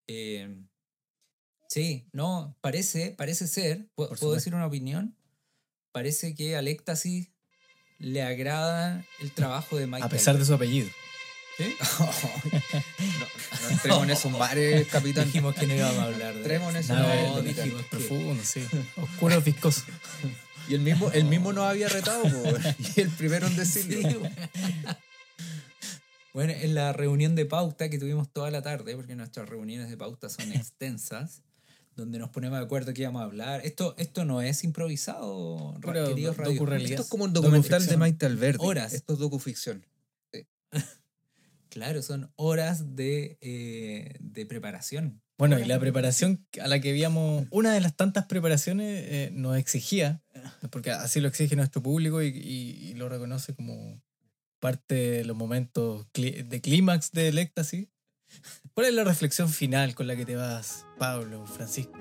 Eh, 0.07 0.55
sí, 1.70 2.07
no, 2.11 2.55
parece, 2.61 3.11
parece 3.11 3.47
ser, 3.47 3.88
¿puedo, 3.95 4.09
Por 4.09 4.20
¿puedo 4.20 4.32
supuesto. 4.32 4.36
decir 4.36 4.55
una 4.55 4.65
opinión? 4.68 5.15
Parece 5.91 6.36
que 6.36 6.55
al 6.55 6.68
éxtasis 6.68 7.30
le 7.99 8.22
agrada 8.22 9.05
el 9.20 9.32
trabajo 9.32 9.78
de 9.78 9.88
Mike. 9.88 10.05
A 10.05 10.09
pesar 10.09 10.38
de 10.38 10.45
su 10.45 10.53
apellido. 10.53 10.89
¿Sí? 11.57 11.76
no, 11.99 12.05
no 13.63 13.70
entremos 13.72 14.03
en 14.03 14.09
esos 14.11 14.32
mares, 14.32 14.88
capitán. 14.88 15.26
Dijimos 15.26 15.55
que 15.55 15.65
no 15.65 15.74
íbamos 15.74 15.97
a 15.97 16.03
habblar 16.03 16.34
de 16.34 16.39
Entremos 16.39 16.70
en 16.70 16.76
eso. 16.78 16.93
eso, 16.93 17.01
Nada, 17.01 17.28
No, 17.30 17.41
dijimos. 17.41 17.82
Profundo, 17.86 18.43
sí. 18.43 18.63
Oscuro, 18.95 19.41
viscoso. 19.41 19.82
Y 20.70 20.76
el 20.76 20.82
mismo, 20.82 21.11
el 21.11 21.26
mismo 21.26 21.53
nos 21.53 21.65
había 21.65 21.88
retado, 21.89 22.24
po, 22.24 22.30
y 22.95 23.01
el 23.01 23.09
primero 23.09 23.47
en 23.47 23.55
decirlo. 23.55 24.22
Sí. 24.22 24.30
Bueno, 26.38 26.53
en 26.53 26.75
la 26.75 26.93
reunión 26.93 27.33
de 27.33 27.45
pauta 27.47 27.89
que 27.89 27.97
tuvimos 27.97 28.31
toda 28.31 28.51
la 28.51 28.61
tarde, 28.61 28.95
porque 28.95 29.15
nuestras 29.15 29.49
reuniones 29.49 29.89
de 29.89 29.97
pauta 29.97 30.29
son 30.29 30.51
extensas, 30.53 31.41
donde 31.95 32.19
nos 32.19 32.29
ponemos 32.29 32.59
de 32.59 32.63
acuerdo 32.65 32.93
que 32.93 33.01
íbamos 33.01 33.23
a 33.23 33.25
hablar. 33.25 33.61
Esto, 33.65 33.95
esto 33.97 34.23
no 34.23 34.43
es 34.43 34.63
improvisado, 34.63 35.73
Puro 35.81 36.07
queridos 36.09 36.38
do- 36.38 36.43
radio-. 36.43 36.77
Esto 36.89 37.01
es 37.01 37.07
como 37.09 37.23
un 37.23 37.33
documental 37.33 37.83
de. 37.83 37.97
Maite 37.97 38.27
Alberdi. 38.27 38.63
Horas. 38.63 38.93
Esto 38.93 39.13
es 39.13 39.19
docuficción. 39.19 39.83
Claro, 41.69 42.01
son 42.01 42.31
horas 42.38 42.95
de, 42.95 43.38
eh, 43.41 44.15
de 44.19 44.45
preparación. 44.45 45.21
Bueno, 45.38 45.59
y 45.59 45.65
la 45.65 45.79
preparación 45.79 46.47
a 46.61 46.67
la 46.67 46.79
que 46.79 46.89
habíamos, 46.91 47.45
una 47.51 47.73
de 47.73 47.81
las 47.81 47.95
tantas 47.95 48.25
preparaciones 48.25 49.05
eh, 49.07 49.29
nos 49.33 49.57
exigía, 49.57 50.23
porque 50.71 50.91
así 50.91 51.19
lo 51.19 51.27
exige 51.27 51.55
nuestro 51.55 51.83
público 51.83 52.21
y, 52.23 52.27
y- 52.29 52.89
y 52.89 52.93
lo 52.93 53.09
reconoce 53.09 53.53
como 53.53 54.01
parte 54.60 54.95
de 54.95 55.26
los 55.26 55.36
momentos 55.36 56.08
de 56.14 56.62
clímax 56.62 57.12
del 57.12 57.38
éxtasis. 57.38 57.88
¿Cuál 58.74 58.88
es 58.88 58.93
la 58.93 59.03
reflexión 59.03 59.49
final 59.49 59.95
con 59.95 60.08
la 60.08 60.16
que 60.16 60.26
te 60.26 60.36
vas, 60.36 60.86
Pablo, 60.97 61.45
Francisco? 61.45 61.97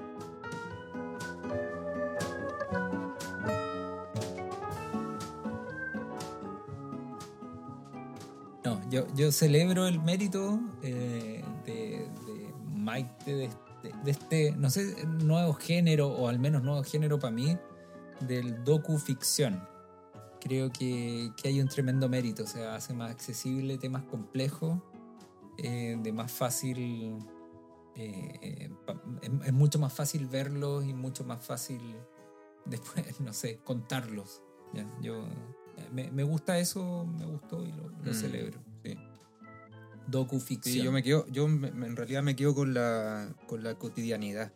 No, 8.64 8.90
yo, 8.90 9.06
yo 9.14 9.30
celebro 9.30 9.86
el 9.86 10.00
mérito 10.00 10.60
eh, 10.82 11.44
de, 11.64 11.72
de 11.72 12.54
Maite, 12.74 13.34
de 13.34 13.44
este, 13.44 13.66
de 14.04 14.10
este, 14.10 14.52
no 14.52 14.70
sé, 14.70 15.06
nuevo 15.06 15.54
género, 15.54 16.08
o 16.08 16.28
al 16.28 16.38
menos 16.38 16.62
nuevo 16.62 16.82
género 16.82 17.18
para 17.18 17.32
mí, 17.32 17.56
del 18.20 18.64
docu-ficción. 18.64 19.75
Creo 20.46 20.70
que, 20.70 21.32
que 21.36 21.48
hay 21.48 21.60
un 21.60 21.66
tremendo 21.66 22.08
mérito, 22.08 22.44
o 22.44 22.46
sea, 22.46 22.76
hace 22.76 22.94
más 22.94 23.10
accesible 23.10 23.78
temas 23.78 24.04
complejos, 24.04 24.78
eh, 25.58 25.96
de 26.00 26.12
más 26.12 26.30
fácil, 26.30 27.18
eh, 27.96 28.70
es, 29.22 29.30
es 29.46 29.52
mucho 29.52 29.80
más 29.80 29.92
fácil 29.92 30.26
verlos 30.28 30.84
y 30.86 30.94
mucho 30.94 31.24
más 31.24 31.44
fácil 31.44 31.80
después, 32.64 33.20
no 33.20 33.32
sé, 33.32 33.58
contarlos. 33.64 34.40
¿ya? 34.72 34.86
Yo, 35.02 35.24
eh, 35.78 35.88
me, 35.92 36.12
me 36.12 36.22
gusta 36.22 36.58
eso, 36.60 37.04
me 37.06 37.26
gustó 37.26 37.64
y 37.64 37.72
lo, 37.72 37.88
lo 37.88 38.12
Mm, 38.12 38.14
celebro. 38.14 38.60
sí. 38.84 38.96
Docu-ficción. 40.06 40.72
Sí, 40.74 40.82
yo 40.82 40.92
me 40.92 41.02
quedo, 41.02 41.26
yo 41.26 41.48
me- 41.48 41.68
en 41.68 41.96
realidad 41.96 42.22
me 42.22 42.36
quedo 42.36 42.54
con 42.54 42.72
la, 42.72 43.34
con 43.48 43.64
la 43.64 43.74
cotidianidad. 43.74 44.52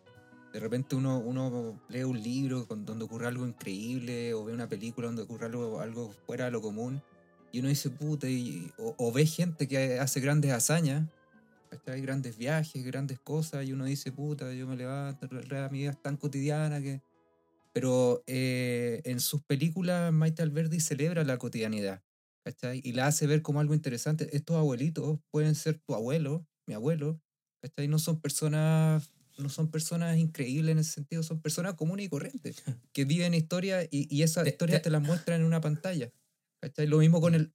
De 0.53 0.59
repente 0.59 0.97
uno, 0.97 1.19
uno 1.19 1.81
lee 1.89 2.03
un 2.03 2.21
libro 2.21 2.67
donde 2.69 3.05
ocurre 3.05 3.27
algo 3.27 3.47
increíble 3.47 4.35
o 4.35 4.45
ve 4.45 4.53
una 4.53 4.69
película 4.69 5.07
donde 5.07 5.23
ocurre 5.23 5.47
algo, 5.47 5.81
algo 5.81 6.13
fuera 6.27 6.47
de 6.47 6.51
lo 6.51 6.61
común 6.61 7.03
y 7.53 7.61
uno 7.61 7.69
dice, 7.69 7.91
puta, 7.91 8.27
o, 8.79 8.95
o 8.99 9.13
ve 9.13 9.27
gente 9.27 9.69
que 9.69 9.99
hace 9.99 10.21
grandes 10.21 10.53
hazañas, 10.53 11.09
¿cachai? 11.69 12.01
grandes 12.01 12.37
viajes, 12.37 12.85
grandes 12.85 13.19
cosas 13.21 13.65
y 13.65 13.73
uno 13.73 13.85
dice, 13.85 14.13
puta, 14.13 14.53
yo 14.53 14.67
me 14.67 14.77
levanto, 14.77 15.29
mi 15.71 15.79
vida 15.79 15.91
es 15.91 16.03
tan 16.03 16.17
cotidiana 16.17 16.81
que... 16.81 17.01
Pero 17.73 18.25
eh, 18.27 19.01
en 19.05 19.21
sus 19.21 19.43
películas 19.43 20.13
Maite 20.13 20.43
Alberdi 20.43 20.81
celebra 20.81 21.23
la 21.23 21.39
cotidianidad. 21.39 22.03
¿cachai? 22.45 22.81
Y 22.85 22.93
la 22.93 23.07
hace 23.07 23.27
ver 23.27 23.43
como 23.43 23.61
algo 23.61 23.75
interesante. 23.75 24.35
Estos 24.37 24.57
abuelitos 24.57 25.19
pueden 25.31 25.55
ser 25.55 25.79
tu 25.79 25.95
abuelo, 25.95 26.47
mi 26.67 26.75
abuelo, 26.75 27.21
¿cachai? 27.61 27.89
No 27.89 27.99
son 27.99 28.21
personas, 28.21 29.13
no 29.41 29.49
son 29.49 29.71
personas 29.71 30.17
increíbles 30.19 30.73
en 30.73 30.79
ese 30.79 30.93
sentido, 30.93 31.23
son 31.23 31.41
personas 31.41 31.75
comunes 31.75 32.07
y 32.07 32.09
corrientes, 32.09 32.63
que 32.93 33.05
viven 33.05 33.35
historias 33.35 33.89
y, 33.91 34.15
y 34.15 34.23
esas 34.23 34.47
historias 34.47 34.81
te- 34.81 34.85
te 34.85 34.91
las 34.91 35.03
muestran 35.03 35.41
en 35.41 35.47
una 35.47 35.61
pantalla. 35.61 36.11
¿cachai? 36.61 36.87
Lo 36.87 36.99
mismo 36.99 37.21
con 37.21 37.35
el... 37.35 37.53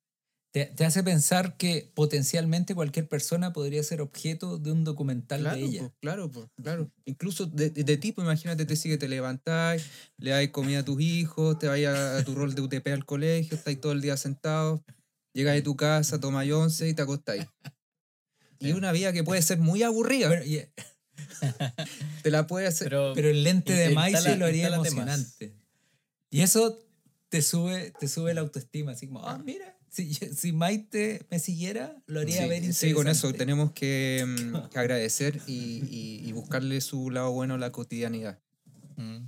Te, 0.51 0.67
te 0.67 0.85
hace 0.85 1.03
pensar 1.03 1.57
que 1.57 1.91
potencialmente 1.95 2.75
cualquier 2.75 3.09
persona 3.09 3.51
podría 3.51 3.83
ser 3.83 3.99
objeto 3.99 4.57
de 4.57 4.71
un 4.71 4.85
documental 4.85 5.41
Claro, 5.41 5.57
de 5.57 5.63
ella. 5.65 5.81
po, 5.81 5.93
claro, 5.99 6.31
po, 6.31 6.49
claro. 6.63 6.91
Incluso 7.05 7.45
de, 7.45 7.71
de, 7.71 7.97
tipo, 7.97 8.21
imagínate, 8.21 8.65
te 8.65 8.77
sigue, 8.77 8.97
te 8.97 9.09
levantás, 9.09 9.83
le 10.17 10.31
das 10.31 10.47
comida 10.49 10.79
a 10.79 10.85
tus 10.85 11.01
hijos, 11.01 11.59
te 11.59 11.67
vas 11.67 11.79
a, 11.83 12.17
a 12.19 12.23
tu 12.23 12.35
rol 12.35 12.55
de 12.55 12.61
UTP 12.61 12.87
al 12.93 13.05
colegio, 13.05 13.57
estás 13.57 13.75
todo 13.81 13.91
el 13.91 13.99
día 13.99 14.15
sentado, 14.15 14.81
llegas 15.33 15.55
de 15.55 15.61
tu 15.61 15.75
casa, 15.75 16.21
tomas 16.21 16.49
once 16.49 16.87
y 16.87 16.93
te 16.93 17.01
acostáis. 17.01 17.45
Y 18.59 18.71
una 18.71 18.91
vida 18.91 19.11
que 19.13 19.23
puede 19.23 19.41
ser 19.41 19.59
muy 19.59 19.83
aburrida, 19.83 20.29
Bueno, 20.29 20.45
y- 20.45 20.63
te 22.21 22.31
la 22.31 22.47
puede 22.47 22.67
hacer... 22.67 22.87
Pero, 22.87 23.13
pero 23.15 23.29
el 23.29 23.43
lente 23.43 23.73
de 23.73 23.89
Maise 23.91 24.35
lo 24.37 24.45
haría 24.45 24.67
emocionante. 24.67 25.55
Y 26.29 26.41
eso 26.41 26.79
te 27.29 27.41
sube, 27.41 27.91
te 27.99 28.07
sube 28.07 28.33
la 28.33 28.41
autoestima, 28.41 28.91
así 28.93 29.07
como, 29.07 29.25
ah, 29.25 29.37
mira, 29.37 29.77
si, 29.89 30.13
si 30.13 30.51
Maite 30.51 31.25
me 31.29 31.39
siguiera, 31.39 32.01
lo 32.07 32.19
haría 32.19 32.43
Sí, 32.43 32.49
ver 32.49 32.73
sí, 32.73 32.91
con 32.93 33.07
eso 33.07 33.27
interesante. 33.27 33.37
tenemos 33.37 33.71
que, 33.71 34.25
mm, 34.27 34.69
que 34.69 34.79
agradecer 34.79 35.39
y, 35.47 35.83
y- 35.89 36.21
y 36.27 36.31
buscarle 36.33 36.81
su 36.81 37.09
lado 37.09 37.31
bueno 37.31 37.53
a 37.53 37.57
la 37.57 37.71
cotidianidad. 37.71 38.39
Mm. 38.97 39.27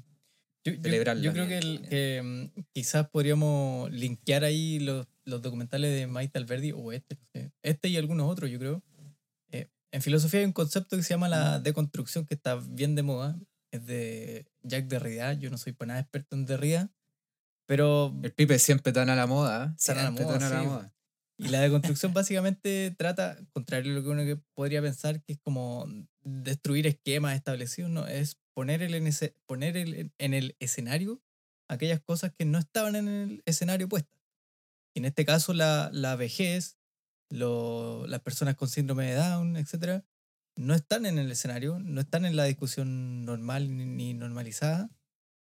Yo, 0.65 0.73
yo- 0.73 1.31
creo 1.31 1.47
que, 1.47 1.57
el- 1.59 1.87
que, 1.89 2.21
mm, 2.21 2.61
quizás 2.73 3.07
podríamos 3.09 3.89
linkear 3.91 4.43
ahí 4.43 4.79
los, 4.79 5.07
los 5.23 5.41
documentales 5.41 5.93
de 5.97 6.07
Maite 6.07 6.37
Alberdi 6.39 6.73
o 6.73 6.91
este, 6.91 7.17
este 7.63 7.87
y 7.87 7.95
algunos 7.95 8.29
otros, 8.29 8.51
yo 8.51 8.59
creo. 8.59 8.83
En 9.91 10.01
filosofía 10.01 10.41
hay 10.41 10.45
un 10.45 10.53
concepto 10.53 10.97
que 10.97 11.03
se 11.03 11.09
llama 11.09 11.29
la 11.29 11.59
deconstrucción 11.59 12.25
que 12.25 12.33
está 12.33 12.55
bien 12.55 12.95
de 12.95 13.03
moda. 13.03 13.39
Es 13.71 13.85
de 13.85 14.47
Jacques 14.63 14.89
Derrida. 14.89 15.33
Yo 15.33 15.49
no 15.49 15.57
soy 15.57 15.73
para 15.73 15.89
nada 15.89 15.99
experto 16.01 16.35
en 16.35 16.45
Derrida, 16.45 16.91
pero 17.65 18.17
El 18.23 18.33
Pipe 18.33 18.59
siempre 18.59 18.93
tan 18.93 19.09
a 19.09 19.15
la 19.15 19.27
moda. 19.27 19.73
¿eh? 19.73 19.77
Tan 19.85 19.97
a 19.99 20.03
la 20.03 20.11
moda, 20.11 20.39
tan 20.39 20.43
a 20.43 20.49
la 20.49 20.61
sí. 20.61 20.67
moda. 20.67 20.93
Y 21.39 21.49
la 21.49 21.61
deconstrucción 21.61 22.13
básicamente 22.13 22.95
trata, 22.97 23.37
contrario 23.51 23.91
a 23.91 23.95
lo 23.95 24.03
que 24.03 24.09
uno 24.09 24.23
que 24.23 24.37
podría 24.55 24.81
pensar, 24.81 25.21
que 25.21 25.33
es 25.33 25.39
como 25.39 25.85
destruir 26.23 26.87
esquemas 26.87 27.35
establecidos, 27.35 27.91
no, 27.91 28.07
es 28.07 28.37
poner, 28.53 28.81
el, 28.81 28.95
en, 28.95 29.05
ese, 29.05 29.35
poner 29.45 29.77
el, 29.77 30.11
en 30.17 30.33
el 30.33 30.55
escenario 30.59 31.21
aquellas 31.67 31.99
cosas 32.01 32.31
que 32.33 32.45
no 32.45 32.57
estaban 32.57 32.95
en 32.95 33.07
el 33.07 33.43
escenario 33.45 33.87
puestas. 33.87 34.17
Y 34.93 34.99
en 34.99 35.05
este 35.05 35.25
caso 35.25 35.53
la, 35.53 35.89
la 35.93 36.15
vejez, 36.15 36.76
lo- 37.29 38.05
las 38.07 38.21
personas 38.21 38.55
con 38.55 38.69
síndrome 38.69 39.05
de 39.07 39.15
Down, 39.15 39.57
etcétera, 39.57 40.05
no 40.55 40.73
están 40.73 41.05
en 41.05 41.17
el 41.19 41.31
escenario, 41.31 41.79
no 41.79 42.01
están 42.01 42.25
en 42.25 42.35
la 42.35 42.45
discusión 42.45 43.25
normal 43.25 43.75
ni, 43.95 44.13
normalizada. 44.13 44.89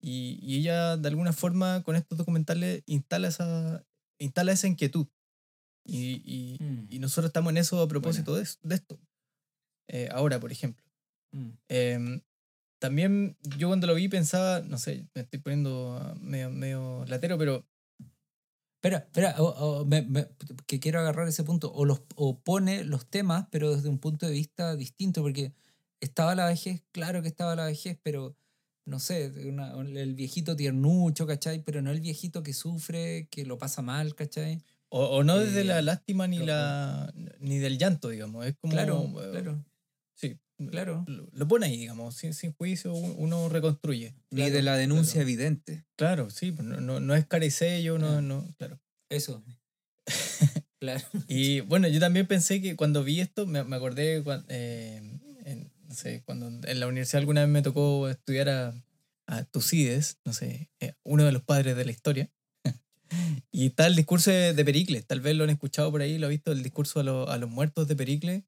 Y, 0.01 0.39
y 0.41 0.57
ella, 0.59 0.97
de 0.97 1.07
alguna 1.09 1.33
forma, 1.33 1.83
con 1.83 1.95
estos 1.95 2.17
documentales, 2.17 2.83
instala 2.87 3.27
esa, 3.27 3.85
instala 4.19 4.51
esa 4.51 4.67
inquietud. 4.67 5.07
Y, 5.85 6.21
y- 6.25 6.57
Mm, 6.63 6.87
y 6.89 6.99
nosotros 6.99 7.29
estamos 7.29 7.51
en 7.51 7.57
eso 7.57 7.81
a 7.81 7.87
propósito 7.87 8.35
de, 8.35 8.47
de 8.63 8.75
esto. 8.75 8.99
Eh, 9.89 10.09
ahora, 10.11 10.39
por 10.39 10.51
ejemplo. 10.51 10.85
mm. 11.33 11.49
Em, 11.69 12.21
también 12.79 13.37
yo 13.57 13.67
cuando 13.67 13.87
lo 13.87 13.95
vi 13.95 14.07
pensaba, 14.07 14.61
no 14.61 14.77
sé, 14.77 15.07
me 15.13 15.21
estoy 15.21 15.39
poniendo 15.39 16.15
medio, 16.19 16.49
medio 16.49 17.05
latero, 17.07 17.37
pero 17.37 17.67
Espera, 18.81 18.97
espera, 18.97 19.35
o- 19.37 19.81
o 19.81 19.85
me- 19.85 20.01
me- 20.01 20.27
que 20.65 20.79
quiero 20.79 20.99
agarrar 20.99 21.27
ese 21.27 21.43
punto. 21.43 21.71
O, 21.71 21.85
los, 21.85 22.01
o 22.15 22.39
pone 22.39 22.83
los 22.83 23.05
temas, 23.05 23.45
pero 23.51 23.75
desde 23.75 23.89
un 23.89 23.99
punto 23.99 24.25
de 24.25 24.31
vista 24.31 24.75
distinto, 24.75 25.21
porque 25.21 25.53
estaba 25.99 26.33
la 26.33 26.47
vejez, 26.47 26.83
claro 26.91 27.21
que 27.21 27.27
estaba 27.27 27.55
la 27.55 27.65
vejez, 27.65 27.99
pero 28.01 28.35
no 28.85 28.99
sé, 28.99 29.31
una- 29.47 29.73
el 29.79 30.15
viejito 30.15 30.55
tiernucho, 30.55 31.27
¿cachai? 31.27 31.63
Pero 31.63 31.83
no 31.83 31.91
el 31.91 32.01
viejito 32.01 32.41
que 32.41 32.53
sufre, 32.53 33.27
que 33.29 33.45
lo 33.45 33.59
pasa 33.59 33.83
mal, 33.83 34.15
¿cachai? 34.15 34.63
o, 34.89 35.05
o 35.05 35.23
no 35.23 35.37
desde 35.37 35.61
Eh, 35.61 35.65
la 35.65 35.81
lástima 35.83 36.27
ni 36.27 36.39
la 36.39 37.13
ni 37.39 37.59
del 37.59 37.77
llanto, 37.77 38.09
digamos. 38.09 38.45
Es 38.47 38.55
como 38.57 38.71
Claro, 38.73 39.13
claro, 39.31 39.63
claro. 40.69 41.03
lo, 41.07 41.27
lo 41.31 41.47
pone 41.47 41.65
ahí, 41.67 41.77
digamos, 41.77 42.15
sin, 42.15 42.33
sin 42.33 42.53
juicio 42.53 42.93
uno 42.93 43.49
reconstruye. 43.49 44.13
Ni 44.29 44.37
Claro, 44.41 44.53
de 44.53 44.61
la 44.61 44.77
denuncia 44.77 45.13
claro. 45.13 45.23
evidente. 45.29 45.85
Claro, 45.95 46.29
sí, 46.29 46.51
pues 46.51 46.67
no, 46.67 46.79
no, 46.81 46.99
no 46.99 47.15
es 47.15 47.25
cara 47.25 47.45
y 47.45 47.51
sello, 47.51 47.97
no, 47.97 48.21
no, 48.21 48.47
claro. 48.57 48.79
Eso. 49.09 49.43
claro. 50.79 51.01
Y 51.27 51.61
bueno, 51.61 51.87
yo 51.87 51.99
también 51.99 52.27
pensé 52.27 52.61
que 52.61 52.75
cuando 52.75 53.03
vi 53.03 53.19
esto, 53.21 53.45
me, 53.45 53.63
me 53.63 53.75
acordé 53.75 54.23
cuando, 54.23 54.45
en, 54.49 55.21
no 55.87 55.95
sé, 55.95 56.23
cuando 56.25 56.47
en 56.47 56.79
la 56.79 56.87
universidad 56.87 57.19
alguna 57.19 57.41
vez 57.41 57.49
me 57.49 57.61
tocó 57.61 58.09
estudiar 58.09 58.49
a, 58.49 58.73
a 59.27 59.43
Tucídides, 59.45 60.17
no 60.25 60.33
sé, 60.33 60.69
eh, 60.79 60.93
uno 61.03 61.23
de 61.25 61.31
los 61.31 61.43
padres 61.43 61.75
de 61.75 61.85
la 61.85 61.91
historia. 61.91 62.31
y 63.51 63.67
está 63.67 63.87
el 63.87 63.95
discurso 63.95 64.31
de, 64.31 64.53
de 64.53 64.65
Pericles, 64.65 65.05
tal 65.05 65.21
vez 65.21 65.35
lo 65.35 65.43
han 65.43 65.49
escuchado 65.49 65.91
por 65.91 66.01
ahí, 66.01 66.17
lo 66.17 66.27
han 66.27 66.31
visto, 66.31 66.51
el 66.51 66.63
discurso 66.63 66.99
a, 66.99 67.03
lo- 67.03 67.29
a 67.29 67.37
los 67.37 67.49
muertos 67.49 67.87
de 67.87 67.95
Pericles. 67.95 68.43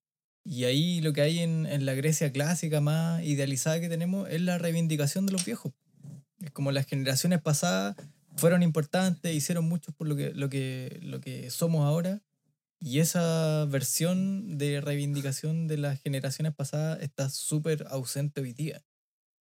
Y 0.46 0.66
ahí 0.66 1.02
lo 1.02 1.14
que 1.14 1.22
hay 1.22 1.40
en, 1.40 1.66
en 1.66 1.86
la 1.86 1.94
Grecia 1.94 2.32
clásica 2.32 2.82
más 2.82 3.24
idealizada 3.24 3.80
que 3.80 3.90
tenemos 3.90 4.30
es 4.30 4.42
la 4.42 4.58
reivindicación 4.58 5.26
de 5.26 5.32
los 5.32 5.46
viejos. 5.46 5.74
Es 6.42 6.52
como 6.52 6.72
las 6.72 6.86
generaciones 6.86 7.42
pasadas 7.42 7.96
fueron 8.36 8.64
importantes, 8.64 9.34
hicieron 9.34 9.66
mucho 9.66 9.92
por 9.94 10.08
lo 10.08 10.16
que, 10.16 10.32
lo 10.34 10.50
que, 10.50 11.00
lo 11.02 11.22
que 11.22 11.50
somos 11.50 11.86
ahora. 11.86 12.22
Y 12.80 13.00
esa 13.00 13.66
versión 13.66 14.58
de 14.58 14.82
reivindicación 14.82 15.68
de 15.68 15.78
las 15.78 16.02
generaciones 16.02 16.54
pasadas 16.54 17.02
está 17.02 17.30
súper 17.30 17.86
ausente 17.90 18.42
hoy 18.42 18.52
día. 18.52 18.84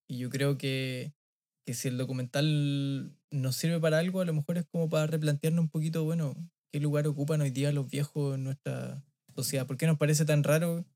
Y 0.06 0.18
yo 0.18 0.30
creo 0.30 0.58
que, 0.58 1.12
que 1.66 1.74
si 1.74 1.88
el 1.88 1.98
documental 1.98 3.16
nos 3.30 3.56
sirve 3.56 3.80
para 3.80 3.98
algo, 3.98 4.20
a 4.20 4.24
lo 4.24 4.32
mejor 4.32 4.58
es 4.58 4.66
como 4.66 4.88
para 4.88 5.08
replantearnos 5.08 5.64
un 5.64 5.70
poquito, 5.70 6.04
bueno, 6.04 6.36
qué 6.70 6.78
lugar 6.78 7.06
ocupan 7.08 7.40
hoy 7.40 7.50
día 7.50 7.72
los 7.72 7.88
viejos 7.90 8.36
en 8.36 8.44
nuestra 8.44 9.02
sociedad. 9.34 9.66
¿Por 9.66 9.76
qué 9.76 9.86
nos 9.86 9.98
parece 9.98 10.24
tan 10.24 10.44
raro 10.44 10.86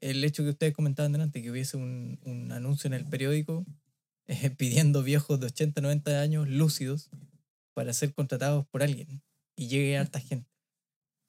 el 0.00 0.22
hecho 0.24 0.42
que 0.42 0.50
ustedes 0.50 0.74
comentaban 0.74 1.12
delante, 1.12 1.42
que 1.42 1.50
hubiese 1.50 1.76
un, 1.76 2.18
un 2.24 2.52
anuncio 2.52 2.88
en 2.88 2.94
el 2.94 3.06
periódico 3.06 3.64
eh, 4.26 4.50
pidiendo 4.58 5.02
viejos 5.02 5.40
de 5.40 5.46
80, 5.46 5.80
90 5.80 6.20
años 6.20 6.48
lúcidos 6.48 7.10
para 7.74 7.92
ser 7.92 8.14
contratados 8.14 8.66
por 8.68 8.82
alguien 8.82 9.22
y 9.56 9.68
llegue 9.68 9.96
a 9.96 10.02
harta 10.02 10.20
gente. 10.20 10.50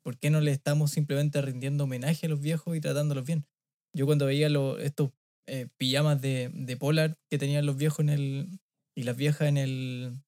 ¿Por 0.03 0.18
qué 0.20 0.30
no 0.30 0.39
le 0.41 0.51
estamos 0.51 0.91
simplemente 0.91 1.41
rindiendo 1.41 1.86
homenaje 1.86 2.28
a 2.28 2.30
los 2.30 2.41
viejos 2.41 2.78
y 2.78 2.82
tratándolos 2.82 3.26
bien? 3.26 3.47
Yo 3.93 4.05
cuando 4.05 4.26
veía 4.28 4.49
lo- 4.49 4.78
estos 4.80 5.11
eh, 5.47 5.68
pijamas 5.78 6.22
de, 6.22 6.51
de 6.53 6.78
polar 6.78 7.18
que 7.30 7.38
tenían 7.38 7.66
los 7.66 7.78
viejos 7.78 7.99
en 8.01 8.09
el, 8.09 8.59
y 8.95 9.03
las 9.03 9.16
viejas 9.18 9.47
en 9.47 9.57
el, 9.57 10.22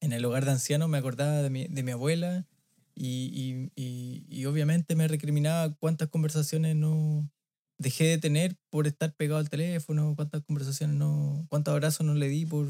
en 0.00 0.12
el 0.12 0.24
hogar 0.24 0.44
de 0.44 0.52
ancianos, 0.52 0.88
me 0.88 0.98
acordaba 0.98 1.42
de 1.42 1.50
mi, 1.50 1.66
de 1.68 1.82
mi 1.82 1.92
abuela 1.92 2.46
y, 2.94 3.70
y- 3.76 3.82
y- 3.82 4.26
y 4.28 4.44
obviamente 4.46 4.94
me 4.96 5.08
recriminaba 5.08 5.74
cuántas 5.76 6.08
conversaciones 6.08 6.76
no 6.76 7.30
dejé 7.78 8.04
de 8.04 8.18
tener 8.18 8.56
por 8.70 8.86
estar 8.86 9.14
pegado 9.14 9.38
al 9.40 9.50
teléfono, 9.50 10.14
cuántas 10.14 10.42
conversaciones 10.42 10.96
no, 10.96 11.46
cuántos 11.48 11.72
abrazos 11.72 12.06
no 12.06 12.14
le 12.14 12.28
di 12.28 12.46
por, 12.46 12.66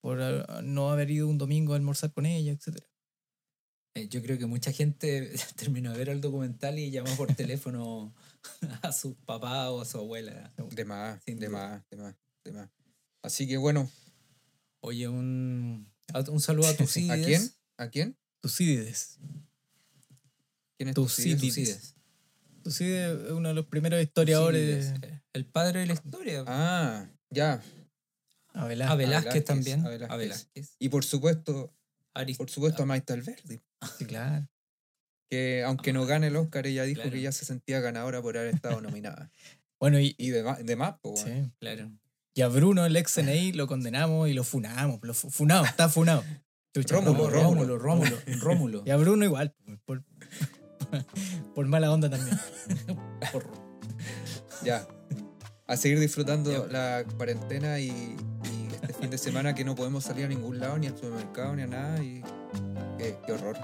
por 0.00 0.20
ah, 0.22 0.60
no 0.62 0.90
haber 0.90 1.10
ido 1.10 1.28
un 1.28 1.38
domingo 1.38 1.72
a 1.72 1.76
almorzar 1.76 2.12
con 2.12 2.26
ella, 2.26 2.52
etcétera. 2.52 2.86
Eh, 3.96 4.08
Yo 4.08 4.22
creo 4.22 4.38
que 4.38 4.46
mucha 4.46 4.72
gente 4.72 5.32
terminó 5.56 5.92
de 5.92 5.98
ver 5.98 6.08
el 6.10 6.20
documental 6.20 6.78
y 6.78 6.90
llamó 6.90 7.14
por 7.16 7.34
teléfono 7.34 8.14
a 8.82 8.92
su 8.92 9.14
papá 9.16 9.70
o 9.70 9.80
a 9.80 9.84
su 9.84 9.98
abuela. 9.98 10.52
De 10.70 10.84
más, 10.84 11.24
de 11.24 11.48
más, 11.48 11.82
de 11.90 11.96
más, 11.96 12.14
de 12.44 12.52
más. 12.52 12.70
Así 13.22 13.48
que 13.48 13.56
bueno, 13.56 13.90
Oye, 14.82 15.08
un, 15.08 15.92
un 16.28 16.40
saludo 16.40 16.68
a 16.68 16.74
tus 16.74 16.96
¿a 17.10 17.16
quién? 17.16 17.42
¿A 17.76 17.88
quién? 17.90 18.16
Tucídides. 18.40 19.18
¿Quién 20.78 20.88
es 20.90 20.94
Tucídides. 20.94 21.40
Tucídides? 21.40 21.94
Tucídides 22.62 23.20
es 23.26 23.30
uno 23.32 23.48
de 23.48 23.54
los 23.54 23.66
primeros 23.66 24.02
historiadores. 24.02 24.92
El 25.32 25.46
padre 25.46 25.80
de 25.80 25.86
la 25.86 25.92
historia. 25.94 26.44
Ah, 26.46 27.06
ya. 27.30 27.62
A 28.54 28.62
a 28.62 28.66
Velázquez. 28.96 29.44
También. 29.44 29.84
a 29.84 29.88
A 29.88 29.90
Velázquez. 29.90 30.18
Velázquez. 30.18 30.76
Y 30.78 30.88
por 30.88 31.04
supuesto, 31.04 31.72
Arist- 32.14 32.38
por 32.38 32.50
supuesto 32.50 32.82
a 32.82 32.86
Maite 32.86 33.12
Alberdi, 33.12 33.60
Sí, 33.98 34.04
claro. 34.06 34.48
que 35.30 35.62
aunque 35.64 35.92
no 35.92 36.04
gane 36.06 36.26
el 36.26 36.36
Oscar, 36.36 36.66
ella 36.66 36.82
dijo 36.84 37.02
Claro. 37.02 37.12
que 37.12 37.20
ya 37.20 37.30
se 37.32 37.44
sentía 37.44 37.80
ganadora 37.80 38.20
por 38.20 38.36
haber 38.36 38.54
estado 38.54 38.80
nominada. 38.80 39.30
Bueno, 39.80 39.98
y, 39.98 40.14
Y 40.18 40.28
de 40.28 40.42
de 40.42 40.76
más 40.76 40.96
weón. 41.02 41.16
sí. 41.16 41.50
Claro. 41.58 41.90
y 42.34 42.42
a 42.42 42.48
Bruno, 42.48 42.84
el 42.84 42.94
ex 42.96 43.14
CNI, 43.14 43.52
lo 43.52 43.66
condenamos 43.66 44.28
y 44.28 44.34
lo 44.34 44.44
funamos. 44.44 44.98
Lo 45.02 45.14
fu- 45.14 45.30
funado, 45.30 45.64
está 45.64 45.88
funado. 45.88 46.22
Chucha, 46.74 46.96
Rómulo, 47.00 47.30
Rómulo, 47.30 47.78
Rómulo, 47.78 48.16
Rómulo. 48.40 48.82
Y 48.86 48.90
a 48.90 48.96
Bruno 48.96 49.24
igual, 49.24 49.54
por, 49.84 50.02
por 51.54 51.66
mala 51.68 51.90
onda 51.92 52.08
también. 52.10 52.38
Por- 53.32 53.50
Ya. 54.64 54.86
A 55.66 55.76
seguir 55.76 55.98
disfrutando 56.00 56.50
Ya. 56.68 56.72
la 56.72 57.04
cuarentena 57.16 57.78
y, 57.80 57.88
y 57.88 58.68
este 58.82 58.92
fin 58.94 59.10
de 59.10 59.18
semana 59.18 59.54
que 59.54 59.64
no 59.64 59.74
podemos 59.74 60.04
salir 60.04 60.24
a 60.26 60.28
ningún 60.28 60.58
lado, 60.60 60.78
ni 60.78 60.86
al 60.88 60.96
supermercado, 60.96 61.54
ni 61.56 61.62
a 61.62 61.66
nada. 61.66 62.02
Y 62.02 62.22
qué, 62.98 63.16
qué 63.26 63.32
horror. 63.32 63.56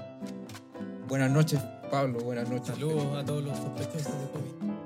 Buenas 1.07 1.31
noches, 1.31 1.59
Pablo. 1.91 2.19
Buenas 2.19 2.49
noches. 2.49 2.67
Saludos 2.75 3.17
a 3.17 3.25
todos 3.25 3.43
los 3.43 3.57
sospechosos 3.57 4.05
de 4.05 4.29
COVID. 4.31 4.76